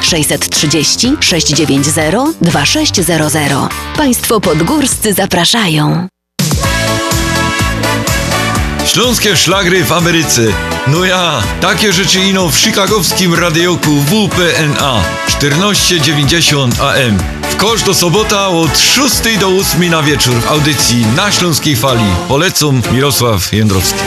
630 0.00 1.16
690 1.20 2.36
2600. 2.40 3.52
Państwo 3.96 4.40
podgórscy 4.40 5.12
zapraszają. 5.12 6.08
Śląskie 8.86 9.36
szlagry 9.36 9.84
w 9.84 9.92
Ameryce. 9.92 10.42
No 10.86 11.04
ja, 11.04 11.42
takie 11.60 11.92
rzeczy 11.92 12.20
ino 12.20 12.48
w 12.48 12.56
chicagowskim 12.56 13.34
radioku 13.34 13.90
WPNA 13.90 15.02
1490 15.26 16.80
AM. 16.80 17.18
W 17.50 17.56
kosz 17.56 17.82
do 17.82 17.94
sobota 17.94 18.48
od 18.48 18.78
6 18.78 19.38
do 19.40 19.48
8 19.48 19.90
na 19.90 20.02
wieczór 20.02 20.34
w 20.34 20.50
audycji 20.50 21.06
na 21.16 21.32
Śląskiej 21.32 21.76
Fali. 21.76 22.10
Polecam 22.28 22.82
Mirosław 22.92 23.52
Jędrowski. 23.52 24.00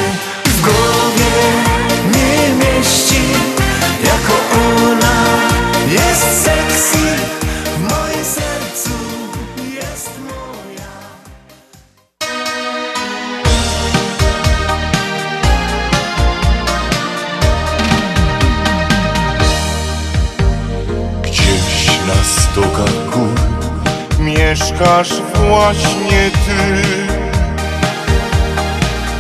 Mieszkasz 24.82 25.22
właśnie 25.48 26.32
ty. 26.32 26.82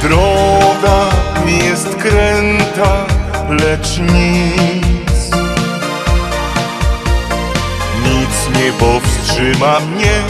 Droga 0.01 1.09
jest 1.47 1.95
kręta, 1.95 3.05
lecz 3.49 3.97
nic. 3.99 5.31
Nic 8.05 8.59
nie 8.59 8.71
powstrzyma 8.71 9.79
mnie, 9.79 10.21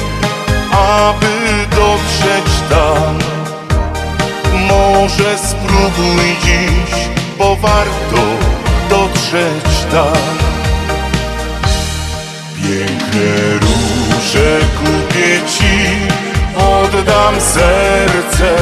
aby 0.71 1.27
dotrzeć 1.75 2.53
tam. 2.69 3.19
Może 4.67 5.38
spróbuj 5.38 6.36
dziś, 6.43 7.09
bo 7.38 7.55
warto 7.55 8.21
dotrzeć 8.89 9.86
tam. 9.91 10.38
Piękne 12.55 13.59
róże 13.61 14.01
kupię 14.80 15.39
ci, 15.47 15.97
oddam 16.57 17.41
serce. 17.41 18.55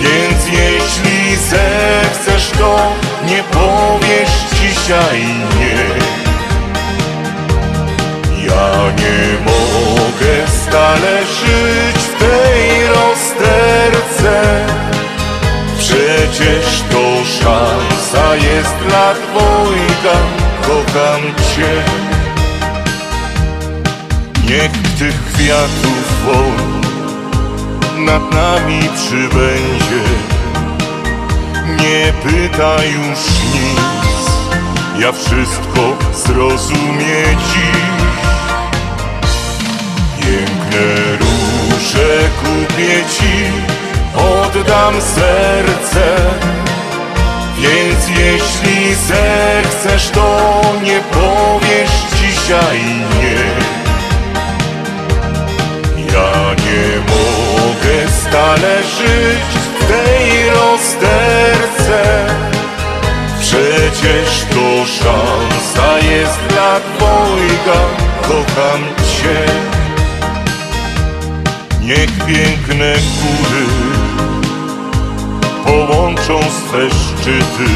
Więc 0.00 0.46
jeśli 0.46 1.36
zechcesz, 1.36 2.50
to 2.58 2.92
nie 3.26 3.42
powiesz 3.42 4.30
dzisiaj 4.60 5.24
nie. 5.60 6.20
nie 9.00 9.38
mogę 9.46 10.48
stale 10.62 11.24
żyć 11.24 12.02
w 12.02 12.18
tej 12.18 12.86
rozterce 12.86 14.66
Przecież 15.78 16.82
to 16.90 17.24
szansa 17.24 18.36
jest 18.36 18.74
dla 18.88 19.14
dwojga 19.14 20.16
Kocham 20.62 21.22
Cię 21.22 22.09
Niech 24.50 24.72
tych 24.98 25.24
kwiatów 25.32 26.24
woń 26.24 26.80
nad 28.04 28.34
nami 28.34 28.80
przybędzie. 28.96 30.04
Nie 31.78 32.12
pytaj 32.12 32.92
już 32.92 33.18
nic 33.54 34.30
Ja 34.98 35.12
wszystko 35.12 35.96
zrozumie 36.14 37.24
dziś. 37.36 37.80
Piękne 40.20 41.16
róże 41.20 42.18
kupię 42.42 43.04
Ci 43.18 43.52
Oddam 44.16 44.94
serce. 45.00 46.16
Więc 47.58 48.08
jeśli 48.08 48.94
zechcesz 48.94 50.10
To 50.10 50.62
nie 50.84 51.00
powiesz 51.00 51.90
dzisiaj 52.20 52.80
nie 53.20 53.79
nie 56.70 57.00
mogę 57.12 58.12
stale 58.22 58.82
żyć 58.82 59.50
w 59.78 59.86
tej 59.88 60.50
rozterce. 60.50 62.26
Przecież 63.40 64.44
to 64.50 64.86
szansa 64.86 65.98
jest 65.98 66.38
dla 66.48 66.80
dwojga 66.80 67.80
Kocham 68.22 68.82
Cię. 68.96 69.70
Niech 71.80 72.10
piękne 72.26 72.94
góry 72.94 73.66
Połączą 75.64 76.40
swe 76.40 76.90
szczyty 76.90 77.70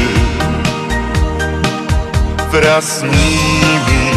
Wraz 2.51 2.99
z 2.99 3.03
nimi 3.03 4.11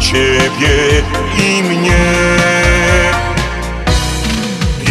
Ciebie 0.00 1.02
i 1.38 1.62
mnie 1.62 2.63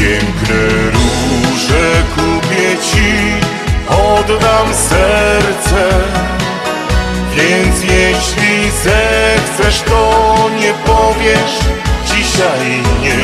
Piękne 0.03 0.91
róże 0.93 2.03
kupię 2.15 2.77
Ci, 2.81 3.13
oddam 3.89 4.73
serce. 4.73 5.89
Więc 7.35 7.83
jeśli 7.83 8.71
zechcesz, 8.71 9.81
to 9.81 10.49
nie 10.59 10.73
powiesz 10.73 11.55
dzisiaj 12.05 12.81
nie. 13.01 13.19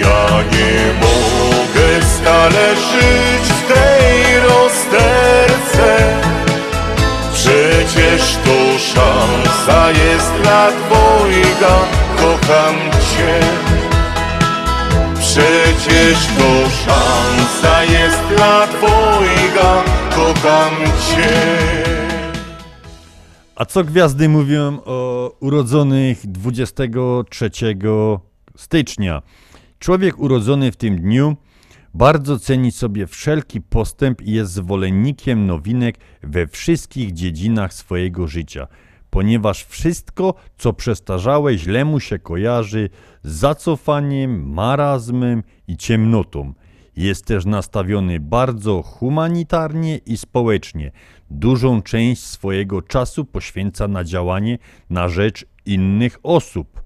Ja 0.00 0.42
nie 0.52 0.92
mogę 1.00 2.06
stale 2.16 2.76
żyć 2.76 3.52
w 3.52 3.72
tej 3.72 4.40
rozterce. 4.40 5.98
Przecież 7.34 8.36
to 8.44 8.78
szansa 8.78 9.90
jest 9.90 10.32
dla 10.42 10.68
dwojga, 10.70 11.76
kocham 12.16 12.76
Cię 12.90 13.64
Przecież 15.34 16.26
to 16.38 16.70
szansa 16.70 17.84
jest 17.84 18.22
dla 18.28 18.66
dwojga, 18.66 19.84
kocham 20.10 20.74
Cię. 20.84 21.74
A 23.56 23.64
co 23.64 23.84
gwiazdy 23.84 24.28
mówią 24.28 24.80
o 24.84 25.30
urodzonych 25.40 26.26
23 26.26 27.50
stycznia? 28.56 29.22
Człowiek 29.78 30.18
urodzony 30.18 30.72
w 30.72 30.76
tym 30.76 31.00
dniu 31.00 31.36
bardzo 31.94 32.38
ceni 32.38 32.72
sobie 32.72 33.06
wszelki 33.06 33.60
postęp 33.60 34.22
i 34.22 34.32
jest 34.32 34.52
zwolennikiem 34.52 35.46
nowinek 35.46 35.96
we 36.22 36.46
wszystkich 36.46 37.12
dziedzinach 37.12 37.74
swojego 37.74 38.28
życia, 38.28 38.66
ponieważ 39.14 39.64
wszystko, 39.64 40.34
co 40.58 40.72
przestarzałe, 40.72 41.58
źle 41.58 41.84
mu 41.84 42.00
się 42.00 42.18
kojarzy 42.18 42.90
z 43.22 43.32
zacofaniem, 43.32 44.52
marazmem 44.52 45.42
i 45.68 45.76
ciemnotą. 45.76 46.52
Jest 46.96 47.24
też 47.26 47.44
nastawiony 47.44 48.20
bardzo 48.20 48.82
humanitarnie 48.82 49.96
i 50.06 50.16
społecznie. 50.16 50.92
Dużą 51.30 51.82
część 51.82 52.22
swojego 52.22 52.82
czasu 52.82 53.24
poświęca 53.24 53.88
na 53.88 54.04
działanie 54.04 54.58
na 54.90 55.08
rzecz 55.08 55.46
innych 55.66 56.18
osób. 56.22 56.82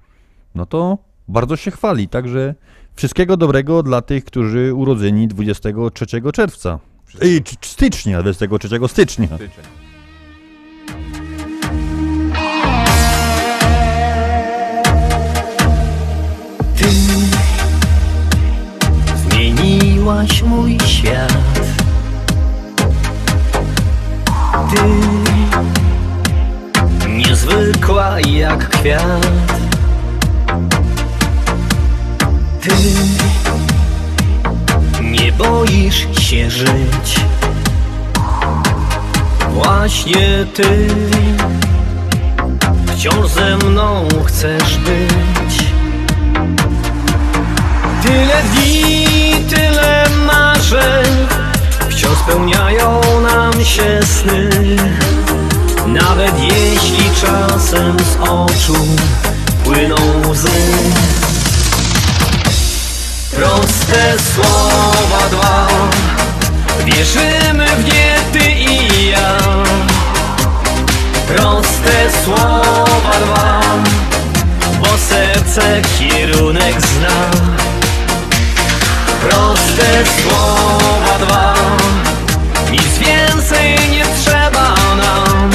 No 0.55 0.67
to 0.67 0.99
bardzo 1.29 1.57
się 1.57 1.71
chwali, 1.71 2.09
także 2.09 2.55
wszystkiego 2.95 3.37
dobrego 3.37 3.83
dla 3.83 4.03
tych, 4.03 4.25
którzy 4.25 4.75
urodzeni 4.75 5.29
23 5.29 6.07
czerwca. 6.33 6.79
C- 7.19 7.57
stycznia, 7.63 8.23
23 8.23 8.69
stycznia. 8.89 9.29
Ty 9.29 9.49
zmieniłaś 20.09 20.43
mój 20.43 20.79
świat. 20.87 21.33
Ty 24.71 24.83
niezwykła 27.09 28.21
jak 28.21 28.69
kwiat. 28.69 29.27
Ty 32.61 32.71
nie 35.03 35.33
boisz 35.33 36.07
się 36.21 36.51
żyć. 36.51 37.21
Właśnie 39.55 40.47
ty 40.55 40.89
wciąż 42.87 43.29
ze 43.29 43.57
mną 43.57 44.09
chcesz 44.27 44.79
być. 44.79 45.69
Tyle 48.03 48.43
dni, 48.43 48.98
tyle 49.41 50.05
marzeń 50.27 51.29
Wciąż 51.99 52.19
spełniają 52.19 53.01
nam 53.21 53.65
się 53.65 54.01
sny. 54.03 54.51
Nawet 55.87 56.33
jeśli 56.39 57.11
czasem 57.21 57.97
z 57.99 58.29
oczu 58.29 58.77
płyną 59.65 59.97
łzy. 60.29 60.49
Proste 63.37 64.17
słowa 64.35 65.29
dwa. 65.31 65.69
Wierzymy 66.85 67.67
w 67.67 67.85
nie 67.85 68.17
ty 68.33 68.51
i 68.51 69.09
ja. 69.09 69.39
Proste 71.37 72.11
słowa 72.25 73.13
dwa. 73.25 73.61
Bo 74.81 74.99
serce 75.09 75.83
kierunek 75.99 76.75
zna 76.81 77.31
Proste 79.29 80.05
słowa 80.23 81.19
dwa. 81.19 81.55
Nic 82.71 82.99
więcej 82.99 83.91
nie 83.91 84.05
trzeba 84.23 84.75
nam. 84.97 85.51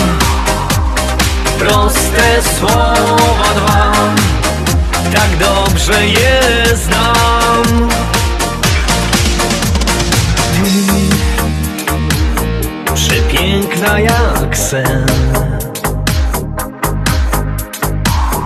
Proste 1.60 2.42
słowa 2.60 3.54
dwa. 3.56 3.94
Tak 5.14 5.38
dobrze 5.38 6.08
je 6.08 6.42
znam. 6.76 7.90
Ty 10.54 10.72
Przepiękna 12.94 14.00
jak 14.00 14.58
sen. 14.58 15.06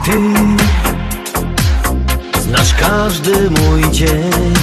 Ty 0.06 0.18
Znasz 2.42 2.74
każdy 2.74 3.50
mój 3.50 3.92
dzień 3.92 4.54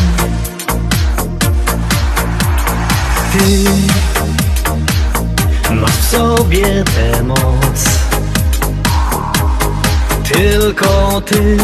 Ty. 3.35 3.65
Masz 5.75 5.91
w 5.91 6.11
sobie 6.11 6.85
tę 6.85 7.23
moc. 7.23 7.85
Tylko 10.33 11.21
Ty. 11.21 11.57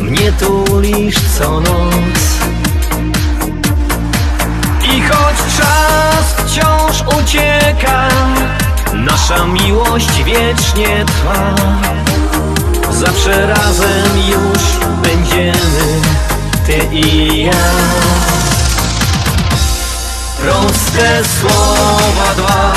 Mnie 0.00 0.32
tulisz 0.32 1.16
co 1.38 1.60
noc. 1.60 2.20
I 4.82 5.02
choć 5.02 5.36
czas 5.56 6.34
wciąż 6.36 7.18
ucieka 7.20 8.08
Nasza 8.94 9.44
miłość 9.46 10.22
wiecznie 10.24 11.04
trwa. 11.06 11.54
Zawsze 12.90 13.46
razem 13.46 14.18
już 14.28 14.62
będziemy 15.02 16.00
Ty 16.66 16.88
i 16.92 17.44
ja 17.44 18.09
Proste 20.40 21.22
słowa 21.40 22.34
dwa. 22.36 22.72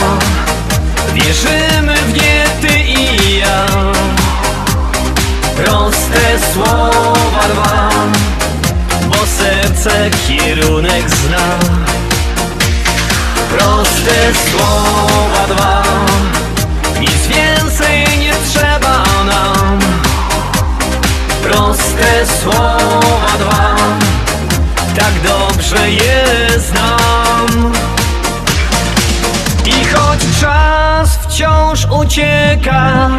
Wierzymy 1.14 1.95
w 1.95 2.14
nie 2.14 2.45
ty 2.61 2.80
i 2.80 3.38
ja. 3.39 3.66
Proste 5.55 6.39
słowa 6.53 7.43
dwa. 7.53 7.89
Bo 9.07 9.16
serce 9.38 10.09
kierunek 10.28 11.09
zna. 11.09 11.59
Proste 13.57 14.34
słowa 14.49 15.47
dwa. 15.47 15.84
Nic 16.99 17.28
więcej 17.28 18.20
nie 18.20 18.34
trzeba 18.49 19.03
nam. 19.26 19.80
Proste 21.43 22.26
słowa 22.41 23.38
dwa. 23.39 23.76
Tak 24.95 25.14
dobrze 25.22 25.89
je 25.91 26.26
znam. 26.59 27.22
I 29.66 29.86
choć 29.86 30.20
czas 30.41 31.18
wciąż 31.18 31.88
ucieka 32.00 33.10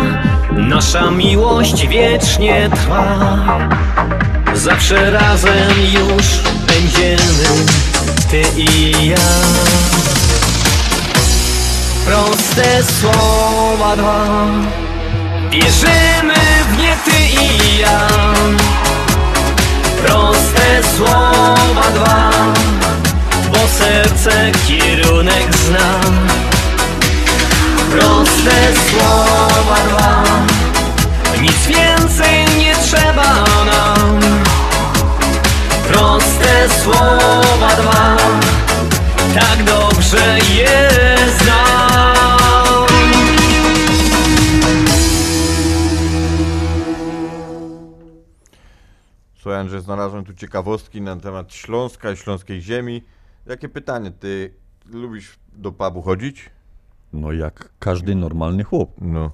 Nasza 0.52 1.10
miłość 1.10 1.86
wiecznie 1.86 2.70
trwa. 2.74 3.18
Zawsze 4.54 5.10
razem 5.10 5.70
już 5.92 6.24
będziemy 6.66 7.64
Ty 8.30 8.42
i 8.56 9.08
ja. 9.08 9.16
Proste 12.06 12.82
słowa 13.00 13.96
dwa. 13.96 14.26
Wierzymy 15.50 16.34
w 16.68 16.78
nie 16.78 16.96
ty 17.04 17.42
i 17.42 17.78
ja. 17.78 18.08
Proste 20.02 20.82
słowa 20.96 21.90
dwa 21.94 22.30
Bo 23.54 23.68
serce 23.68 24.52
kierunek 24.66 25.56
zna. 25.56 26.00
Proste 27.90 28.50
słowa 28.90 29.76
dwa 29.88 30.24
Nic 31.42 31.66
więcej 31.66 32.58
nie 32.58 32.76
trzeba 32.76 33.44
nam. 33.64 34.20
Proste 35.88 36.68
słowa 36.82 37.76
dwa 37.80 38.16
Tak 39.34 39.64
dobrze 39.64 40.38
je 40.54 40.90
znam. 41.40 42.86
Słuchaj, 49.42 49.60
Andrzej, 49.60 49.80
znalazłem 49.80 50.24
tu 50.24 50.34
ciekawostki 50.34 51.00
na 51.00 51.16
temat 51.16 51.54
Śląska 51.54 52.10
i 52.10 52.16
śląskiej 52.16 52.62
ziemi. 52.62 53.02
Jakie 53.46 53.68
pytanie, 53.68 54.10
ty 54.10 54.54
lubisz 54.92 55.38
do 55.52 55.72
pubu 55.72 56.02
chodzić? 56.02 56.50
No 57.12 57.32
jak 57.32 57.68
każdy 57.78 58.14
normalny 58.14 58.64
chłop. 58.64 59.00
No. 59.00 59.32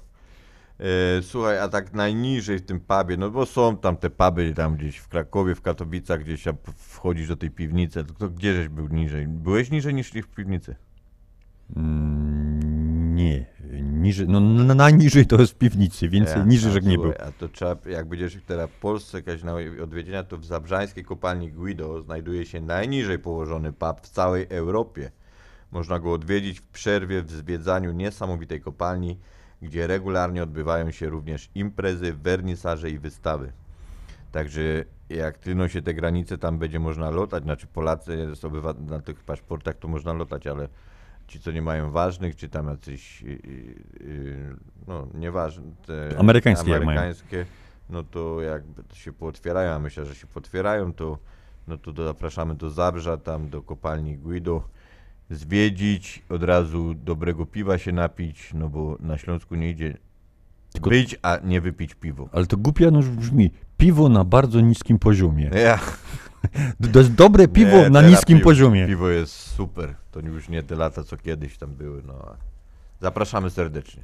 E, 0.78 1.22
słuchaj, 1.22 1.58
a 1.58 1.68
tak 1.68 1.92
najniżej 1.92 2.58
w 2.58 2.66
tym 2.66 2.80
pubie, 2.80 3.16
no 3.16 3.30
bo 3.30 3.46
są 3.46 3.76
tam 3.76 3.96
te 3.96 4.10
puby 4.10 4.54
tam 4.54 4.76
gdzieś 4.76 4.96
w 4.96 5.08
Krakowie, 5.08 5.54
w 5.54 5.62
Katowicach, 5.62 6.20
gdzieś 6.20 6.42
tam 6.42 6.56
wchodzisz 6.76 7.28
do 7.28 7.36
tej 7.36 7.50
piwnicy, 7.50 8.04
to, 8.04 8.14
to 8.14 8.28
gdzie 8.28 8.54
żeś 8.54 8.68
był 8.68 8.88
niżej? 8.88 9.28
Byłeś 9.28 9.70
niżej 9.70 9.94
niż 9.94 10.10
w 10.10 10.28
piwnicy? 10.28 10.76
Mm, 11.76 13.14
nie, 13.14 13.46
niżej, 14.00 14.28
no 14.28 14.38
n- 14.38 14.76
najniżej 14.76 15.26
to 15.26 15.40
jest 15.40 15.52
w 15.52 15.54
piwnicy, 15.56 16.08
więcej 16.08 16.38
Ja, 16.38 16.44
niżej, 16.44 16.70
a 16.70 16.74
że 16.74 16.80
nie 16.80 16.98
był. 16.98 17.12
A 17.26 17.32
to 17.32 17.48
trzeba, 17.48 17.76
jak 17.90 18.08
będziesz 18.08 18.38
teraz 18.46 18.70
w 18.70 18.80
Polsce 18.80 19.18
jakaś 19.18 19.42
na 19.42 19.54
odwiedzienia, 19.82 20.24
to 20.24 20.38
w 20.38 20.44
zabrzańskiej 20.44 21.04
kopalni 21.04 21.52
Guido 21.52 22.02
znajduje 22.02 22.46
się 22.46 22.60
najniżej 22.60 23.18
położony 23.18 23.72
pub 23.72 24.00
w 24.02 24.08
całej 24.08 24.46
Europie. 24.50 25.10
Można 25.72 25.98
go 25.98 26.12
odwiedzić 26.12 26.60
w 26.60 26.66
przerwie 26.66 27.22
w 27.22 27.30
zwiedzaniu 27.30 27.92
niesamowitej 27.92 28.60
kopalni, 28.60 29.18
gdzie 29.62 29.86
regularnie 29.86 30.42
odbywają 30.42 30.90
się 30.90 31.08
również 31.08 31.50
imprezy, 31.54 32.12
wernisaże 32.12 32.90
i 32.90 32.98
wystawy. 32.98 33.52
Także 34.32 34.84
jak 35.08 35.38
tliną 35.38 35.68
się 35.68 35.82
te 35.82 35.94
granice, 35.94 36.38
tam 36.38 36.58
będzie 36.58 36.80
można 36.80 37.10
lotać, 37.10 37.42
znaczy 37.42 37.66
Polacy 37.66 38.34
z 38.34 38.42
na 38.90 39.00
tych 39.00 39.24
paszportach 39.24 39.74
to 39.74 39.88
można 39.88 40.12
lotać, 40.12 40.46
ale 40.46 40.68
ci, 41.30 41.40
co 41.40 41.50
nie 41.50 41.62
mają 41.62 41.90
ważnych, 41.90 42.36
czy 42.36 42.48
tam 42.48 42.68
jacyś, 42.68 43.22
yy, 43.22 43.38
yy, 44.00 44.56
no 44.86 45.06
nieważne, 45.14 45.62
te 45.86 46.18
Amerykańskie 46.18 46.70
jak 46.70 46.84
mają. 46.84 46.98
amerykańskie, 46.98 47.46
no 47.90 48.02
to 48.02 48.42
jakby 48.42 48.82
się 48.94 49.12
pootwierają, 49.12 49.72
a 49.72 49.78
myślę, 49.78 50.06
że 50.06 50.14
się 50.14 50.26
potwierają, 50.26 50.92
to, 50.92 51.18
no 51.68 51.78
to 51.78 52.04
zapraszamy 52.04 52.54
do 52.54 52.70
Zabrza, 52.70 53.16
tam 53.16 53.48
do 53.48 53.62
kopalni 53.62 54.18
Guido, 54.18 54.68
zwiedzić, 55.30 56.22
od 56.28 56.42
razu 56.42 56.94
dobrego 56.94 57.46
piwa 57.46 57.78
się 57.78 57.92
napić, 57.92 58.50
no 58.54 58.68
bo 58.68 58.96
na 59.00 59.18
Śląsku 59.18 59.54
nie 59.54 59.70
idzie 59.70 59.96
być, 60.82 61.16
a 61.22 61.38
nie 61.44 61.60
wypić 61.60 61.94
piwo. 61.94 62.28
Ale 62.32 62.46
to 62.46 62.56
głupia 62.56 62.90
no 62.90 63.00
brzmi. 63.00 63.50
Piwo 63.76 64.08
na 64.08 64.24
bardzo 64.24 64.60
niskim 64.60 64.98
poziomie. 64.98 65.50
Ja. 65.54 65.78
Jest 66.94 67.14
dobre 67.14 67.48
piwo 67.48 67.76
Nie, 67.76 67.90
na 67.90 68.00
teraz 68.00 68.10
niskim 68.10 68.38
piwo, 68.38 68.50
poziomie. 68.50 68.86
Piwo 68.86 69.08
jest 69.08 69.32
super. 69.32 69.94
To 70.10 70.20
już 70.20 70.48
nie 70.48 70.62
te 70.62 70.76
lata, 70.76 71.04
co 71.04 71.16
kiedyś 71.16 71.58
tam 71.58 71.70
były. 71.70 72.02
No. 72.06 72.36
Zapraszamy 73.00 73.50
serdecznie. 73.50 74.02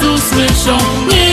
Nerwy 0.00 0.10
nas 0.12 0.22
usłyszą 0.22 1.29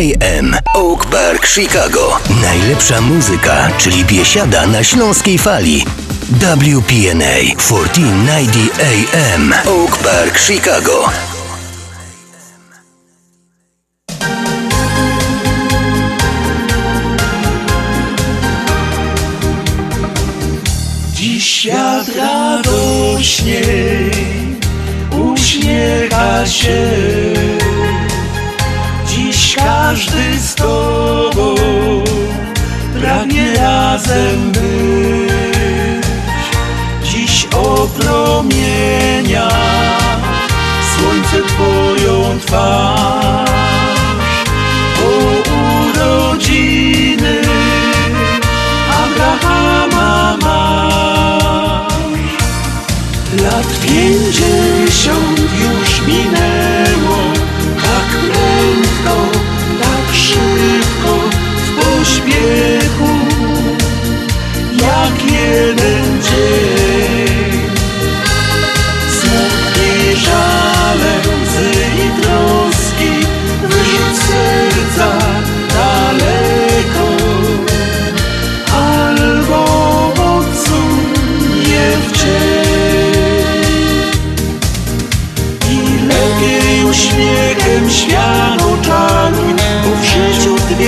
AM 0.00 0.56
Oak 0.74 1.06
Park, 1.06 1.46
Chicago. 1.46 2.18
Najlepsza 2.42 3.00
muzyka, 3.00 3.68
czyli 3.78 4.04
biesiada 4.04 4.66
na 4.66 4.84
śląskiej 4.84 5.38
fali. 5.38 5.84
WPNA 6.30 7.56
1490 7.56 8.80
AM 8.80 9.52
Oak 9.66 9.96
Park, 9.96 10.38
Chicago. 10.38 11.29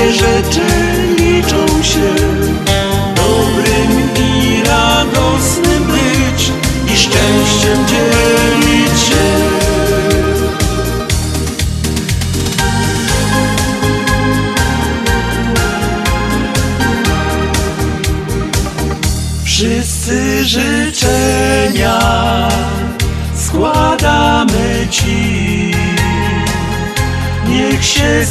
Dwie 0.03 0.13
rzeczy 0.13 0.61
liczą 1.19 1.83
się. 1.83 2.15
Dobrym 3.17 3.93
i 4.17 4.63
radosnym 4.65 5.85
być 5.85 6.53
i 6.93 6.97
szczęściem 6.97 7.87
dzielić 7.87 9.01
się. 9.01 9.25
Wszyscy 19.45 20.45
życzenia 20.45 21.99
składamy 23.37 24.87
Ci. 24.91 25.73
Niech 27.49 27.85
się 27.85 28.27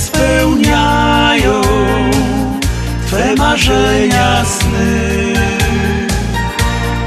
Marzenia, 3.37 4.45
sny 4.45 5.33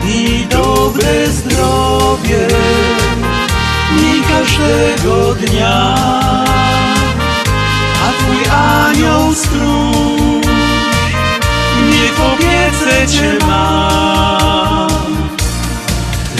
i 0.07 0.47
dobre 0.51 1.27
zdrowie 1.27 2.49
mi 3.97 4.23
każdego 4.29 5.35
dnia. 5.35 5.95
A 8.05 8.13
Twój 8.19 8.51
anioł 8.51 9.35
stróż 9.35 10.47
niech 11.91 12.15
w 12.15 13.13
Cię 13.13 13.47
ma. 13.47 14.89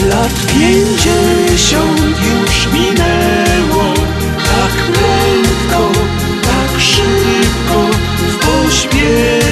Lat 0.09 0.31
pięćdziesiąt 0.47 2.17
już 2.29 2.73
minęło, 2.73 3.93
tak 4.37 4.73
prędko, 4.93 6.01
tak 6.41 6.81
szybko, 6.81 7.79
w 8.17 8.35
pośpiechu, 8.37 9.44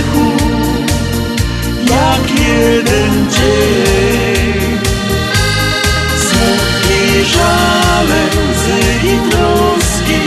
jeden 2.48 3.30
dzień. 3.32 4.80
Smutki, 6.18 7.26
żale, 7.26 8.22
łzy 8.52 8.82
i 9.08 9.30
troski, 9.30 10.22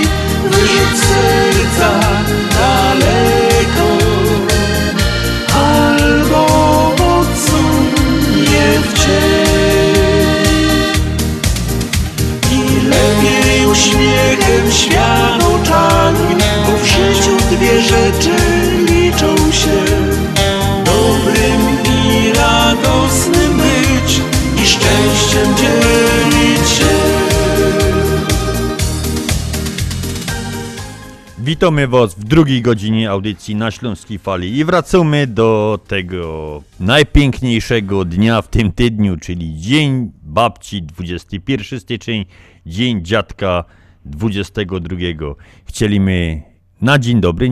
wyrzuć 0.50 0.96
z 0.96 1.00
serca 1.08 1.90
daleko, 2.58 3.88
albo 5.54 6.42
odsuń 7.18 7.86
je 8.52 8.80
w 8.80 8.92
cień. 8.98 10.36
I 12.52 12.86
lepiej 12.86 13.66
uśmiechem 13.66 14.72
świat 14.72 15.55
Witamy 31.56 31.88
Was 31.88 32.14
w 32.14 32.24
drugiej 32.24 32.62
godzinie 32.62 33.10
audycji 33.10 33.54
na 33.54 33.70
Śląskiej 33.70 34.18
Fali 34.18 34.56
i 34.56 34.64
wracamy 34.64 35.26
do 35.26 35.78
tego 35.88 36.62
najpiękniejszego 36.80 38.04
dnia 38.04 38.42
w 38.42 38.48
tym 38.48 38.72
tygodniu, 38.72 39.16
czyli 39.16 39.60
Dzień 39.60 40.12
Babci 40.22 40.82
21 40.82 41.80
styczeń, 41.80 42.24
Dzień 42.66 43.04
Dziadka 43.04 43.64
22. 44.04 44.96
Chcieliśmy 45.64 46.42
na 46.80 46.98
dzień 46.98 47.20
dobry, 47.20 47.50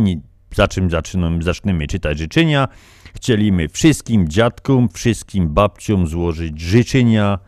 za 0.55 0.69
czym 0.69 0.91
zaczynamy, 0.91 1.43
zaczniemy 1.43 1.87
czytać 1.87 2.19
życzenia, 2.19 2.69
chcieliśmy 3.15 3.69
wszystkim 3.69 4.29
dziadkom, 4.29 4.89
wszystkim 4.89 5.49
babciom 5.49 6.07
złożyć 6.07 6.61
życzenia, 6.61 7.39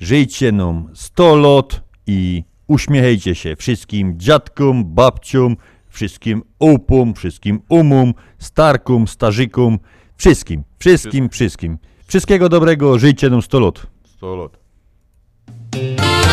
żyjcie 0.00 0.52
nam 0.52 0.88
100 0.94 1.36
lat 1.36 1.80
i 2.06 2.44
uśmiechajcie 2.66 3.34
się 3.34 3.56
wszystkim 3.56 4.14
dziadkom, 4.18 4.84
babciom, 4.94 5.56
wszystkim 5.88 6.42
upum, 6.58 7.14
wszystkim 7.14 7.60
umum, 7.68 8.14
starkum, 8.38 9.08
starzykum, 9.08 9.78
wszystkim, 10.16 10.62
wszystkim, 10.78 11.28
wszystkim. 11.28 11.78
Wszystkiego 12.06 12.48
dobrego, 12.48 12.98
żyjcie 12.98 13.30
nam 13.30 13.42
100 13.42 13.60
lat. 13.60 13.86
100 14.16 14.36
lat. 14.36 16.25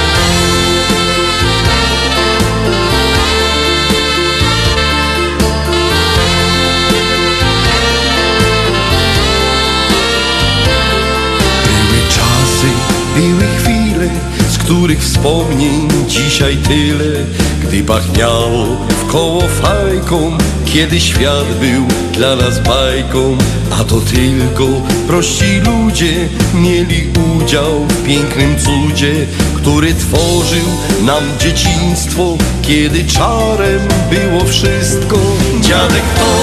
Których 14.64 15.04
wspomnień 15.04 15.88
dzisiaj 16.08 16.58
tyle, 16.58 17.26
gdy 17.64 17.84
pachniało 17.84 18.66
w 18.90 19.12
koło 19.12 19.42
fajką, 19.42 20.38
kiedy 20.66 21.00
świat 21.00 21.48
był 21.60 21.88
dla 22.14 22.36
nas 22.36 22.60
bajką, 22.60 23.38
a 23.80 23.84
to 23.84 24.02
tylko 24.02 24.68
prości 25.08 25.60
ludzie 25.60 26.30
mieli 26.54 27.04
udział 27.38 27.88
w 27.88 28.04
pięknym 28.04 28.56
cudzie, 28.60 29.14
który 29.56 29.94
tworzył 29.94 30.68
nam 31.02 31.24
dzieciństwo, 31.40 32.38
kiedy 32.62 33.06
czarem 33.06 33.80
było 34.10 34.46
wszystko. 34.46 35.18
Dziadek 35.62 36.04
to 36.20 36.34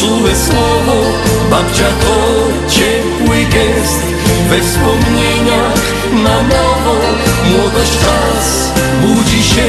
czułe 0.00 0.36
słowo, 0.36 1.02
babcia 1.50 1.88
to 2.00 2.48
ciepły 2.70 3.36
gest, 3.36 4.02
we 4.50 4.60
wspomnieniach 4.60 5.98
na 6.12 6.42
nowo 6.42 7.27
młodość 7.50 7.92
czas 7.92 8.72
budzi 9.02 9.42
się. 9.42 9.68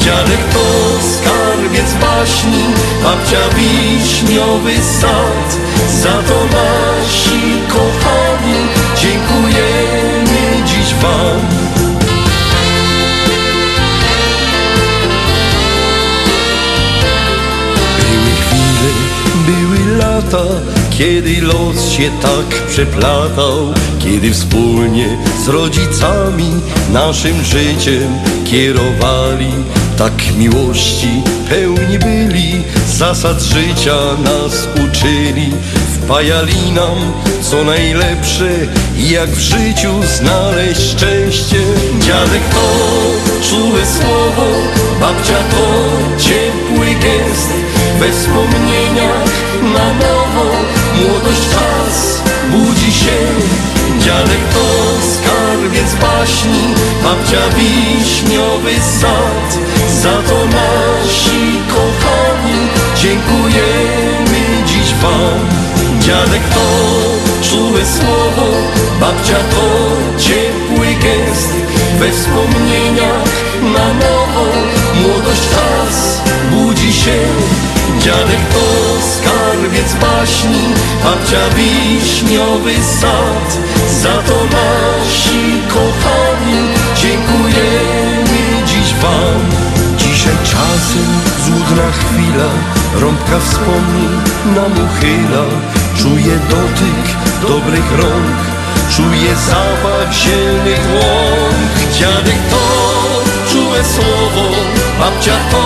Dziadek 0.00 0.40
to 0.52 0.64
skarbiec 1.14 1.94
baśni, 1.94 2.64
babcia 3.02 3.48
wiśniowy 3.56 4.74
sad. 5.00 5.58
Za 6.02 6.22
to 6.28 6.44
nasi 6.44 7.62
kochani 7.68 8.58
dziękujemy 8.96 10.66
dziś 10.66 10.94
wam. 10.94 11.40
Były 17.98 18.32
chwile, 18.40 18.90
były 19.46 19.96
lata, 19.96 20.77
kiedy 20.98 21.40
los 21.40 21.90
się 21.90 22.10
tak 22.22 22.66
przeplatał, 22.68 23.74
kiedy 23.98 24.30
wspólnie 24.32 25.06
z 25.44 25.48
rodzicami 25.48 26.50
naszym 26.92 27.44
życiem 27.44 28.18
kierowali. 28.44 29.52
Tak 29.98 30.12
miłości 30.36 31.22
pełni 31.48 31.98
byli, 31.98 32.62
zasad 32.88 33.42
życia 33.42 33.96
nas 34.24 34.68
uczyli. 34.74 35.52
Wpajali 35.94 36.72
nam 36.72 37.12
co 37.42 37.64
najlepsze 37.64 38.50
jak 38.96 39.30
w 39.30 39.40
życiu 39.40 39.92
znaleźć 40.16 40.80
szczęście. 40.80 41.60
Dziadek 42.00 42.42
to 42.52 42.68
czułe 43.50 43.86
słowo, 43.86 44.46
babcia 45.00 45.38
to 45.50 45.66
ciepły 46.18 46.86
gest. 46.86 47.48
We 48.00 48.12
wspomnieniach 48.12 49.30
na 49.62 49.94
nowo 49.94 50.77
młodość 51.00 51.42
czas 51.54 52.22
budzi 52.50 52.92
się. 52.92 53.18
Dziadek 54.00 54.42
to 54.54 54.66
skarbiec 55.14 55.94
baśni, 55.94 56.74
babcia 57.02 57.42
wiśniowy 57.56 58.74
sad. 59.00 59.58
Za 60.02 60.22
to 60.28 60.38
nasi 60.44 61.60
kochani 61.68 62.60
dziękujemy 62.96 64.40
dziś 64.66 64.94
wam. 64.94 65.40
Dziadek 66.00 66.42
to 66.54 66.66
czułe 67.50 67.80
słowo, 67.86 68.48
babcia 69.00 69.36
to 69.50 69.66
ciepły 70.18 70.86
gest. 70.86 71.52
We 71.98 72.12
wspomnieniach 72.12 73.32
na 73.62 73.94
nowo 73.94 74.46
młodość 75.02 75.42
czas 75.50 76.27
budzi 76.50 76.92
się. 76.92 77.18
Dziadek 78.00 78.42
to 78.52 78.64
skarbiec 79.12 79.94
baśni, 79.94 80.62
babcia 81.04 81.42
wiśniowy 81.56 82.74
sad. 83.00 83.58
Za 84.02 84.14
to 84.28 84.38
nasi 84.44 85.62
kochani 85.68 86.60
dziękujemy 86.96 88.66
dziś 88.66 88.94
wam. 88.94 89.40
Dzisiaj 89.98 90.36
czasem 90.44 91.08
złudna 91.44 91.92
chwila, 91.92 92.50
rąbka 93.00 93.40
wspomnień 93.40 94.12
nam 94.56 94.72
uchyla. 94.72 95.44
Czuję 95.96 96.38
dotyk 96.50 97.04
dobrych 97.42 97.92
rąk, 97.92 98.38
czuję 98.96 99.36
zapach 99.48 100.12
zielnych 100.12 100.86
łąk. 100.94 101.92
Dziadek 101.98 102.38
to 102.50 102.97
słowo, 103.84 104.48
babcia 105.00 105.36
to 105.50 105.64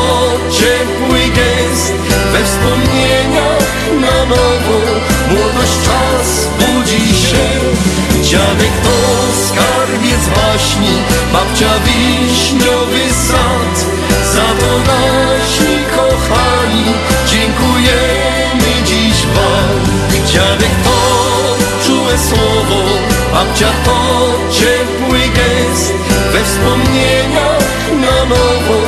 ciepły 0.50 1.20
gest. 1.34 1.92
We 2.32 2.44
wspomnieniach 2.44 3.72
na 4.00 4.24
nowo 4.24 4.78
młodość 5.30 5.76
czas 5.84 6.48
budzi 6.58 7.14
się. 7.16 7.46
Dziadek 8.22 8.72
to 8.84 8.96
skarbiec 9.46 10.28
baśni, 10.36 10.94
babcia 11.32 11.70
wiśniowy 11.84 13.00
sad. 13.28 13.86
Za 14.34 14.48
to 14.60 14.78
nasi 14.78 15.72
kochani 15.96 16.84
dziękujemy 17.26 18.82
dziś 18.84 19.26
wam. 19.26 19.80
Dziadek 20.26 20.74
to 20.84 20.98
czułe 21.86 22.18
słowo, 22.18 22.82
babcia 23.32 23.68
to 23.84 23.98
ciepły 24.52 25.18
gest. 25.18 26.01
We 26.32 26.44
wspomnieniach 26.44 27.92
na 28.00 28.24
nowo 28.24 28.78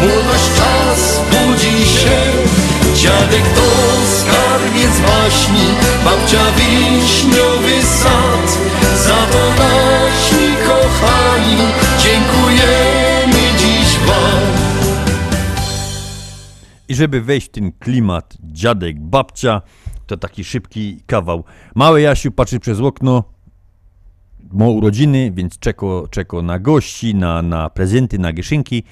młodość 0.00 0.48
czas 0.56 1.20
budzi 1.30 1.86
się. 1.86 2.18
Dziadek 2.94 3.42
to 3.42 3.66
skarbiec 4.18 5.00
baśni, 5.00 5.66
babcia 6.04 6.44
wiśniowy 6.56 7.82
sad. 7.82 8.58
Za 8.96 9.26
to 9.32 9.62
nasi 9.62 10.56
kochani 10.66 11.56
dziękujemy 11.98 13.58
dziś 13.58 13.98
wam. 13.98 14.40
I 16.88 16.94
żeby 16.94 17.20
wejść 17.20 17.46
w 17.46 17.50
ten 17.50 17.72
klimat 17.72 18.34
dziadek, 18.42 19.00
babcia, 19.00 19.62
to 20.06 20.16
taki 20.16 20.44
szybki 20.44 21.00
kawał. 21.06 21.44
Mały 21.74 22.00
Jasiu 22.00 22.32
patrzy 22.32 22.60
przez 22.60 22.80
okno, 22.80 23.33
ma 24.54 24.68
urodziny, 24.68 25.32
więc 25.34 25.58
czeko, 25.58 26.08
czeko 26.10 26.42
na 26.42 26.58
gości, 26.58 27.14
na, 27.14 27.42
na 27.42 27.70
prezenty, 27.70 28.18
na 28.18 28.32
gieszynki 28.32 28.82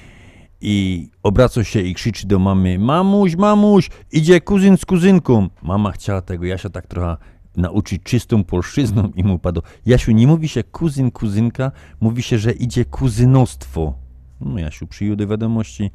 i 0.60 1.08
obraca 1.22 1.64
się 1.64 1.80
i 1.80 1.94
krzyczy 1.94 2.26
do 2.26 2.38
mamy 2.38 2.78
mamuś, 2.78 3.36
mamuś, 3.36 3.90
idzie 4.12 4.40
kuzyn 4.40 4.76
z 4.76 4.84
kuzynką. 4.84 5.48
Mama 5.62 5.92
chciała 5.92 6.22
tego 6.22 6.44
Jasia 6.44 6.70
tak 6.70 6.86
trochę 6.86 7.16
nauczyć 7.56 8.02
czystą 8.02 8.44
polszczyzną 8.44 9.12
i 9.16 9.24
mu 9.24 9.38
padło, 9.38 9.62
Jasiu, 9.86 10.12
nie 10.12 10.26
mówi 10.26 10.48
się 10.48 10.64
kuzyn, 10.64 11.10
kuzynka, 11.10 11.72
mówi 12.00 12.22
się, 12.22 12.38
że 12.38 12.52
idzie 12.52 12.84
kuzynostwo. 12.84 13.94
No 14.40 14.58
Jasiu 14.58 14.86
przyjął 14.86 15.16
do 15.16 15.26
wiadomości, 15.26 15.90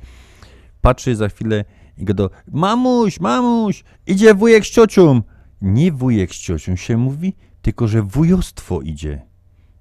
patrzy 0.81 1.15
za 1.15 1.29
chwilę 1.29 1.65
i 1.97 2.05
go 2.05 2.13
do 2.13 2.29
mamuś, 2.51 3.19
mamuś, 3.19 3.83
idzie 4.07 4.33
wujek 4.33 4.65
z 4.65 4.69
ciocią. 4.69 5.21
Nie 5.61 5.91
wujek 5.91 6.35
z 6.35 6.37
ciocią 6.37 6.75
się 6.75 6.97
mówi, 6.97 7.33
tylko 7.61 7.87
że 7.87 8.01
wujostwo 8.01 8.81
idzie. 8.81 9.27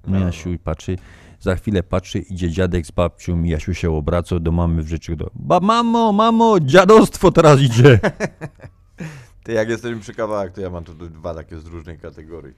No 0.07 0.19
Jasiu 0.19 0.53
i 0.53 0.59
patrzy, 0.59 0.97
za 1.41 1.57
chwilę 1.57 1.83
patrzy, 1.83 2.19
idzie 2.19 2.51
dziadek 2.51 2.87
z 2.87 2.91
babcią 2.91 3.43
i 3.43 3.49
Jasiu 3.49 3.75
się 3.75 3.91
obraca 3.91 4.39
do 4.41 4.53
mamy 4.53 4.83
w 4.83 4.89
życiu 4.89 5.17
do 5.17 5.31
ba, 5.35 5.61
mamo, 5.61 6.13
mamo, 6.13 6.61
dziadostwo 6.61 7.33
teraz 7.33 7.61
idzie. 7.61 8.01
Ty 9.45 9.53
jak 9.53 9.69
jesteśmy 9.69 10.01
przy 10.01 10.15
kawałach, 10.15 10.53
to 10.53 10.61
ja 10.61 10.71
mam 10.71 10.85
tu 10.85 10.95
dwa 10.95 11.35
takie 11.35 11.59
z 11.59 11.67
różnych 11.67 12.01
kategorii. 12.01 12.55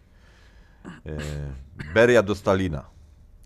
E, 1.07 1.19
Beria 1.95 2.23
do 2.23 2.35
Stalina. 2.35 2.85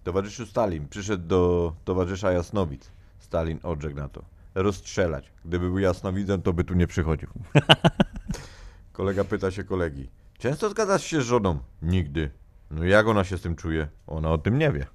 Towarzyszu 0.05 0.47
Stalin 0.47 0.89
przyszedł 0.89 1.27
do 1.27 1.73
towarzysza 1.85 2.33
Jasnowic. 2.33 2.91
Stalin 3.19 3.59
odrzekł 3.63 3.97
na 3.97 4.09
to. 4.09 4.23
Rozstrzelać. 4.55 5.33
Gdyby 5.45 5.69
był 5.69 5.79
jasnowidzem, 5.79 6.43
to 6.43 6.53
by 6.53 6.65
tu 6.65 6.75
nie 6.75 6.87
przychodził. 6.87 7.29
Kolega 8.93 9.25
pyta 9.25 9.51
się 9.51 9.65
kolegi. 9.65 10.09
Często 10.39 10.71
zgadzasz 10.71 11.05
się 11.05 11.23
z 11.23 11.25
żoną? 11.25 11.59
Nigdy. 11.83 12.31
No 12.73 12.85
jak 12.85 13.07
ona 13.07 13.25
się 13.25 13.39
z 13.39 13.43
tym 13.43 13.57
czuje? 13.57 13.89
Ona 14.07 14.31
o 14.31 14.39
tym 14.39 14.59
nie 14.59 14.73
wie. 14.73 14.87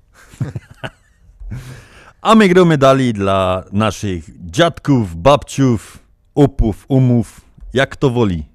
A 2.22 2.36
my 2.36 2.50
gramy 2.50 2.78
dalej 2.78 3.14
dla 3.14 3.64
naszych 3.72 4.24
dziadków, 4.52 5.16
babciów, 5.16 6.00
upów, 6.34 6.86
umów, 6.88 7.42
jak 7.74 7.96
to 7.96 8.10
woli. 8.10 8.46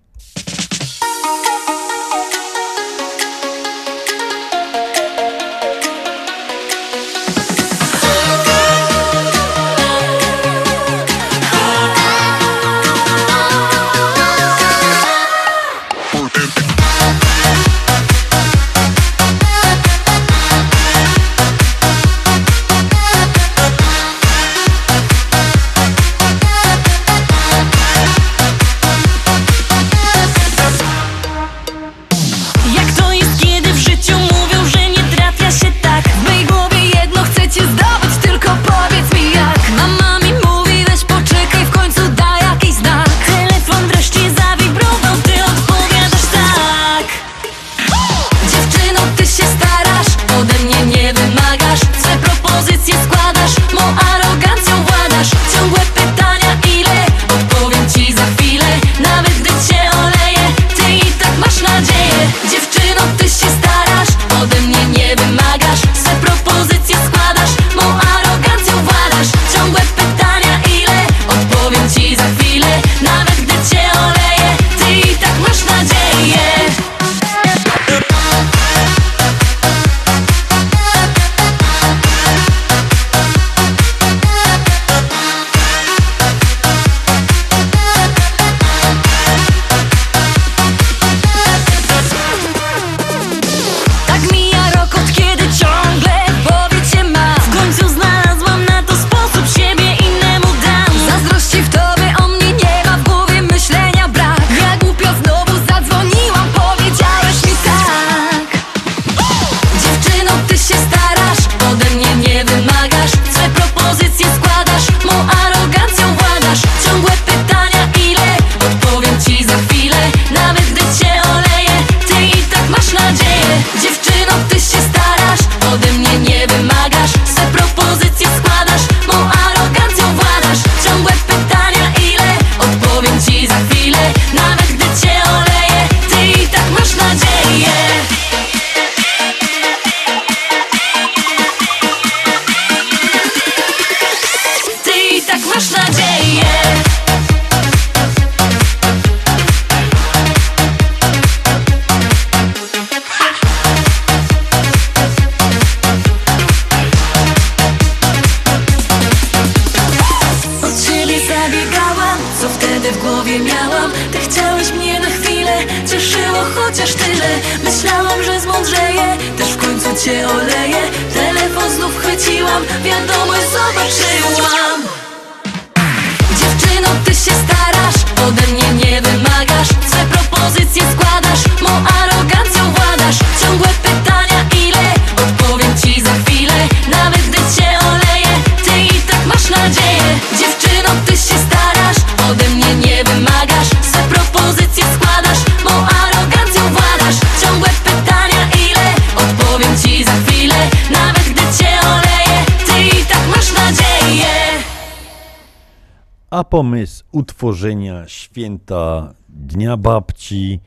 Utworzenia 207.23 208.09
święta 208.09 209.15
Dnia 209.29 209.77
Babci 209.77 210.61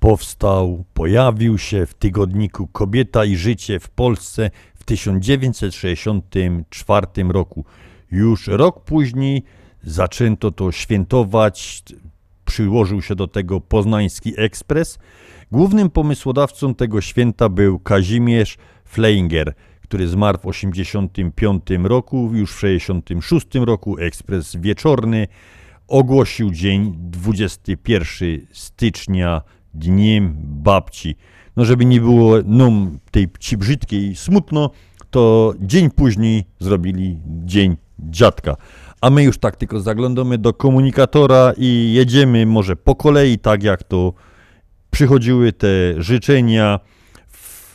powstał, 0.00 0.84
pojawił 0.94 1.58
się 1.58 1.86
w 1.86 1.94
tygodniku 1.94 2.66
Kobieta 2.66 3.24
i 3.24 3.36
Życie 3.36 3.80
w 3.80 3.88
Polsce 3.88 4.50
w 4.74 4.84
1964 4.84 7.06
roku. 7.28 7.64
Już 8.10 8.46
rok 8.46 8.84
później 8.84 9.42
zaczęto 9.82 10.50
to 10.50 10.72
świętować, 10.72 11.82
przyłożył 12.44 13.02
się 13.02 13.14
do 13.14 13.28
tego 13.28 13.60
Poznański 13.60 14.32
Ekspres. 14.36 14.98
Głównym 15.52 15.90
pomysłodawcą 15.90 16.74
tego 16.74 17.00
święta 17.00 17.48
był 17.48 17.78
Kazimierz 17.78 18.58
Fleinger, 18.84 19.54
który 19.82 20.08
zmarł 20.08 20.38
w 20.38 20.40
1985 20.40 21.88
roku, 21.88 22.30
już 22.34 22.52
w 22.52 22.60
1966 22.60 23.66
roku 23.66 23.98
Ekspres 23.98 24.56
Wieczorny 24.56 25.28
ogłosił 25.90 26.50
dzień 26.50 26.94
21 26.96 28.46
stycznia 28.52 29.42
Dniem 29.74 30.36
Babci. 30.38 31.16
No 31.56 31.64
żeby 31.64 31.84
nie 31.84 32.00
było 32.00 32.42
nam 32.44 32.98
tej 33.10 33.28
pci 33.28 33.56
brzydkiej 33.56 34.16
smutno, 34.16 34.70
to 35.10 35.54
dzień 35.60 35.90
później 35.90 36.44
zrobili 36.60 37.18
Dzień 37.26 37.76
Dziadka. 37.98 38.56
A 39.00 39.10
my 39.10 39.22
już 39.22 39.38
tak 39.38 39.56
tylko 39.56 39.80
zaglądamy 39.80 40.38
do 40.38 40.52
komunikatora 40.52 41.52
i 41.56 41.92
jedziemy 41.94 42.46
może 42.46 42.76
po 42.76 42.94
kolei, 42.94 43.38
tak 43.38 43.62
jak 43.62 43.84
to 43.84 44.12
przychodziły 44.90 45.52
te 45.52 45.68
życzenia. 46.02 46.80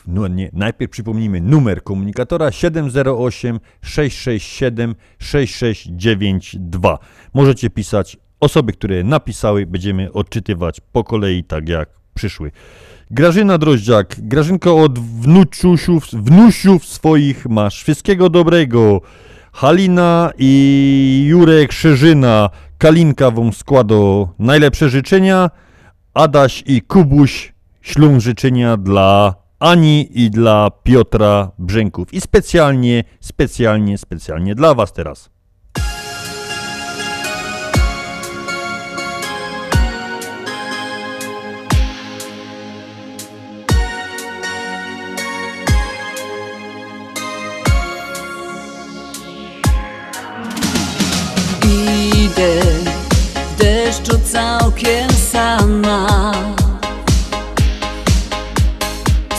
No 0.06 0.28
nie, 0.28 0.50
najpierw 0.52 0.92
przypomnijmy 0.92 1.40
numer 1.40 1.82
komunikatora 1.82 2.52
708 2.52 3.60
667 3.82 4.94
6692. 5.18 6.98
Możecie 7.34 7.70
pisać 7.70 8.16
osoby, 8.40 8.72
które 8.72 9.04
napisały, 9.04 9.66
będziemy 9.66 10.12
odczytywać 10.12 10.80
po 10.92 11.04
kolei, 11.04 11.44
tak 11.44 11.68
jak 11.68 11.88
przyszły. 12.14 12.52
Grażyna 13.10 13.58
Droździak, 13.58 14.16
Grażynko 14.18 14.76
od 14.82 14.98
wnuciusiów, 14.98 16.06
wnusiów 16.12 16.86
swoich 16.86 17.46
masz 17.46 17.82
wszystkiego 17.82 18.30
dobrego. 18.30 19.00
Halina 19.52 20.32
i 20.38 21.24
Jurek 21.28 21.72
Szerzyna, 21.72 22.50
Kalinka 22.78 23.30
wam 23.30 23.52
składo 23.52 24.28
najlepsze 24.38 24.88
życzenia. 24.88 25.50
Adaś 26.14 26.62
i 26.66 26.82
Kubuś 26.82 27.52
ślą 27.82 28.20
życzenia 28.20 28.76
dla 28.76 29.34
Ani 29.60 30.08
i 30.24 30.30
dla 30.30 30.70
Piotra 30.70 31.50
Brzęków. 31.58 32.14
I 32.14 32.20
specjalnie, 32.20 33.04
specjalnie, 33.20 33.98
specjalnie 33.98 34.54
dla 34.54 34.74
was 34.74 34.92
teraz. 34.92 35.30
Idę 52.14 52.62
deszczu 53.58 54.18
całkiem 54.18 55.10
sama 55.10 56.32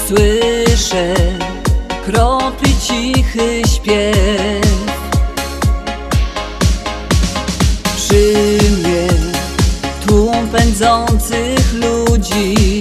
Słyszę 0.07 1.13
kropli 2.05 2.75
cichy 2.87 3.61
śpiew. 3.75 4.95
Przy 7.95 8.57
mnie 8.77 9.07
tłum 10.07 10.47
pędzących 10.47 11.73
ludzi. 11.73 12.79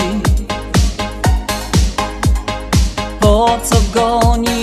Po 3.20 3.59
co 3.65 3.77
gonić 3.94 4.56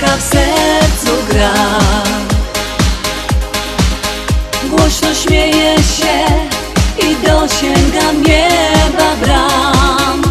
muzyka 0.00 0.16
w 0.16 0.22
sercu 0.22 1.26
gra. 1.28 1.52
Głośno 4.70 5.14
śmieje 5.14 5.76
się 5.76 6.26
i 6.98 7.16
dosięgam 7.26 8.22
nieba 8.22 9.16
bram. 9.22 10.22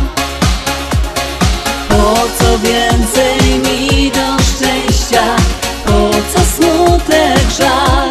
Po 1.89 2.15
co 2.39 2.59
więcej 2.59 3.59
mi 3.59 4.11
do 4.11 4.43
szczęścia, 4.43 5.23
po 5.85 6.09
co 6.33 6.45
smutek, 6.45 7.51
żal? 7.59 8.09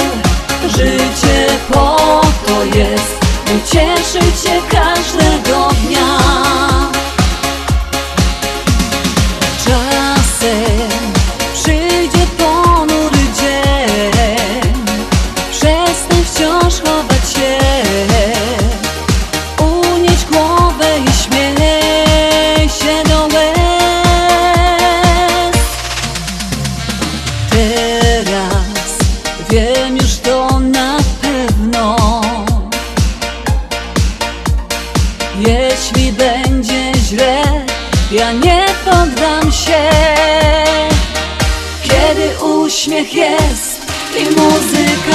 Życie 0.69 1.47
po 1.73 2.21
to 2.47 2.79
jest, 2.79 3.19
by 3.47 3.61
cieszyć 3.71 4.48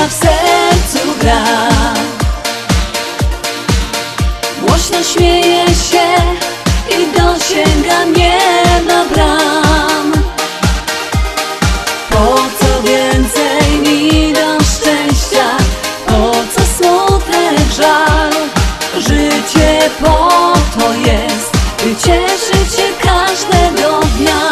w 0.07 0.13
sercu 0.13 1.19
gra. 1.21 1.43
Głośno 4.61 5.03
śmieje 5.03 5.65
się 5.67 6.07
i 6.89 7.17
dosięga 7.17 8.05
mnie 8.05 8.39
do 8.87 9.15
bram 9.15 10.11
Po 12.09 12.35
co 12.59 12.81
więcej 12.83 13.79
mi 13.79 14.33
do 14.33 14.63
szczęścia, 14.63 15.57
po 16.05 16.31
co 16.55 16.61
smutek, 16.77 17.73
żal? 17.77 18.31
Życie 18.97 19.89
po 19.99 20.53
to 20.79 20.93
jest, 20.93 21.51
by 21.83 21.95
cieszyć 21.95 22.75
się 22.75 22.87
każdego 23.01 23.99
dnia. 24.17 24.49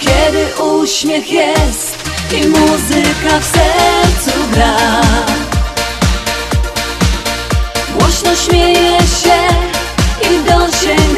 Kiedy 0.00 0.62
uśmiech 0.62 1.32
jest 1.32 1.89
i 2.32 2.46
muzyka 2.46 3.40
w 3.40 3.44
sercu 3.44 4.38
gra. 4.52 4.76
Głośno 7.98 8.36
śmieje 8.36 8.98
się 8.98 9.40
i 10.30 10.38
mnie 10.44 11.09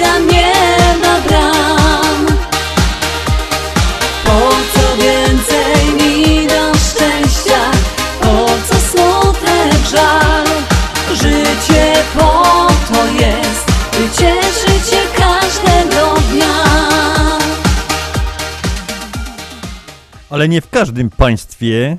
Ale 20.33 20.49
nie 20.49 20.61
w 20.61 20.71
każdym 20.71 21.11
państwie 21.11 21.99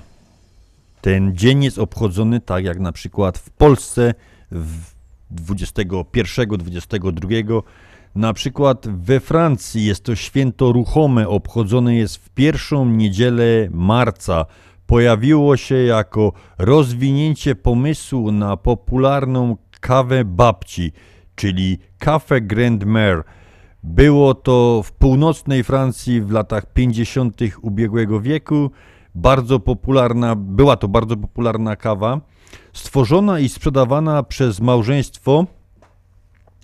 ten 1.01 1.35
dzień 1.35 1.63
jest 1.63 1.79
obchodzony 1.79 2.39
tak 2.39 2.65
jak 2.65 2.79
na 2.79 2.91
przykład 2.91 3.37
w 3.37 3.49
Polsce 3.49 4.13
w 4.51 4.79
21-22. 5.35 7.61
Na 8.15 8.33
przykład 8.33 8.87
we 8.87 9.19
Francji 9.19 9.85
jest 9.85 10.03
to 10.03 10.15
święto 10.15 10.71
ruchome, 10.71 11.27
obchodzone 11.27 11.95
jest 11.95 12.17
w 12.17 12.29
pierwszą 12.29 12.85
niedzielę 12.85 13.67
marca. 13.71 14.45
Pojawiło 14.87 15.57
się 15.57 15.75
jako 15.75 16.33
rozwinięcie 16.57 17.55
pomysłu 17.55 18.31
na 18.31 18.57
popularną 18.57 19.57
kawę 19.79 20.25
babci, 20.25 20.91
czyli 21.35 21.79
Café 21.99 22.41
Grand 22.41 22.83
Mère. 22.83 23.23
Było 23.83 24.33
to 24.33 24.81
w 24.85 24.91
północnej 24.91 25.63
Francji 25.63 26.21
w 26.21 26.31
latach 26.31 26.73
50. 26.73 27.41
ubiegłego 27.61 28.21
wieku. 28.21 28.71
Bardzo 29.15 29.59
popularna, 29.59 30.35
była 30.35 30.77
to 30.77 30.87
bardzo 30.87 31.17
popularna 31.17 31.75
kawa, 31.75 32.21
stworzona 32.73 33.39
i 33.39 33.49
sprzedawana 33.49 34.23
przez 34.23 34.61
małżeństwo 34.61 35.45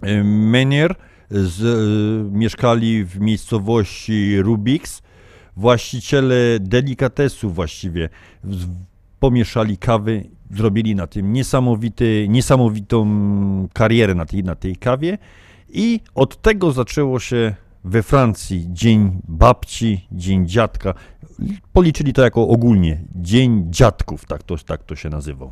e, 0.01 0.23
Menier, 0.23 0.95
z, 1.29 1.61
e, 1.61 2.37
mieszkali 2.37 3.05
w 3.05 3.19
miejscowości 3.19 4.41
Rubix. 4.41 5.01
Właściciele 5.57 6.35
delikatesu 6.59 7.49
właściwie 7.49 8.09
pomieszali 9.19 9.77
kawy, 9.77 10.29
zrobili 10.51 10.95
na 10.95 11.07
tym 11.07 11.33
niesamowity, 11.33 12.25
niesamowitą 12.29 13.07
karierę 13.73 14.15
na 14.15 14.25
tej, 14.25 14.43
na 14.43 14.55
tej 14.55 14.75
kawie 14.75 15.17
i 15.73 15.99
od 16.15 16.41
tego 16.41 16.71
zaczęło 16.71 17.19
się 17.19 17.55
we 17.83 18.03
Francji 18.03 18.65
Dzień 18.69 19.21
Babci, 19.27 20.07
Dzień 20.11 20.47
Dziadka. 20.47 20.93
Policzyli 21.73 22.13
to 22.13 22.21
jako 22.21 22.47
ogólnie 22.47 23.01
Dzień 23.15 23.67
Dziadków, 23.69 24.25
tak 24.25 24.43
to, 24.43 24.57
tak 24.57 24.83
to 24.83 24.95
się 24.95 25.09
nazywał. 25.09 25.51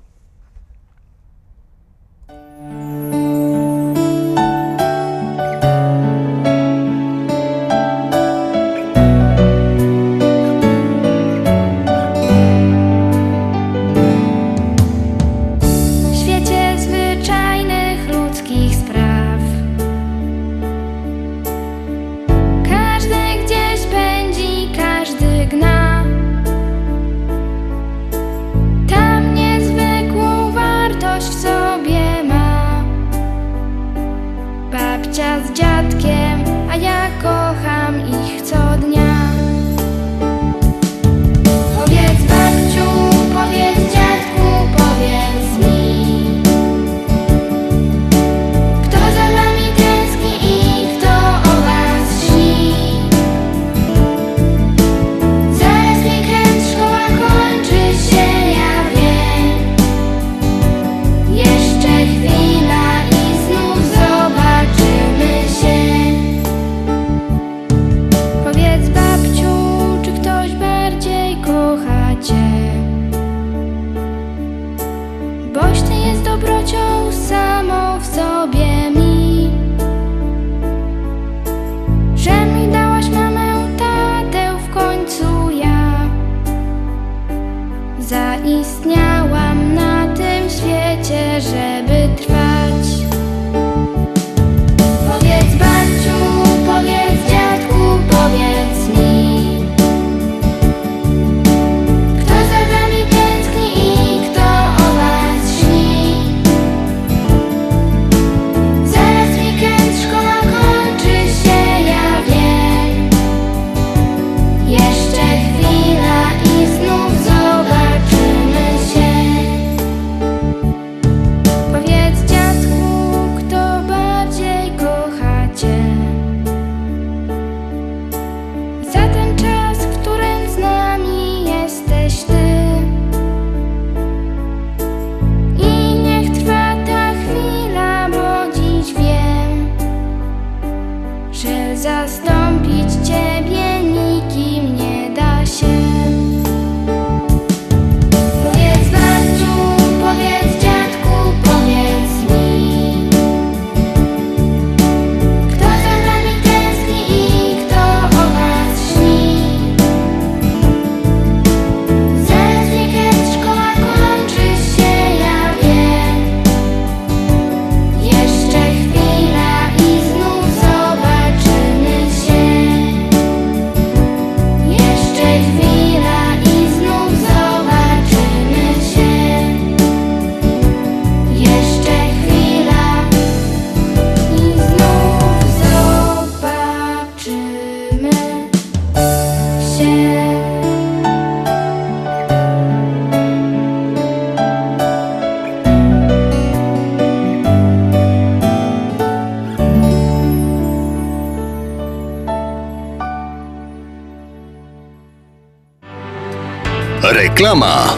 Reklama. 207.47 207.97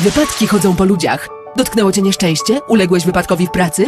Wypadki 0.00 0.46
chodzą 0.46 0.76
po 0.76 0.84
ludziach. 0.84 1.28
Dotknęło 1.56 1.92
cię 1.92 2.02
nieszczęście? 2.02 2.60
Uległeś 2.68 3.04
wypadkowi 3.04 3.46
w 3.46 3.50
pracy? 3.50 3.86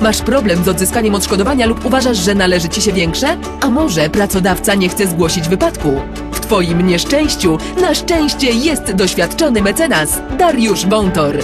Masz 0.00 0.22
problem 0.22 0.64
z 0.64 0.68
odzyskaniem 0.68 1.14
odszkodowania 1.14 1.66
lub 1.66 1.84
uważasz, 1.84 2.18
że 2.18 2.34
należy 2.34 2.68
ci 2.68 2.82
się 2.82 2.92
większe? 2.92 3.36
A 3.60 3.70
może 3.70 4.10
pracodawca 4.10 4.74
nie 4.74 4.88
chce 4.88 5.06
zgłosić 5.06 5.48
wypadku? 5.48 6.00
W 6.32 6.40
twoim 6.40 6.86
nieszczęściu 6.86 7.58
na 7.80 7.94
szczęście 7.94 8.50
jest 8.50 8.92
doświadczony 8.92 9.62
mecenas 9.62 10.20
Dariusz 10.38 10.86
Wątor. 10.86 11.38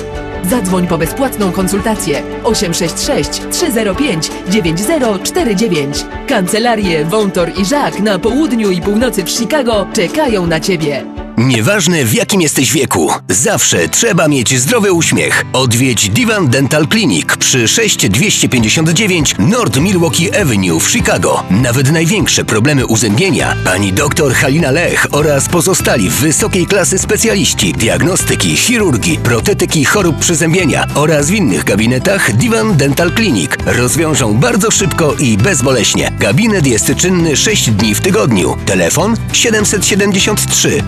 Zadzwoń 0.50 0.86
po 0.86 0.98
bezpłatną 0.98 1.52
konsultację 1.52 2.22
866 2.44 3.40
305 3.50 4.30
9049. 4.48 6.06
Kancelarie 6.28 7.04
Wątor 7.04 7.50
i 7.58 7.64
Żak 7.64 8.00
na 8.00 8.18
południu 8.18 8.70
i 8.70 8.80
północy 8.80 9.24
w 9.24 9.30
Chicago 9.30 9.86
czekają 9.92 10.46
na 10.46 10.60
ciebie. 10.60 11.13
Nieważne 11.38 12.04
w 12.04 12.14
jakim 12.14 12.40
jesteś 12.40 12.72
wieku, 12.72 13.12
zawsze 13.28 13.88
trzeba 13.88 14.28
mieć 14.28 14.60
zdrowy 14.60 14.92
uśmiech. 14.92 15.44
Odwiedź 15.52 16.08
Divan 16.08 16.48
Dental 16.48 16.88
Clinic 16.88 17.26
przy 17.38 17.68
6259 17.68 19.34
North 19.38 19.80
Milwaukee 19.80 20.36
Avenue 20.36 20.80
w 20.80 20.90
Chicago. 20.90 21.42
Nawet 21.50 21.92
największe 21.92 22.44
problemy 22.44 22.86
uzębienia 22.86 23.56
pani 23.64 23.92
dr 23.92 24.34
Halina 24.34 24.70
Lech 24.70 25.06
oraz 25.10 25.48
pozostali 25.48 26.10
wysokiej 26.10 26.66
klasy 26.66 26.98
specjaliści 26.98 27.72
diagnostyki, 27.72 28.56
chirurgii, 28.56 29.18
protetyki 29.18 29.84
chorób 29.84 30.18
przyzębienia 30.18 30.86
oraz 30.94 31.30
w 31.30 31.34
innych 31.34 31.64
gabinetach 31.64 32.32
Divan 32.32 32.76
Dental 32.76 33.12
Clinic 33.14 33.50
rozwiążą 33.66 34.34
bardzo 34.34 34.70
szybko 34.70 35.14
i 35.14 35.38
bezboleśnie. 35.38 36.12
Gabinet 36.18 36.66
jest 36.66 36.92
czynny 36.96 37.36
6 37.36 37.70
dni 37.70 37.94
w 37.94 38.00
tygodniu. 38.00 38.56
Telefon 38.66 39.16
773 39.32 40.82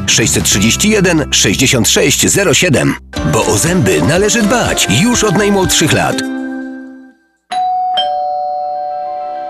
631 0.44 1.24
6607. 1.30 2.94
Bo 3.32 3.46
o 3.46 3.58
zęby 3.58 4.02
należy 4.02 4.42
dbać 4.42 4.86
już 5.02 5.24
od 5.24 5.38
najmłodszych 5.38 5.92
lat. 5.92 6.35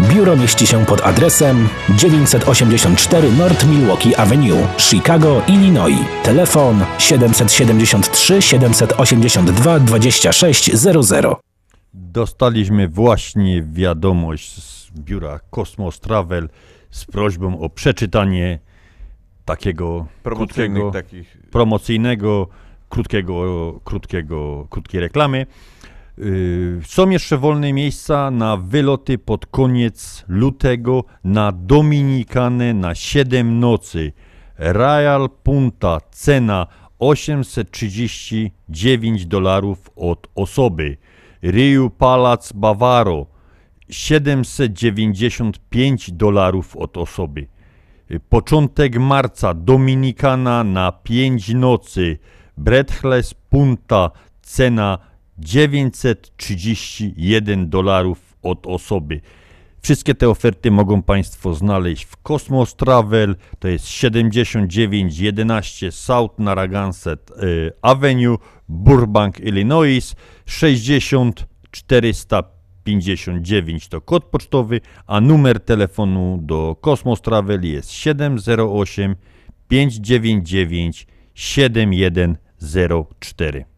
Biuro 0.00 0.36
mieści 0.36 0.66
się 0.66 0.86
pod 0.86 1.00
adresem 1.00 1.68
984 1.96 3.32
North 3.32 3.66
Milwaukee 3.66 4.14
Avenue, 4.16 4.66
Chicago, 4.78 5.42
Illinois. 5.48 5.98
Telefon 6.24 6.84
773 6.98 8.42
782 8.42 9.80
2600. 9.80 11.26
Dostaliśmy 11.94 12.88
właśnie 12.88 13.62
wiadomość 13.72 14.62
z 14.62 14.90
biura 14.90 15.40
Cosmos 15.50 16.00
Travel 16.00 16.48
z 16.90 17.04
prośbą 17.04 17.60
o 17.60 17.68
przeczytanie 17.70 18.58
takiego 19.44 20.06
Promocyjnych 20.22 20.82
krótkiego, 20.82 20.90
takich- 20.90 21.50
promocyjnego, 21.50 22.48
krótkiego, 22.88 23.80
krótkiego, 23.84 24.66
krótkiej 24.70 25.00
reklamy. 25.00 25.46
Yy, 26.20 26.80
Są 26.86 27.10
jeszcze 27.10 27.38
wolne 27.38 27.72
miejsca 27.72 28.30
na 28.30 28.56
wyloty 28.56 29.18
pod 29.18 29.46
koniec 29.46 30.24
lutego 30.28 31.04
na 31.24 31.52
Dominikanę 31.52 32.74
na 32.74 32.94
7 32.94 33.60
nocy. 33.60 34.12
Royal 34.58 35.28
Punta 35.42 36.00
cena 36.10 36.66
839 36.98 39.26
dolarów 39.26 39.90
od 39.96 40.26
osoby. 40.34 40.96
Riu 41.42 41.90
Palace 41.90 42.54
Bavaro 42.54 43.26
795 43.90 46.12
dolarów 46.12 46.76
od 46.76 46.96
osoby. 46.96 47.46
Początek 48.28 48.98
marca 48.98 49.54
Dominikana 49.54 50.64
na 50.64 50.92
5 50.92 51.54
nocy. 51.54 52.18
Breathless 52.56 53.34
Punta 53.34 54.10
cena 54.42 55.07
931 55.38 57.70
dolarów 57.70 58.36
od 58.42 58.66
osoby. 58.66 59.20
Wszystkie 59.82 60.14
te 60.14 60.28
oferty 60.28 60.70
mogą 60.70 61.02
Państwo 61.02 61.54
znaleźć 61.54 62.04
w 62.04 62.16
Cosmos 62.16 62.76
Travel, 62.76 63.36
to 63.58 63.68
jest 63.68 63.86
7911 63.86 65.92
South 65.92 66.38
Narragansett 66.38 67.30
y, 67.30 67.34
Avenue, 67.82 68.38
Burbank, 68.68 69.40
Illinois, 69.40 70.14
60 70.46 71.46
459 71.70 73.88
to 73.88 74.00
kod 74.00 74.24
pocztowy, 74.24 74.80
a 75.06 75.20
numer 75.20 75.60
telefonu 75.60 76.38
do 76.42 76.76
Cosmos 76.80 77.20
Travel 77.20 77.64
jest 77.64 77.90
708 77.90 79.16
599 79.68 81.06
7104. 81.34 83.77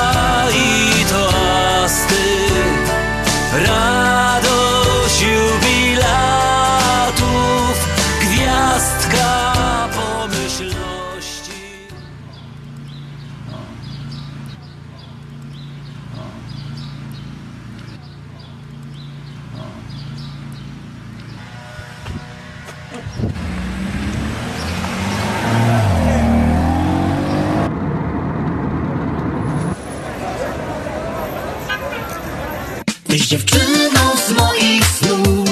Tyś 33.11 33.27
dziewczyną 33.27 33.99
z 34.27 34.31
moich 34.31 34.85
snów. 34.87 35.49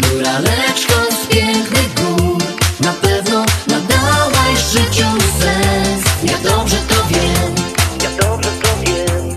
Góraleczką 0.00 0.94
z 1.22 1.34
pięknych 1.34 1.94
gór. 1.94 2.38
Na 2.80 2.92
pewno 2.92 3.44
nadałaś 3.66 4.58
życiu 4.72 5.06
sens. 5.40 6.04
Ja 6.22 6.50
dobrze 6.50 6.76
to 6.76 6.94
wiem. 7.08 7.54
Ja 8.02 8.10
dobrze 8.22 8.50
to 8.62 8.68
wiem. 8.86 9.36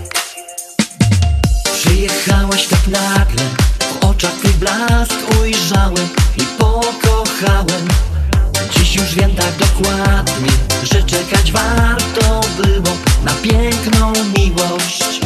Przyjechałaś 1.74 2.66
tak 2.66 2.86
nagle. 2.86 3.44
W 3.78 4.04
oczach 4.04 4.32
twój 4.32 4.52
blask 4.52 5.40
ujrzałem 5.40 6.08
I 6.36 6.44
pokochałem. 6.58 7.88
Dziś 8.70 8.96
już 8.96 9.14
wiem 9.14 9.34
tak 9.34 9.56
dokładnie 9.56 10.50
Że 10.82 11.02
czekać 11.02 11.52
warto 11.52 12.40
było 12.56 12.96
na 13.24 13.32
piękną 13.32 14.12
miłość 14.38 15.20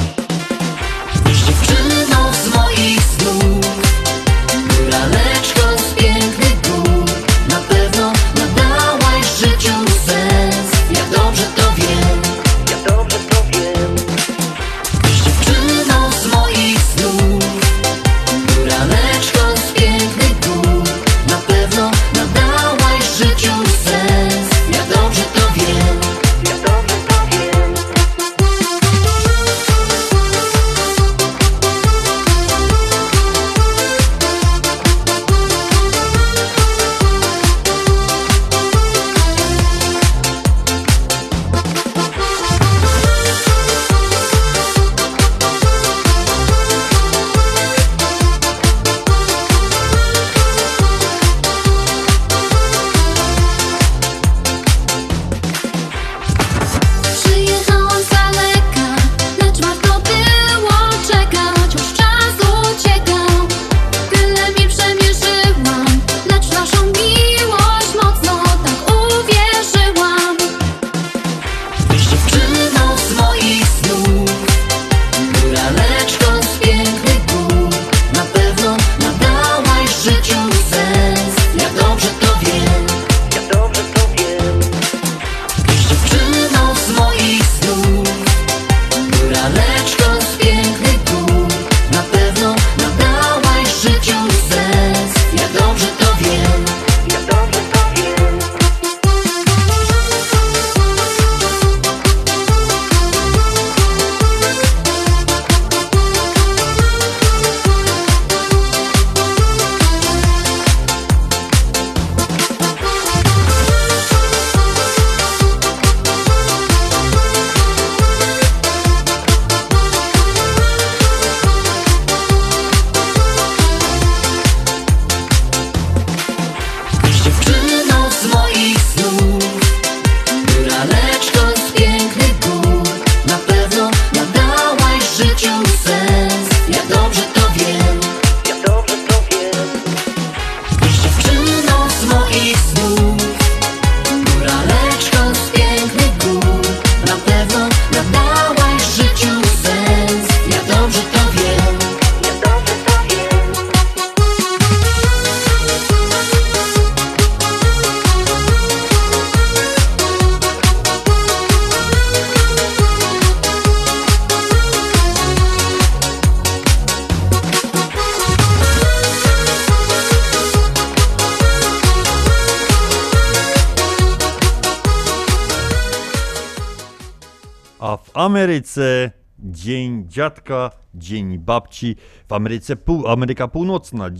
Ameryce 178.58 179.10
Dzień 179.38 180.04
Dziadka, 180.08 180.70
Dzień 180.94 181.38
Babci. 181.38 181.96
W 182.28 182.32
Ameryce 182.32 182.76
pół, 182.76 183.08
Ameryka 183.08 183.48
Północna, 183.48 184.10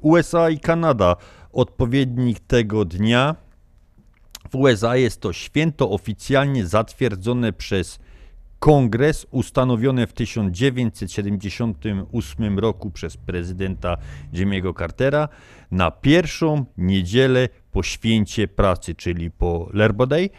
USA 0.00 0.50
i 0.50 0.58
Kanada. 0.58 1.16
Odpowiednik 1.52 2.40
tego 2.40 2.84
dnia. 2.84 3.36
W 4.50 4.56
USA 4.56 4.96
jest 4.96 5.20
to 5.20 5.32
święto 5.32 5.90
oficjalnie 5.90 6.66
zatwierdzone 6.66 7.52
przez 7.52 7.98
Kongres 8.58 9.26
ustanowione 9.30 10.06
w 10.06 10.12
1978 10.12 12.58
roku 12.58 12.90
przez 12.90 13.16
prezydenta 13.16 13.96
Jimmy'ego 14.32 14.78
Cartera 14.78 15.28
na 15.70 15.90
pierwszą 15.90 16.64
niedzielę 16.78 17.48
po 17.72 17.82
święcie 17.82 18.48
pracy, 18.48 18.94
czyli 18.94 19.30
po 19.30 19.68
Labor 19.72 20.08
Day. 20.08 20.30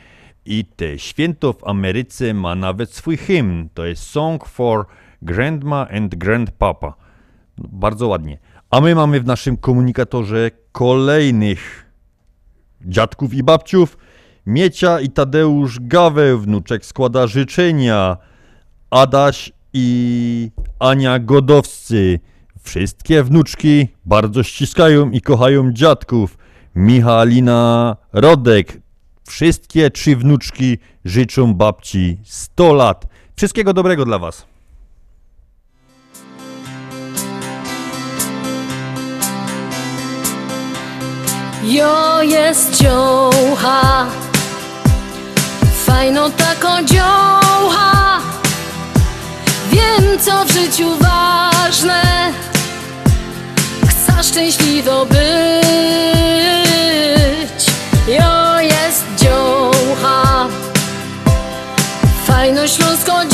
I 0.45 0.65
te 0.65 0.99
święto 0.99 1.53
w 1.53 1.67
Ameryce 1.67 2.33
ma 2.33 2.55
nawet 2.55 2.93
swój 2.93 3.17
hymn. 3.17 3.69
To 3.73 3.85
jest 3.85 4.03
Song 4.03 4.45
for 4.45 4.85
Grandma 5.21 5.87
and 5.89 6.15
Grandpapa. 6.15 6.93
Bardzo 7.57 8.07
ładnie. 8.07 8.37
A 8.69 8.81
my 8.81 8.95
mamy 8.95 9.19
w 9.19 9.25
naszym 9.25 9.57
komunikatorze 9.57 10.51
kolejnych 10.71 11.91
dziadków 12.81 13.33
i 13.33 13.43
babciów. 13.43 13.97
Miecia 14.45 14.99
i 14.99 15.09
Tadeusz 15.09 15.79
Gaweł, 15.81 16.39
wnuczek 16.39 16.85
składa 16.85 17.27
życzenia. 17.27 18.17
Adaś 18.89 19.51
i 19.73 20.51
Ania 20.79 21.19
Godowscy. 21.19 22.19
Wszystkie 22.61 23.23
wnuczki 23.23 23.87
bardzo 24.05 24.43
ściskają 24.43 25.11
i 25.11 25.21
kochają 25.21 25.71
dziadków. 25.71 26.37
Michalina 26.75 27.97
Rodek. 28.13 28.82
Wszystkie 29.27 29.91
trzy 29.91 30.15
wnuczki 30.15 30.77
życzą 31.05 31.53
babci 31.53 32.17
100 32.23 32.73
lat. 32.73 33.05
Wszystkiego 33.35 33.73
dobrego 33.73 34.05
dla 34.05 34.19
Was. 34.19 34.45
Jo 41.63 42.21
jest 42.21 42.77
dziołcha 42.77 44.07
Fajno 45.85 46.29
tako 46.29 46.83
dziołcha 46.83 48.21
Wiem 49.71 50.19
co 50.19 50.45
w 50.45 50.51
życiu 50.51 50.89
ważne 50.99 52.33
Chcę 53.87 54.23
szczęśliwo 54.23 55.05
być 55.05 56.62
Ai, 62.43 62.51
nos 62.51 62.71
nos 62.71 63.32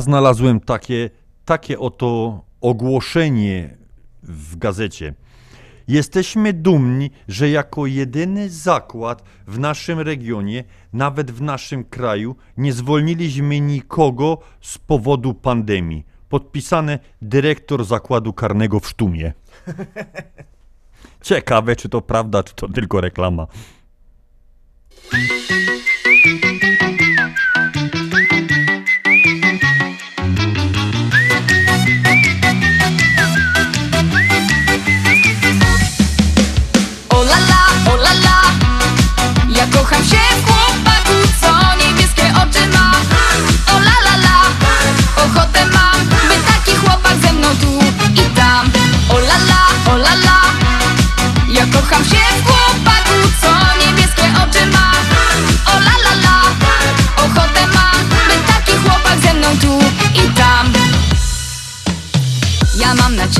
znalazłem 0.00 0.60
takie, 0.60 1.10
takie 1.44 1.78
oto 1.78 2.40
ogłoszenie 2.60 3.76
w 4.22 4.56
gazecie. 4.56 5.14
Jesteśmy 5.88 6.52
dumni, 6.52 7.10
że 7.28 7.50
jako 7.50 7.86
jedyny 7.86 8.50
zakład 8.50 9.22
w 9.46 9.58
naszym 9.58 10.00
regionie, 10.00 10.64
nawet 10.92 11.30
w 11.30 11.42
naszym 11.42 11.84
kraju, 11.84 12.36
nie 12.56 12.72
zwolniliśmy 12.72 13.60
nikogo 13.60 14.38
z 14.60 14.78
powodu 14.78 15.34
pandemii. 15.34 16.06
Podpisane 16.28 16.98
dyrektor 17.22 17.84
zakładu 17.84 18.32
karnego 18.32 18.80
w 18.80 18.88
Sztumie. 18.88 19.32
Ciekawe, 21.22 21.76
czy 21.76 21.88
to 21.88 22.02
prawda, 22.02 22.42
czy 22.42 22.54
to 22.54 22.68
tylko 22.68 23.00
reklama. 23.00 23.46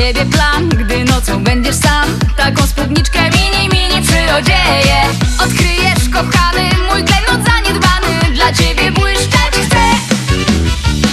Ciebie 0.01 0.25
plan, 0.25 0.69
gdy 0.69 1.05
nocą 1.05 1.45
będziesz 1.45 1.75
sam. 1.77 2.19
Taką 2.37 2.67
spódniczkę 2.67 3.19
mini, 3.31 3.69
mini 3.69 4.03
przyodzieję 4.03 5.01
Odkryjesz, 5.39 6.09
kochany, 6.13 6.71
mój 6.89 7.05
klejnot 7.05 7.47
zaniedbany. 7.47 8.35
Dla 8.35 8.53
ciebie 8.53 8.93
błyszczeć 8.93 9.55
chcę. 9.67 9.85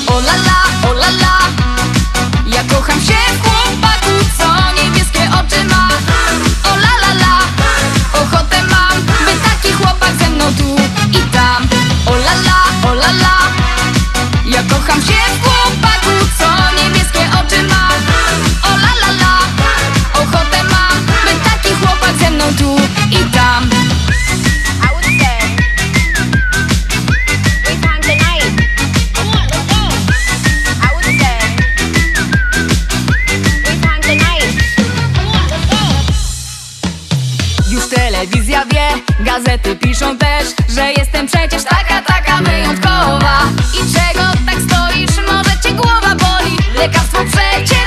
O 0.08 0.20
la 0.20 0.36
la, 0.48 0.90
o 0.90 0.94
la 0.94 1.10
la 1.10 1.38
Ja 2.48 2.64
kocham 2.64 3.02
się 3.02 3.20
w 3.34 3.42
chłopaku, 3.42 4.14
co 4.38 4.48
niebieskie 4.84 5.30
oczy 5.40 5.64
ma. 5.64 5.90
O 6.72 6.76
la 6.76 6.94
la 7.02 7.14
la 7.14 7.40
Ochotę 8.22 8.64
mam, 8.64 9.02
by 9.02 9.34
taki 9.50 9.74
chłopak 9.74 10.12
ze 10.20 10.30
mną 10.30 10.46
tu 10.58 10.76
i 11.20 11.22
tam. 11.32 11.68
O 12.06 12.16
la 12.16 12.34
la, 12.46 12.90
o 12.90 12.94
la 12.94 13.12
la 13.12 13.38
ja 14.46 14.64
kocham 14.64 15.02
się 15.02 15.14
w 15.14 15.42
chłopaku, 15.44 15.57
Kobiety 39.58 39.88
piszą 39.88 40.18
też, 40.18 40.48
że 40.70 40.92
jestem 40.92 41.28
przecież 41.28 41.64
taka, 41.64 42.02
taka 42.02 42.38
wyjątkowa 42.38 43.40
I 43.74 43.78
czego 43.78 44.24
tak 44.46 44.56
stoisz? 44.62 45.28
Może 45.32 45.60
cię 45.64 45.74
głowa 45.74 46.16
boli? 46.16 46.58
Lekarstwo 46.76 47.18
przecież 47.26 47.87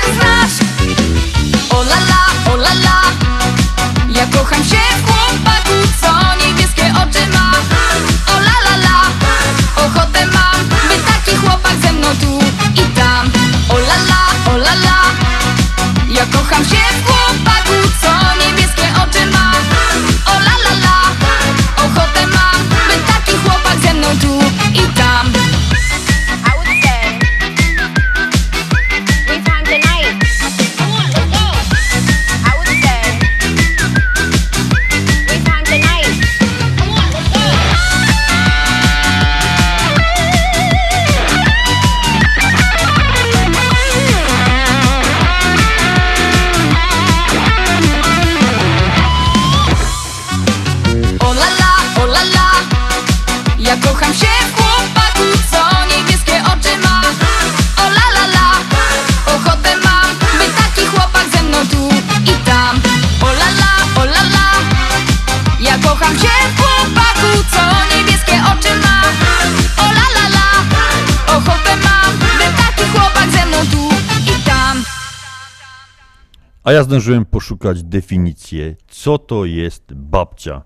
zdążyłem 77.74 77.80
poszukać 77.80 77.82
definicję, 77.82 78.76
co 78.88 79.18
to 79.18 79.44
jest 79.44 79.94
babcia. 79.94 80.62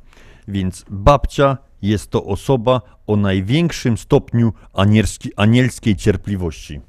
Więc 0.49 0.85
babcia 0.91 1.59
jest 1.83 2.11
to 2.11 2.25
osoba 2.25 2.81
o 3.07 3.17
największym 3.17 3.99
stopniu 3.99 4.53
anielski, 4.75 5.31
anielskiej 5.37 5.97
cierpliwości. 5.97 6.81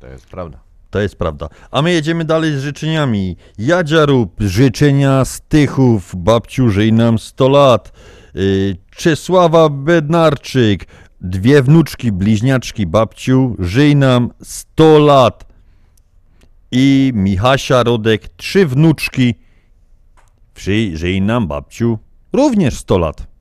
To 0.00 0.06
jest 0.06 0.26
prawda. 0.26 0.58
To 0.90 1.00
jest 1.00 1.16
prawda. 1.16 1.48
A 1.70 1.82
my 1.82 1.92
jedziemy 1.92 2.24
dalej 2.24 2.52
z 2.52 2.60
życzeniami. 2.60 3.36
Jadzia 3.58 4.06
rób 4.06 4.36
życzenia 4.40 5.24
z 5.24 5.40
Tychów, 5.48 6.14
babciu 6.16 6.70
żyj 6.70 6.92
nam 6.92 7.18
100 7.18 7.48
lat. 7.48 7.92
Yy, 8.34 8.76
Czesława 8.90 9.68
Bednarczyk, 9.68 10.86
dwie 11.20 11.62
wnuczki, 11.62 12.12
bliźniaczki, 12.12 12.86
babciu 12.86 13.56
żyj 13.58 13.96
nam 13.96 14.30
100 14.42 14.98
lat. 14.98 15.46
I 16.72 17.12
Michasia 17.14 17.82
Rodek, 17.82 18.28
trzy 18.36 18.66
wnuczki, 18.66 19.34
żyj 20.96 21.20
nam 21.22 21.46
babciu 21.46 21.98
również 22.32 22.78
100 22.78 22.98
lat. 22.98 23.35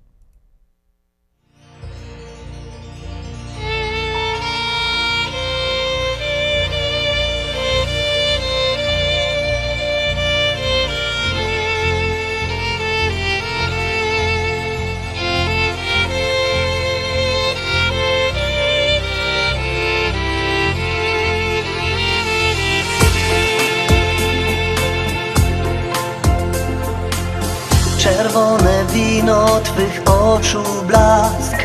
Czerwone 28.05 28.85
wino 28.93 29.59
Twych 29.63 30.01
oczu 30.05 30.63
blask. 30.87 31.55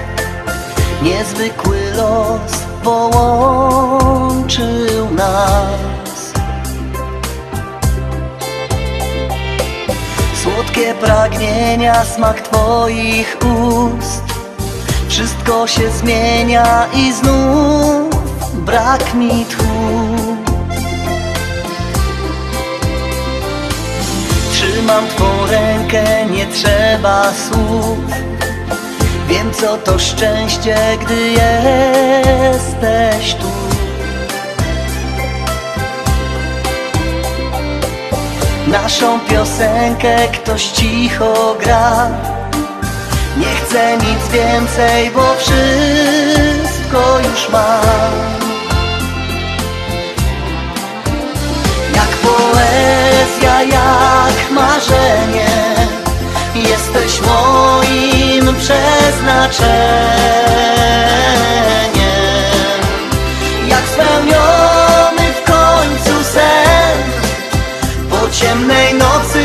Niezwykły 1.03 1.93
los 1.97 2.53
połączył 2.85 4.61
nas. 5.17 6.33
Słodkie 10.43 10.95
pragnienia, 10.95 12.05
smak 12.05 12.41
Twoich 12.41 13.37
ust. 13.43 14.25
Wszystko 15.09 15.67
się 15.67 15.91
zmienia 15.91 16.87
i 16.95 17.13
znów 17.13 18.65
brak 18.65 19.15
mi 19.15 19.45
tchu 19.45 20.20
Trzymam 24.81 25.09
Twą 25.09 25.47
rękę, 25.47 26.27
nie 26.27 26.47
trzeba 26.47 27.33
słów. 27.33 27.99
Wiem 29.29 29.53
co 29.53 29.77
to 29.77 29.99
szczęście, 29.99 30.77
gdy 31.05 31.31
jesteś 31.31 33.35
tu. 33.35 33.47
Naszą 38.67 39.21
piosenkę 39.21 40.29
ktoś 40.29 40.65
cicho 40.65 41.57
gra. 41.61 42.09
Nie 43.37 43.55
chcę 43.55 43.97
nic 43.97 44.29
więcej, 44.33 45.11
bo 45.11 45.35
wszystko 45.35 47.19
już 47.29 47.49
mam. 47.49 48.41
Jak 51.95 52.09
poezja, 53.41 53.63
jak 53.63 54.51
marzenie. 54.51 55.49
Jesteś 56.55 57.21
moim 57.21 58.55
przeznaczeniem. 58.57 59.61
Jak 63.69 63.85
spełniony 63.89 65.33
w 65.33 65.43
końcu 65.45 66.25
sen 66.25 66.99
Po 68.11 68.31
ciemnej 68.31 68.95
nocy 68.95 69.45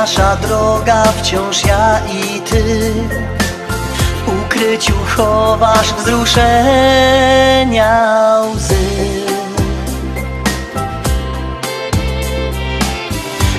nasza 0.00 0.36
droga, 0.36 1.04
wciąż 1.04 1.64
ja 1.64 2.00
i 2.12 2.40
ty. 2.40 2.92
W 4.26 4.44
ukryciu 4.44 4.92
chowasz 5.16 5.92
wzruszenia 5.94 7.92
łzy. 8.54 8.74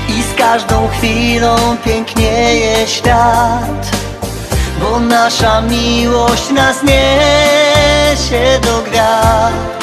I 0.09 0.23
z 0.23 0.35
każdą 0.37 0.87
chwilą 0.87 1.55
pięknieje 1.85 2.87
świat 2.87 3.91
Bo 4.79 4.99
nasza 4.99 5.61
miłość 5.61 6.49
nas 6.49 6.83
niesie 6.83 8.59
do 8.61 8.81
gwiazd. 8.81 9.81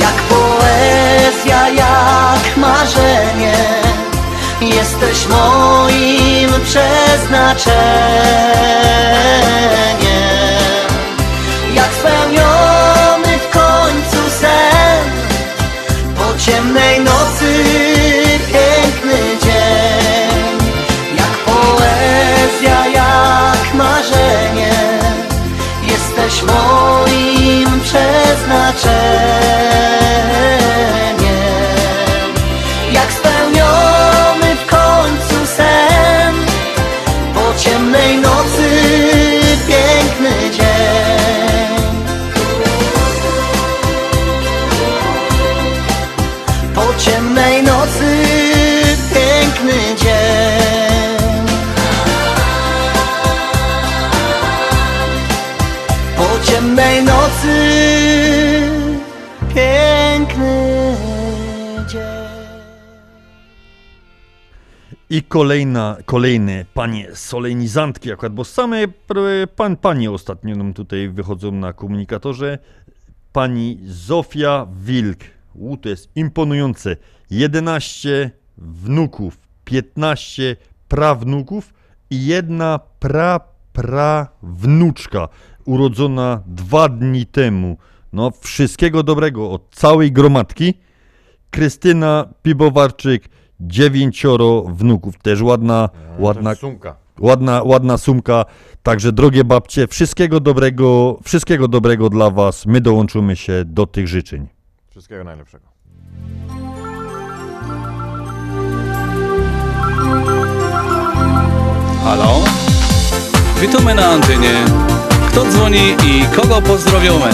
Jak 0.00 0.14
poezja, 0.14 1.37
jak 1.56 2.56
marzenie. 2.56 3.54
Jesteś 4.60 5.26
moim 5.26 6.50
przeznaczeniem. 6.64 7.68
Jak 11.74 11.90
spełniony 12.00 13.38
w 13.38 13.50
końcu 13.52 14.30
sen. 14.40 15.04
Po 16.16 16.38
ciemnej 16.38 17.00
nocy 17.00 17.64
piękny 18.38 19.18
dzień. 19.42 20.58
Jak 21.16 21.38
poezja, 21.46 22.86
jak 22.86 23.74
marzenie. 23.74 24.72
Jesteś 25.82 26.42
moim 26.42 27.80
przeznaczeniem 27.80 30.57
I 65.10 65.22
kolejna, 65.22 65.96
kolejne 66.04 66.64
panie 66.74 67.16
solenizantki 67.16 68.12
akurat, 68.12 68.32
bo 68.32 68.44
same 68.44 68.88
pan, 69.56 69.76
panie 69.76 70.10
ostatnio 70.10 70.56
nam 70.56 70.74
tutaj 70.74 71.08
wychodzą 71.08 71.52
na 71.52 71.72
komunikatorze. 71.72 72.58
Pani 73.32 73.78
Zofia 73.84 74.66
Wilk. 74.72 75.18
U, 75.54 75.76
to 75.76 75.88
jest 75.88 76.10
imponujące. 76.16 76.96
11 77.30 78.30
wnuków, 78.58 79.38
15 79.64 80.56
prawnuków 80.88 81.74
i 82.10 82.26
jedna 82.26 82.80
pra, 82.98 83.40
prawnuczka 83.72 85.28
urodzona 85.64 86.42
dwa 86.46 86.88
dni 86.88 87.26
temu. 87.26 87.76
No, 88.12 88.30
wszystkiego 88.40 89.02
dobrego 89.02 89.50
od 89.50 89.74
całej 89.74 90.12
gromadki. 90.12 90.74
Krystyna 91.50 92.28
Pibowarczyk, 92.42 93.28
dziewięcioro 93.60 94.62
wnuków, 94.62 95.18
też 95.18 95.42
ładna, 95.42 95.88
ładna 96.18 96.54
sumka. 96.54 96.96
Ładna, 97.20 97.62
ładna 97.62 97.98
sumka. 97.98 98.44
Także 98.82 99.12
drogie 99.12 99.44
babcie, 99.44 99.86
wszystkiego 99.86 100.40
dobrego, 100.40 101.18
wszystkiego 101.24 101.68
dobrego 101.68 102.10
dla 102.10 102.30
was. 102.30 102.66
My 102.66 102.80
dołączymy 102.80 103.36
się 103.36 103.62
do 103.66 103.86
tych 103.86 104.08
życzeń. 104.08 104.48
Wszystkiego 104.90 105.24
najlepszego. 105.24 105.68
Halo? 112.04 112.40
Witamy 113.60 113.94
na 113.94 114.06
antenie. 114.06 114.64
Kto 115.28 115.44
dzwoni 115.44 115.96
i 116.04 116.36
kogo 116.36 116.62
pozdrowiamy? 116.62 117.30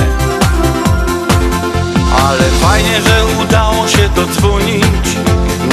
Ale 2.24 2.42
fajnie, 2.42 3.00
że 3.00 3.44
udało 3.44 3.88
się 3.88 4.08
dodzwonić 4.16 5.13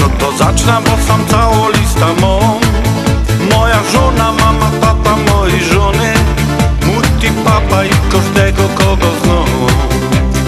No 0.02 0.10
to 0.20 0.38
zacznę, 0.38 0.74
bo 0.86 1.08
sam 1.08 1.26
całą 1.28 1.70
listę 1.70 2.06
mam. 2.22 2.60
Moja 3.52 3.80
żona, 3.94 4.32
mama, 4.32 4.72
tata 4.82 5.16
mojej 5.32 5.64
żony. 5.64 6.14
Mutti, 6.86 7.28
papa 7.46 7.86
i 7.86 7.90
każdego 8.12 8.64
kogo 8.76 9.08
znam. 9.24 9.46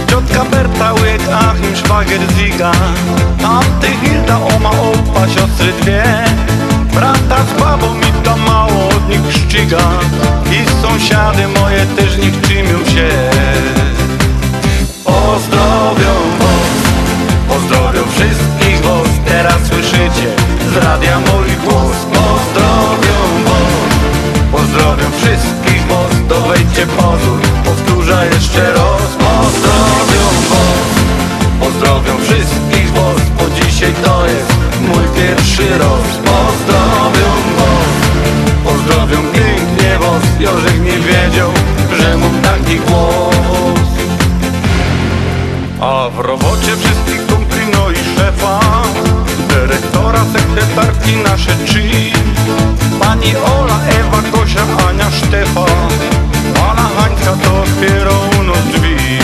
Ciotka 0.09 0.45
Berta, 0.45 0.93
łyk, 0.93 1.21
Achim, 1.34 1.75
szwagier, 1.75 2.21
Ziga. 2.38 2.71
Tamty 3.41 3.88
Hilda, 4.01 4.38
oma, 4.55 4.69
opa, 4.69 5.27
siostry 5.27 5.73
dwie. 5.81 6.03
Brata 6.93 7.38
z 7.43 7.59
babą 7.59 7.88
i 7.99 8.23
to 8.23 8.38
mało 8.38 8.88
od 8.88 9.09
nich 9.09 9.34
szczyga 9.34 9.89
I 10.51 10.81
sąsiady 10.81 11.47
moje 11.47 11.85
też 11.85 12.17
niech 12.17 12.41
czymią 12.41 12.85
się. 12.85 13.09
Pozdrowią 15.03 16.13
was, 16.39 16.84
pozdrowią 17.47 18.01
wszystkich 18.15 18.62
Teraz 19.43 19.67
słyszycie. 19.67 20.27
Z 20.73 20.75
radia 20.77 21.19
mój 21.19 21.47
głos. 21.63 21.97
Pozdrowią 22.13 23.17
was, 23.45 23.93
pozdrowią 24.51 25.11
wszystkich 25.17 25.87
was 25.87 26.13
To 26.29 26.41
wejdźcie 26.41 26.87
pozór, 26.87 27.39
powtórzę 27.65 28.27
jeszcze 28.33 28.73
raz. 28.73 29.09
Pozdrowią 29.19 30.25
was, 30.49 30.91
pozdrowią 31.59 32.17
wszystkich 32.17 32.91
was 32.93 33.21
Bo 33.37 33.43
dzisiaj 33.55 33.93
to 34.05 34.25
jest 34.25 34.53
mój 34.81 35.05
pierwszy 35.15 35.69
raz 35.77 36.07
Pozdrowią 36.25 37.29
was, 37.57 37.95
pozdrowią 38.63 39.17
pięknie 39.33 39.99
was 39.99 40.23
Jorzek 40.39 40.79
nie 40.83 40.99
wiedział, 40.99 41.51
że 41.99 42.17
mógł 42.17 42.41
taki 42.43 42.79
głos. 42.79 43.87
A 45.81 46.09
w 46.09 46.19
robocie 46.19 46.75
wszystkich 46.77 47.25
kumpli, 47.25 47.61
no 47.73 47.91
i 47.91 47.95
szefa 47.95 48.62
Dyrektora, 50.03 50.25
sekretarki, 50.34 51.17
nasze 51.17 51.55
trzy. 51.65 52.11
Pani 52.99 53.35
Ola, 53.35 53.80
Ewa, 53.99 54.21
Gosia, 54.31 54.61
Ania, 54.89 55.11
Sztefa 55.11 55.65
Pana 56.53 56.89
Hańska 56.97 57.34
to 57.43 57.61
otwiera 57.61 58.11
u 58.39 58.43
nas 58.43 58.65
drzwi. 58.73 59.19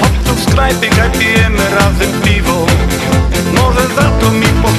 Hop 0.00 0.12
tu 0.24 0.34
w 0.34 0.40
sklepie, 0.42 0.90
pijemy 1.18 1.70
razem 1.70 2.12
piwo. 2.24 2.66
Może 3.54 3.88
za 3.94 4.10
to 4.20 4.30
mi 4.30 4.46
postawią 4.62 4.77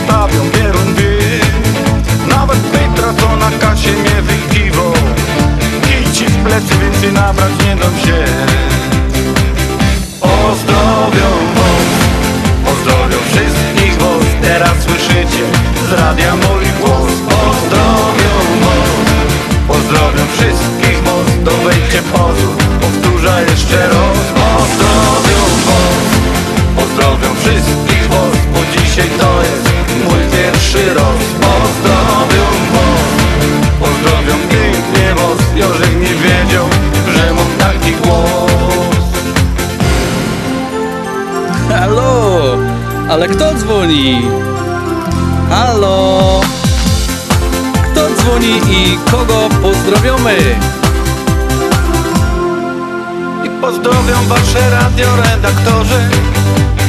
pozdrowią 54.09 54.27
wasze 54.27 54.69
radioredaktorzy 54.69 56.09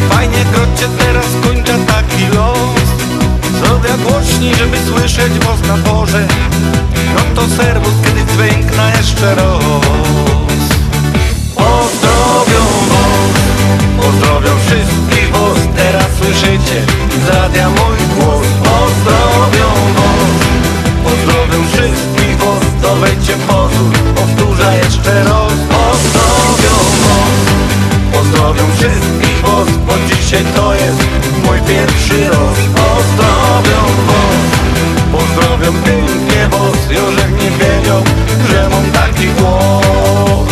Fajnie 0.09 0.45
krocie 0.53 0.89
teraz 0.99 1.27
kończę 1.43 1.79
taki 1.87 2.27
los. 2.37 2.89
Zrobię 3.59 4.05
głośniej, 4.05 4.55
żeby 4.55 4.77
słyszeć 4.89 5.33
was 5.39 5.69
na 5.69 5.91
porze 5.91 6.27
No 7.15 7.21
to 7.35 7.49
serwus, 7.57 7.93
kiedy 8.05 8.33
dźwiękna 8.33 8.91
jeszcze 8.91 9.35
raz. 9.35 9.65
Pozdrowią 11.55 12.65
was, 12.91 13.33
pozdrowią 14.01 14.51
wszystkich 14.67 15.31
was. 15.33 15.59
Teraz 15.77 16.07
słyszycie 16.19 16.83
z 17.27 17.29
radia 17.29 17.71
mój 17.71 17.90
Dzisiaj 30.31 30.45
to 30.57 30.75
jest 30.75 30.99
mój 31.45 31.59
pierwszy 31.61 32.29
raz 32.29 32.59
Pozdrowią 32.75 33.83
was, 34.07 34.51
pozdrowią 35.13 35.73
pięknie 35.73 36.49
was 36.51 36.91
Jorzek 36.91 37.31
nie 37.31 37.51
wiedział, 37.51 38.03
że 38.51 38.69
mam 38.69 38.91
taki 38.91 39.27
głos 39.27 40.49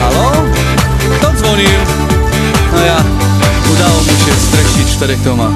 Halo? 0.00 0.32
Kto 1.18 1.32
dzwonił? 1.32 1.68
No 2.72 2.84
ja, 2.84 2.96
udało 3.72 4.00
mi 4.00 4.06
się 4.06 4.32
streścić 4.32 4.92
w 4.92 4.96
czterech 4.96 5.22
tomach. 5.22 5.52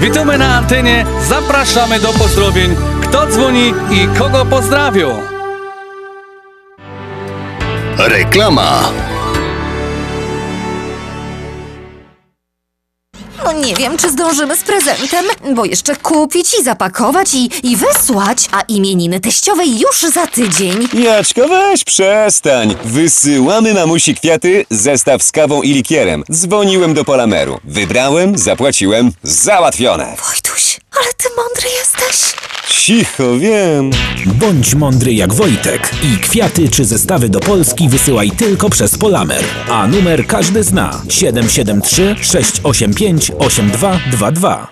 Witamy 0.00 0.38
na 0.38 0.56
antenie, 0.56 1.06
zapraszamy 1.28 2.00
do 2.00 2.08
pozdrowień. 2.08 2.76
Kto 3.02 3.26
dzwoni 3.26 3.74
i 3.90 4.18
kogo 4.18 4.44
pozdrawią? 4.44 5.20
Reklama. 7.98 8.92
Nie 13.66 13.74
wiem, 13.74 13.98
czy 13.98 14.10
zdążymy 14.10 14.56
z 14.56 14.62
prezentem, 14.62 15.24
bo 15.54 15.64
jeszcze 15.64 15.96
kupić 15.96 16.54
i 16.60 16.64
zapakować 16.64 17.34
i, 17.34 17.50
i 17.62 17.76
wysłać, 17.76 18.48
a 18.52 18.60
imieniny 18.60 19.20
teściowej 19.20 19.78
już 19.78 20.12
za 20.14 20.26
tydzień. 20.26 20.88
Jaczko, 20.94 21.48
weź 21.48 21.84
przestań. 21.84 22.74
Wysyłamy 22.84 23.74
mamusi 23.74 24.14
kwiaty, 24.14 24.66
zestaw 24.70 25.22
z 25.22 25.32
kawą 25.32 25.62
i 25.62 25.72
likierem. 25.72 26.24
Dzwoniłem 26.32 26.94
do 26.94 27.04
Polameru. 27.04 27.60
Wybrałem, 27.64 28.38
zapłaciłem, 28.38 29.12
załatwione. 29.22 30.04
Wojtuś, 30.04 30.80
ale 30.96 31.12
ty 31.16 31.28
mądry 31.36 31.68
jesteś. 31.78 32.42
Cicho, 32.68 33.38
wiem. 33.38 33.90
Bądź 34.26 34.74
mądry 34.74 35.14
jak 35.14 35.34
Wojtek 35.34 35.90
i 36.02 36.18
kwiaty 36.18 36.68
czy 36.68 36.84
zestawy 36.84 37.28
do 37.28 37.40
Polski 37.40 37.88
wysyłaj 37.88 38.30
tylko 38.30 38.70
przez 38.70 38.98
Polamer. 38.98 39.44
A 39.70 39.86
numer 39.86 40.26
każdy 40.26 40.64
zna 40.64 41.02
773 41.08 42.16
685 42.22 43.32
8222. 43.52 44.71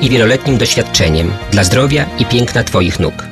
i 0.00 0.10
wieloletnim 0.10 0.58
doświadczeniem 0.58 1.32
dla 1.50 1.64
zdrowia 1.64 2.06
i 2.18 2.26
piękna 2.26 2.64
Twoich 2.64 3.00
nóg. 3.00 3.31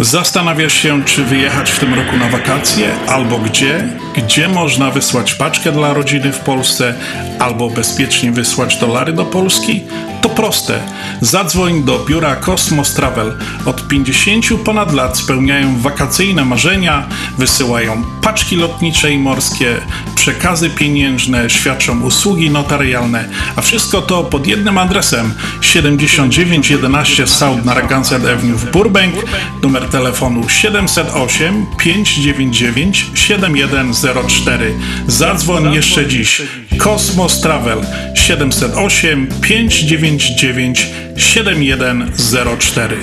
Zastanawiasz 0.00 0.72
się, 0.72 1.04
czy 1.04 1.24
wyjechać 1.24 1.70
w 1.70 1.78
tym 1.78 1.94
roku 1.94 2.16
na 2.16 2.28
wakacje, 2.28 2.90
albo 3.08 3.38
gdzie? 3.38 3.88
Gdzie 4.16 4.48
można 4.48 4.90
wysłać 4.90 5.34
paczkę 5.34 5.72
dla 5.72 5.94
rodziny 5.94 6.32
w 6.32 6.38
Polsce, 6.38 6.94
albo 7.38 7.70
bezpiecznie 7.70 8.32
wysłać 8.32 8.76
dolary 8.76 9.12
do 9.12 9.24
Polski? 9.24 9.82
To 10.20 10.28
proste. 10.28 10.80
Zadzwoń 11.20 11.84
do 11.84 11.98
biura 11.98 12.36
Cosmos 12.36 12.94
Travel. 12.94 13.38
Od 13.66 13.88
50 13.88 14.46
ponad 14.64 14.94
lat 14.94 15.18
spełniają 15.18 15.78
wakacyjne 15.80 16.44
marzenia, 16.44 17.08
wysyłają 17.38 18.04
paczki 18.22 18.56
lotnicze 18.56 19.12
i 19.12 19.18
morskie, 19.18 19.76
przekazy 20.14 20.70
pieniężne, 20.70 21.50
świadczą 21.50 22.00
usługi 22.00 22.50
notarialne, 22.50 23.28
a 23.56 23.60
wszystko 23.60 24.02
to 24.02 24.24
pod 24.24 24.46
jednym 24.46 24.78
adresem 24.78 25.34
7911 25.60 27.26
South 27.26 27.64
Narragansett 27.64 28.24
Avenue 28.24 28.58
w 28.58 28.70
Burbank, 28.70 29.14
numer 29.62 29.87
telefonu 29.88 30.48
708 30.48 31.66
599 31.78 33.06
7104. 33.14 34.74
Zadzwoń 35.06 35.74
jeszcze 35.74 36.06
dziś. 36.06 36.42
Kosmos 36.78 37.40
Travel 37.40 37.78
708 38.14 39.28
599 39.40 40.86
7104. 41.16 42.96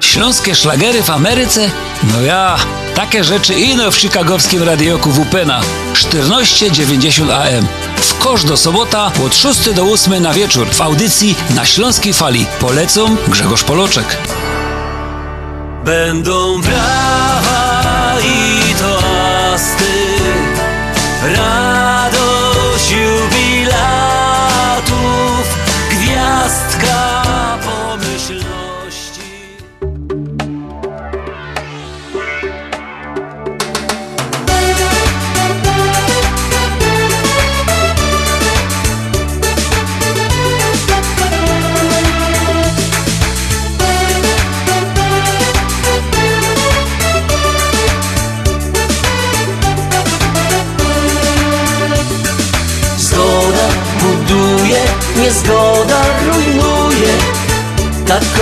Śląskie 0.00 0.54
szlagery 0.54 1.02
w 1.02 1.10
Ameryce? 1.10 1.70
No 2.12 2.22
ja, 2.22 2.56
takie 2.94 3.24
rzeczy 3.24 3.54
ino 3.54 3.90
w 3.90 3.96
chicagowskim 3.96 4.62
radioku 4.62 5.10
WP 5.10 5.46
na 5.46 5.60
1490 5.94 7.30
AM. 7.30 7.66
W 7.96 8.18
kosz 8.18 8.44
do 8.44 8.56
sobota 8.56 9.12
od 9.26 9.36
6 9.36 9.70
do 9.70 9.82
8 9.82 10.22
na 10.22 10.32
wieczór 10.32 10.66
w 10.70 10.80
audycji 10.80 11.34
na 11.54 11.64
Śląskiej 11.64 12.12
Fali. 12.12 12.46
Polecą 12.60 13.16
Grzegorz 13.28 13.64
Poloczek. 13.64 14.18
Będą 15.84 16.60
brawa 16.60 17.61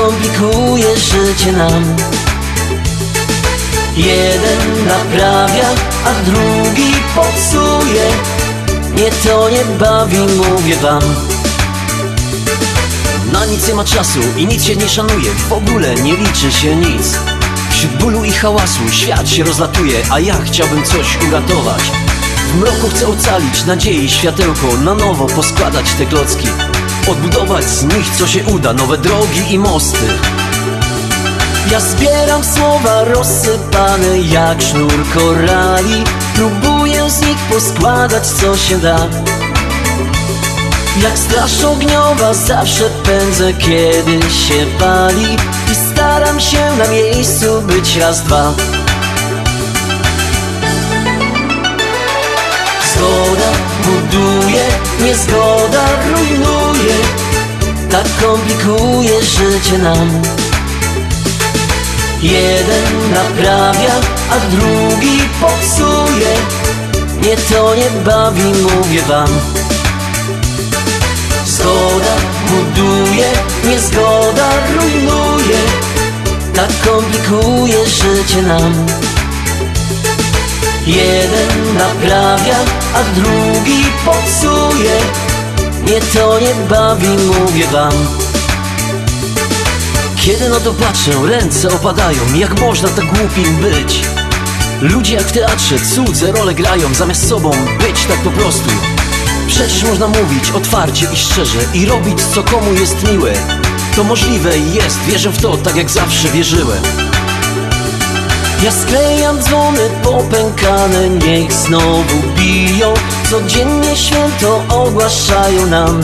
komplikuje 0.01 0.97
życie 0.97 1.53
nam. 1.53 1.97
Jeden 3.97 4.87
naprawia, 4.87 5.69
a 6.05 6.25
drugi 6.25 6.93
popsuje. 7.15 8.07
Nie 8.95 9.11
to 9.11 9.51
nie 9.51 9.65
bawi, 9.79 10.19
mówię 10.19 10.77
wam. 10.77 11.03
Na 13.33 13.47
nic 13.47 13.69
nie 13.69 13.75
ma 13.75 13.85
czasu 13.85 14.21
i 14.37 14.47
nic 14.47 14.65
się 14.65 14.77
nie 14.77 14.89
szanuje. 14.89 15.31
W 15.49 15.53
ogóle 15.53 15.95
nie 15.95 16.17
liczy 16.17 16.53
się 16.53 16.77
nic. 16.77 17.19
Wśród 17.71 17.93
bólu 17.93 18.25
i 18.25 18.33
hałasu 18.33 18.89
świat 18.91 19.29
się 19.29 19.45
rozlatuje 19.45 19.99
A 20.11 20.21
ja 20.21 20.35
chciałbym 20.45 20.85
coś 20.85 21.19
uratować. 21.29 21.83
W 22.53 22.57
mroku 22.61 22.89
chcę 22.89 23.09
ocalić 23.09 23.65
nadziei 23.65 24.11
światełko 24.11 24.67
Na 24.85 24.95
nowo 24.95 25.27
poskładać 25.27 25.93
te 25.93 26.07
klocki 26.07 26.49
Odbudować 27.11 27.65
z 27.65 27.83
nich 27.83 28.11
co 28.19 28.27
się 28.27 28.45
uda. 28.45 28.73
Nowe 28.73 28.99
drogi 28.99 29.53
i 29.53 29.59
mosty. 29.59 30.07
Ja 31.71 31.81
zbieram 31.81 32.45
słowa 32.45 33.05
rozsypane 33.05 34.19
jak 34.19 34.63
sznur 34.63 34.93
korali. 35.15 36.05
Próbuję 36.35 37.11
z 37.11 37.21
nich 37.21 37.39
poskładać 37.39 38.27
co 38.27 38.57
się 38.57 38.79
da. 38.79 38.99
Jak 41.03 41.19
straż 41.19 41.65
ogniowa 41.65 42.35
zawsze 42.35 42.91
pędzę 42.91 43.53
kiedy 43.53 44.31
się 44.31 44.67
pali. 44.79 45.37
I 45.73 45.75
staram 45.93 46.41
się 46.41 46.77
na 46.79 46.89
miejscu 46.89 47.63
być 47.63 47.97
raz, 47.97 48.23
dwa. 48.23 48.53
Zgoda 52.95 53.51
buduje, 53.85 54.65
niezgoda 55.01 55.85
rujnuje 56.13 56.60
Tak 57.91 58.07
komplikuje 58.23 59.23
życie 59.23 59.79
nam. 59.79 60.23
Jeden 62.23 63.15
naprawia, 63.15 63.95
a 64.31 64.57
drugi 64.57 65.21
popsuje. 65.41 66.33
Nie 67.23 67.37
to 67.37 67.75
nie 67.75 67.91
bawi, 68.05 68.43
mówię 68.43 69.03
wam. 69.03 69.29
Zgoda 71.47 72.15
buduje, 72.49 73.31
niezgoda 73.65 74.51
rujnuje. 74.77 75.59
Tak 76.55 76.71
komplikuje 76.91 77.87
życie 77.87 78.43
nam. 78.43 78.87
Jeden 80.87 81.75
naprawia, 81.79 82.57
a 82.95 83.21
drugi 83.21 83.85
popsuje 84.05 85.01
Nie 85.87 86.01
to 86.01 86.41
nie 86.41 86.55
bawi, 86.69 87.09
mówię 87.09 87.67
wam. 87.67 87.93
Kiedy 90.17 90.49
na 90.49 90.61
to 90.61 90.73
patrzę, 90.73 91.11
ręce 91.27 91.69
opadają 91.69 92.19
Jak 92.35 92.61
można 92.61 92.89
tak 92.89 93.05
głupim 93.05 93.57
być? 93.57 94.03
Ludzie 94.81 95.15
jak 95.15 95.25
w 95.25 95.33
teatrze 95.33 95.77
cudze 95.81 96.33
role 96.33 96.55
grają 96.55 96.95
Zamiast 96.95 97.29
sobą 97.29 97.51
być 97.79 98.05
tak 98.07 98.19
po 98.19 98.31
prostu. 98.31 98.71
Przecież 99.47 99.85
można 99.85 100.09
mówić 100.09 100.51
otwarcie 100.51 101.07
i 101.13 101.17
szczerze 101.17 101.59
I 101.75 101.87
robić 101.87 102.19
co 102.35 102.43
komu 102.43 102.73
jest 102.73 103.13
miłe. 103.13 103.33
To 103.97 104.05
możliwe 104.05 104.59
i 104.59 104.75
jest, 104.75 105.01
wierzę 105.01 105.31
w 105.31 105.43
to 105.43 105.57
tak 105.57 105.77
jak 105.77 105.91
zawsze 105.91 106.29
wierzyłem 106.29 107.10
ja 108.65 108.71
sklejam 108.71 109.43
dzwony 109.43 109.91
popękane, 110.03 111.09
niech 111.09 111.53
znowu 111.53 112.17
biją. 112.37 112.95
Codziennie 113.31 113.97
święto 113.97 114.63
ogłaszają 114.69 115.67
nam. 115.67 116.03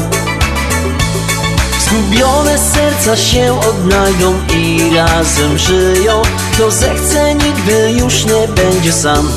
Zgubione 1.80 2.58
serca 2.58 3.16
się 3.16 3.60
odnajdą 3.68 4.34
i 4.54 4.90
razem 4.96 5.58
żyją. 5.58 6.22
Kto 6.52 6.70
zechce 6.70 7.34
nigdy 7.34 7.92
już 7.92 8.24
nie 8.24 8.48
będzie 8.48 8.92
sam. 8.92 9.28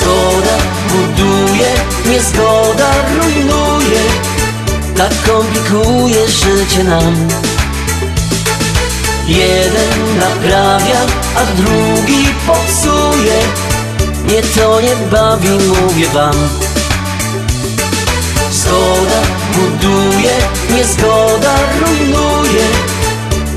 Zgoda 0.00 0.56
buduje, 0.88 1.70
niezgoda 2.06 2.90
rujnuje. 3.20 4.00
Tak 4.96 5.12
komplikuje 5.26 6.28
życie 6.28 6.84
nam 6.84 7.28
Jeden 9.26 10.18
naprawia, 10.20 11.00
a 11.36 11.44
drugi 11.56 12.28
popsuje. 12.46 13.38
Nie 14.28 14.42
to 14.42 14.80
nie 14.80 14.96
bawi, 15.10 15.48
mówię 15.48 16.08
wam. 16.08 16.34
Zgoda 18.50 19.22
buduje, 19.54 20.36
niezgoda 20.70 21.54
rujnuje. 21.80 22.66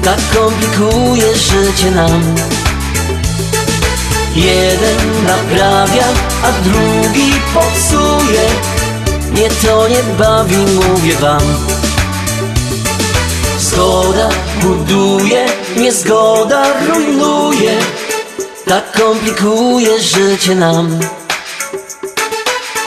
Tak 0.03 0.19
komplikuje 0.35 1.35
życie 1.35 1.91
nam. 1.91 2.35
Jeden 4.35 5.25
naprawia, 5.27 6.05
a 6.43 6.51
drugi 6.63 7.33
popsuje. 7.53 8.49
Nie 9.33 9.49
to 9.49 9.87
nie 9.87 10.03
bawi, 10.17 10.57
mówię 10.57 11.15
wam 11.15 11.78
Zgoda 13.79 14.29
buduje, 14.61 15.45
niezgoda 15.77 16.63
rujnuje. 16.87 17.79
Tak 18.67 18.91
komplikuje 18.91 19.99
życie 19.99 20.55
nam. 20.55 20.99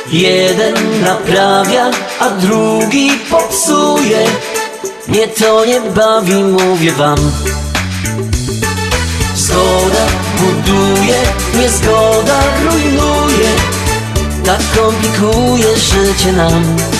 Jeden 0.07 0.75
naprawia, 1.01 1.91
a 2.21 2.31
drugi 2.31 3.11
popsuje. 3.31 4.27
Nie 5.09 5.29
to 5.29 5.65
nie 5.65 5.81
bawi, 5.81 6.45
mówię 6.45 6.93
wam. 6.93 7.19
Zgoda 9.35 10.05
buduje, 10.39 11.21
niezgoda 11.55 12.39
rujnuje. 12.65 13.51
Tak 14.45 14.61
komplikuje 14.77 15.77
życie 15.77 16.33
nam 16.33 16.92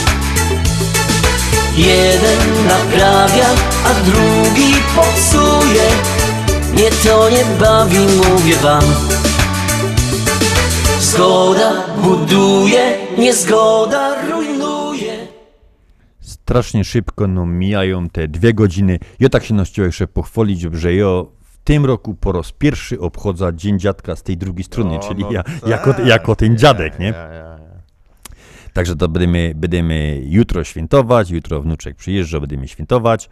Jeden 1.77 2.67
naprawia, 2.69 3.47
a 3.85 3.95
drugi 4.05 4.75
popsuje 4.97 5.89
Nie 6.77 6.91
to 6.91 7.31
nie 7.31 7.45
bawi, 7.61 7.99
mówię 7.99 8.57
wam 8.57 8.83
Zgoda 11.01 11.73
buduje, 12.03 12.97
niezgoda 13.19 14.31
rujnuje 14.31 15.27
Strasznie 16.21 16.85
szybko 16.85 17.27
no, 17.27 17.47
mijają 17.47 18.09
te 18.09 18.29
dwie 18.29 18.55
godziny. 18.55 18.99
Ja 19.21 19.29
tak 19.29 19.45
się 19.45 19.65
chciałem 19.65 19.89
jeszcze 19.89 20.07
pochwalić, 20.07 20.61
że 20.61 20.95
ja 20.95 21.07
w 21.43 21.59
tym 21.65 21.87
roku 21.87 22.15
po 22.15 22.33
raz 22.33 22.53
pierwszy 22.53 23.01
obchodzę 23.01 23.51
Dzień 23.55 23.79
Dziadka 23.79 24.17
z 24.17 24.23
tej 24.23 24.37
drugiej 24.37 24.65
strony, 24.65 24.95
No, 24.95 25.09
czyli 25.09 25.23
no 25.23 25.33
ja, 25.33 25.43
tak. 25.43 25.67
jako, 25.67 25.95
jako 26.05 26.37
ten 26.37 26.59
dziadek, 26.59 26.99
nie? 26.99 27.07
Ja, 27.07 27.29
ja, 27.29 27.35
ja. 27.35 27.62
Także 28.73 28.97
to 28.97 29.09
będziemy, 29.09 29.53
będziemy 29.57 30.23
jutro 30.25 30.65
świętować, 30.65 31.31
jutro 31.31 31.63
wnuczek 31.63 31.97
przyjeżdża, 31.97 32.41
będziemy 32.41 32.69
świętować. 32.69 33.31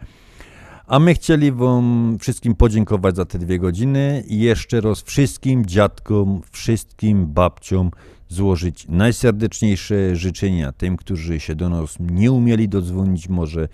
A 0.87 0.99
my 0.99 1.13
chcieli 1.13 1.51
Wam 1.51 2.17
wszystkim 2.19 2.55
podziękować 2.55 3.15
za 3.15 3.25
te 3.25 3.39
dwie 3.39 3.59
godziny 3.59 4.23
i 4.27 4.39
jeszcze 4.39 4.81
raz 4.81 5.01
wszystkim 5.01 5.65
dziadkom, 5.65 6.41
wszystkim 6.51 7.25
babciom 7.25 7.91
złożyć 8.27 8.87
najserdeczniejsze 8.87 10.15
życzenia 10.15 10.71
tym, 10.71 10.97
którzy 10.97 11.39
się 11.39 11.55
do 11.55 11.69
nas 11.69 11.97
nie 11.99 12.31
umieli 12.31 12.69
dodzwonić 12.69 13.29
może 13.29 13.67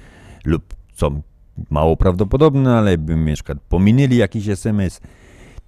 lub 0.46 0.76
co 0.94 1.12
mało 1.70 1.98
prawdopodobne, 1.98 2.78
ale 2.78 2.98
by 2.98 3.16
mieszkać 3.16 3.58
pominęli 3.70 4.18
jakiś 4.18 4.48
SMS. 4.48 5.02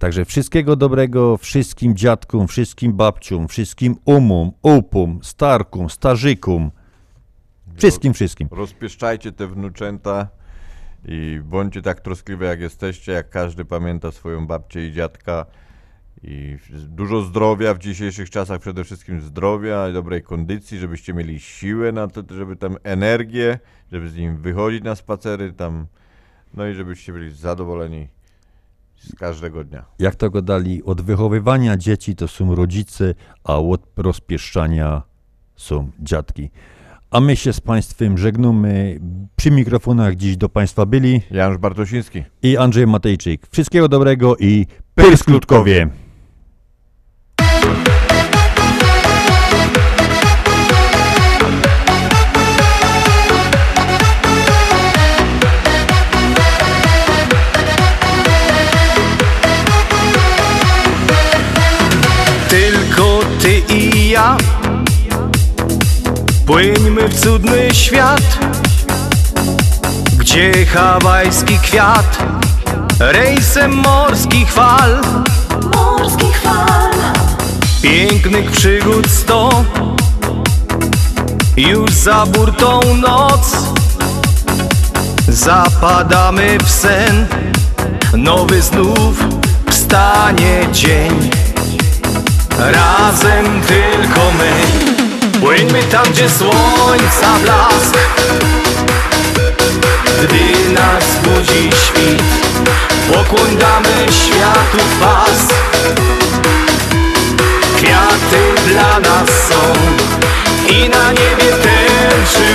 Także 0.00 0.24
wszystkiego 0.24 0.76
dobrego 0.76 1.36
wszystkim 1.36 1.96
dziadkom, 1.96 2.48
wszystkim 2.48 2.92
babciom, 2.92 3.48
wszystkim 3.48 3.96
umom, 4.04 4.52
upom, 4.62 5.18
starkom, 5.22 5.90
starzykom. 5.90 6.70
Wszystkim, 7.76 8.14
wszystkim. 8.14 8.48
Rozpieszczajcie 8.50 9.32
te 9.32 9.46
wnuczęta 9.46 10.28
i 11.04 11.40
bądźcie 11.44 11.82
tak 11.82 12.00
troskliwe 12.00 12.46
jak 12.46 12.60
jesteście, 12.60 13.12
jak 13.12 13.30
każdy 13.30 13.64
pamięta 13.64 14.10
swoją 14.10 14.46
babcię 14.46 14.88
i 14.88 14.92
dziadka. 14.92 15.46
I 16.22 16.56
dużo 16.72 17.22
zdrowia 17.22 17.74
w 17.74 17.78
dzisiejszych 17.78 18.30
czasach, 18.30 18.60
przede 18.60 18.84
wszystkim 18.84 19.20
zdrowia 19.20 19.88
i 19.88 19.92
dobrej 19.92 20.22
kondycji, 20.22 20.78
żebyście 20.78 21.14
mieli 21.14 21.40
siłę 21.40 21.92
na 21.92 22.08
to, 22.08 22.22
żeby 22.30 22.56
tam 22.56 22.76
energię, 22.84 23.58
żeby 23.92 24.08
z 24.08 24.16
nim 24.16 24.36
wychodzić 24.36 24.84
na 24.84 24.94
spacery 24.94 25.52
tam, 25.52 25.86
no 26.54 26.68
i 26.68 26.74
żebyście 26.74 27.12
byli 27.12 27.30
zadowoleni 27.34 28.19
z 29.00 29.14
każdego 29.14 29.64
dnia. 29.64 29.84
Jak 29.98 30.14
to 30.14 30.30
go 30.30 30.42
dali? 30.42 30.82
Od 30.84 31.00
wychowywania 31.00 31.76
dzieci 31.76 32.16
to 32.16 32.28
są 32.28 32.54
rodzice, 32.54 33.14
a 33.44 33.58
od 33.58 33.82
rozpieszczania 33.96 35.02
są 35.56 35.90
dziadki. 36.00 36.50
A 37.10 37.20
my 37.20 37.36
się 37.36 37.52
z 37.52 37.60
Państwem 37.60 38.18
żegnamy. 38.18 39.00
Przy 39.36 39.50
mikrofonach 39.50 40.14
dziś 40.16 40.36
do 40.36 40.48
Państwa 40.48 40.86
byli 40.86 41.22
Janusz 41.30 41.58
Bartosiński 41.58 42.24
i 42.42 42.56
Andrzej 42.56 42.86
Matejczyk. 42.86 43.46
Wszystkiego 43.50 43.88
dobrego 43.88 44.36
i 44.36 44.66
Pyrskutkowie! 44.94 45.88
Ty 63.42 63.62
i 63.74 64.08
ja 64.08 64.36
Płyńmy 66.46 67.08
w 67.08 67.20
cudny 67.20 67.68
świat 67.72 68.38
Gdzie 70.18 70.66
hawajski 70.66 71.58
kwiat 71.58 72.18
Rejsem 72.98 73.74
morskich 73.74 74.52
fal. 74.52 75.00
Morskich 75.74 76.40
fal 76.40 76.90
Pięknych 77.82 78.50
przygód 78.50 79.10
sto. 79.10 79.64
Już 81.56 81.90
za 81.90 82.26
burtą 82.26 82.80
noc 82.94 83.56
Zapadamy 85.28 86.58
w 86.64 86.70
sen. 86.70 87.26
Nowy 88.14 88.62
znów 88.62 89.24
wstanie 89.70 90.68
dzień 90.72 91.39
Razem 92.60 93.60
tylko 93.60 94.32
my. 94.38 94.52
Płyńmy 95.40 95.82
tam, 95.82 96.04
gdzie 96.12 96.30
słońca 96.30 97.38
blask. 97.42 97.98
Gdy 100.22 100.72
nas 100.72 101.04
budzi 101.22 101.70
świt 101.84 102.22
Pokłoń 103.12 103.56
damy 103.56 104.12
światu 104.12 104.78
pas 105.00 105.48
Kwiaty 107.76 108.42
dla 108.66 109.00
nas 109.00 109.28
są 109.48 109.72
I 110.68 110.88
na 110.88 111.12
niebie 111.12 111.52
tęczy 111.62 112.49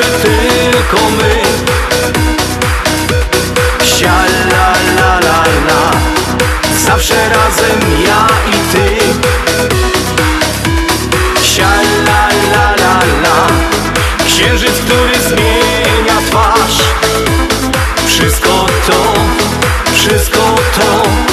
zawsze 0.00 0.18
tylko 0.22 1.10
my. 1.10 1.42
Sia 3.84 4.24
la 4.52 4.72
la 4.96 5.20
la 5.20 5.44
la. 5.68 5.90
Zawsze 6.86 7.14
razem 7.28 7.80
ja 8.06 8.26
i 8.46 8.72
ty. 8.72 8.98
Sia 11.42 11.70
la 12.06 12.28
la 12.52 12.70
la 12.70 12.98
la. 13.22 13.46
Księżyc, 14.26 14.72
który 14.72 15.20
zmienia 15.28 16.20
twarz. 16.30 16.78
Wszystko 18.06 18.66
to, 18.86 19.14
wszystko 19.92 20.54
to 20.76 21.29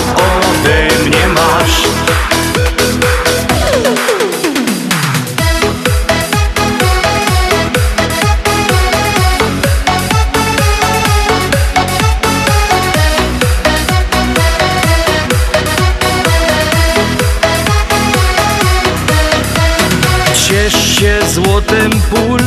złotem 21.68 21.92
pól 22.10 22.40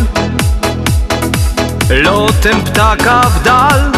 Lotem 2.02 2.60
ptaka 2.60 3.20
w 3.20 3.42
dal. 3.42 3.92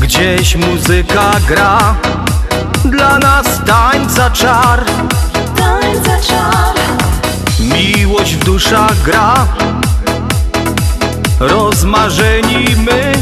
Gdzieś 0.00 0.56
muzyka 0.56 1.30
gra. 1.48 1.94
Dla 2.84 3.18
nas 3.18 3.46
tańca 3.66 4.30
czar. 4.30 4.84
Tańca 5.56 6.20
czar. 6.28 6.74
Miłość 7.60 8.36
w 8.36 8.44
duszach 8.44 9.02
gra. 9.02 9.46
Rozmarzeni 11.40 12.76
my. 12.76 13.12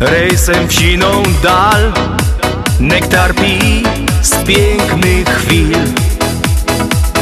Rejsem 0.00 0.68
w 0.68 0.72
siną 0.72 1.22
dal. 1.42 1.92
Nektar 2.80 3.34
pi 3.34 3.82
z 4.22 4.30
pięknych 4.30 5.28
chwil 5.28 6.01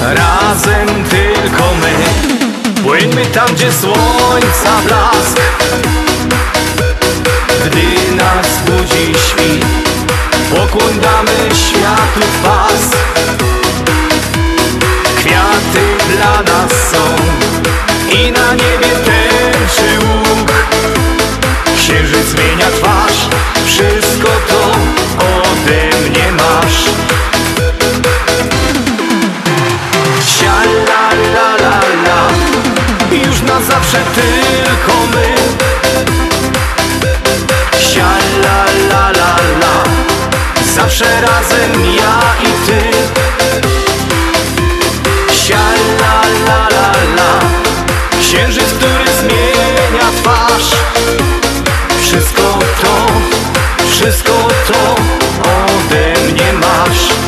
Razem 0.01 1.05
tylko 1.11 1.75
my. 1.81 1.95
Płyńmy 2.83 3.27
tam, 3.27 3.47
gdzie 3.55 3.73
słońca 3.73 4.81
blask. 4.87 5.41
Gdy 7.67 8.17
nas 8.17 8.47
budzi 8.67 9.15
świt 9.29 9.65
Pokłoń 10.51 11.01
damy 11.01 11.55
światu 11.55 12.27
pas. 12.43 12.91
Kwiaty 15.17 16.15
dla 16.17 16.43
nas 16.43 16.71
są 16.93 17.17
I 18.13 18.33
na 18.33 18.55
niebie 18.55 18.89
tęczy 19.05 20.07
łuk. 20.07 20.53
Księżyc 21.79 22.27
zmienia 22.27 22.67
twarz 22.71 23.29
Wszystko 23.67 24.29
to 24.49 24.73
ode 25.25 26.09
mnie 26.09 26.33
masz 26.33 26.85
la 30.51 30.65
la 30.91 31.05
la 31.35 31.49
la 31.65 31.81
la 32.07 32.21
już 33.25 33.43
na 33.43 33.61
zawsze 33.61 33.99
tylko 34.15 34.93
my. 35.13 35.35
Sia 37.79 38.11
la 38.43 38.65
la 38.91 39.11
la 39.11 39.37
la. 39.61 39.85
Zawsze 40.75 41.21
razem 41.21 41.73
ja 41.97 42.17
i 42.43 42.67
ty. 42.67 42.81
Sia 45.35 45.65
la 46.01 46.23
la 46.47 46.69
la 46.77 46.93
la. 47.17 47.33
Księżyc, 48.21 48.65
który 48.65 49.05
zmienia 49.21 50.09
twarz. 50.23 50.71
Wszystko 52.03 52.59
to, 52.83 53.07
wszystko 53.91 54.49
to 54.69 54.95
ode 55.43 56.33
mnie 56.33 56.53
masz. 56.53 57.20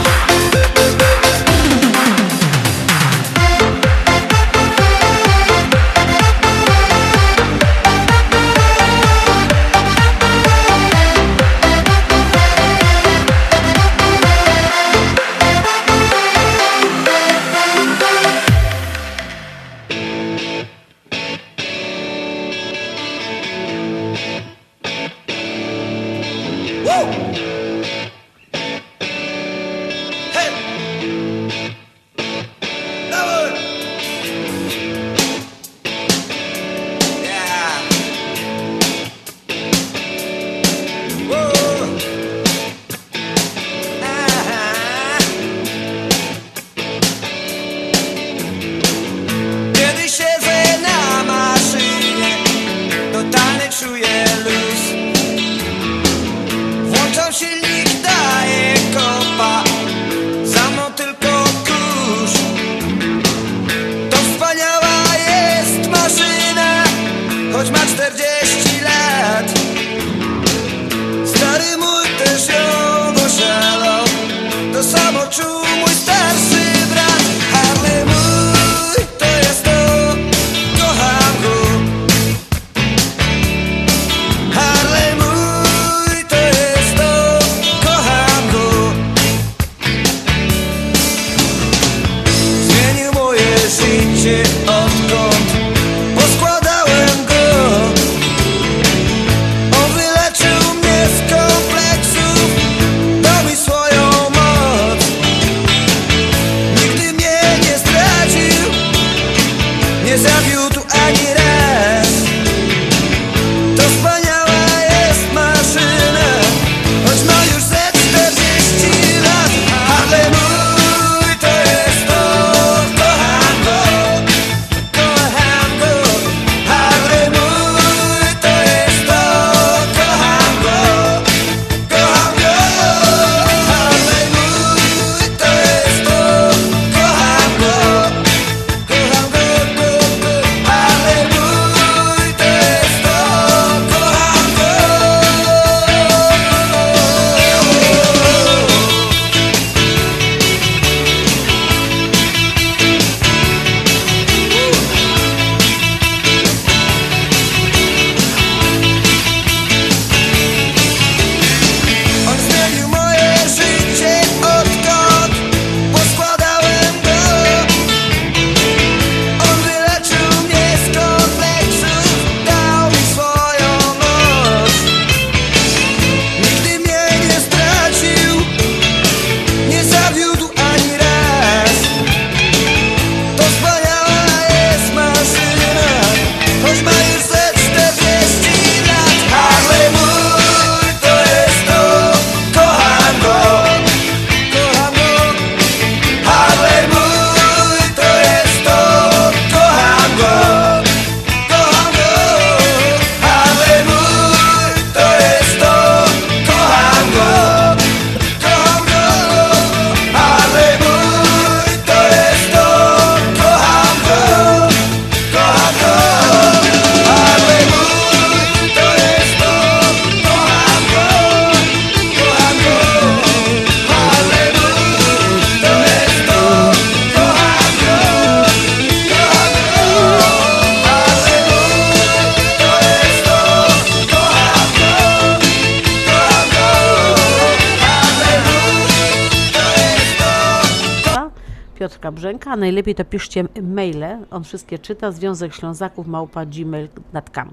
najlepiej 242.83 242.95
to 242.95 243.11
piszcie 243.11 243.45
maile, 243.63 244.19
on 244.31 244.45
wszystkie 244.45 244.79
czyta, 244.79 245.13
Związek 245.13 245.55
Ślązaków 245.55 246.07
małpa 246.07 246.47
gmail.com. 246.47 247.51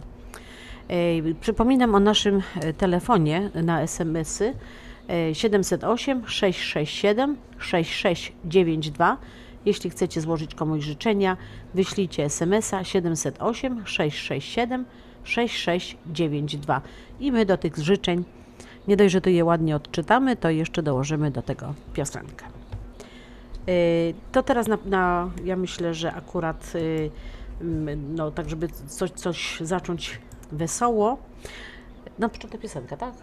Przypominam 1.42 1.96
o 1.96 2.00
naszym 2.00 2.42
e, 2.62 2.74
telefonie 2.74 3.50
na 3.64 3.82
SMS-y 3.82 4.54
708 5.34 6.28
667 6.28 7.38
6692. 7.60 9.18
Jeśli 9.66 9.90
chcecie 9.90 10.22
złożyć 10.22 10.56
komuś 10.56 10.84
życzenia, 10.84 11.38
wyślijcie 11.74 12.24
SMS-a 12.24 12.84
708 12.84 13.86
667 13.86 14.86
6692 15.24 16.82
i 17.20 17.32
my 17.32 17.46
do 17.46 17.58
tych 17.58 17.78
życzeń 17.78 18.24
nie 18.88 18.98
dość, 18.98 19.12
że 19.12 19.22
to 19.22 19.30
je 19.30 19.46
ładnie 19.46 19.76
odczytamy, 19.76 20.36
to 20.36 20.50
jeszcze 20.50 20.84
dołożymy 20.84 21.32
do 21.32 21.42
tego 21.42 21.74
piosenkę. 21.94 22.59
Y, 23.68 24.14
to 24.32 24.44
teraz 24.44 24.68
na, 24.68 24.78
na, 24.86 25.30
ja 25.44 25.56
myślę, 25.56 25.94
że 25.94 26.14
akurat 26.14 26.76
y, 26.76 27.12
no, 27.96 28.32
tak, 28.32 28.50
żeby 28.50 28.68
coś, 28.88 29.12
coś 29.12 29.58
zacząć 29.62 30.20
wesoło. 30.52 31.18
Na 32.20 32.30
początek 32.30 32.62
piosenka, 32.62 32.98
tak? 32.98 33.14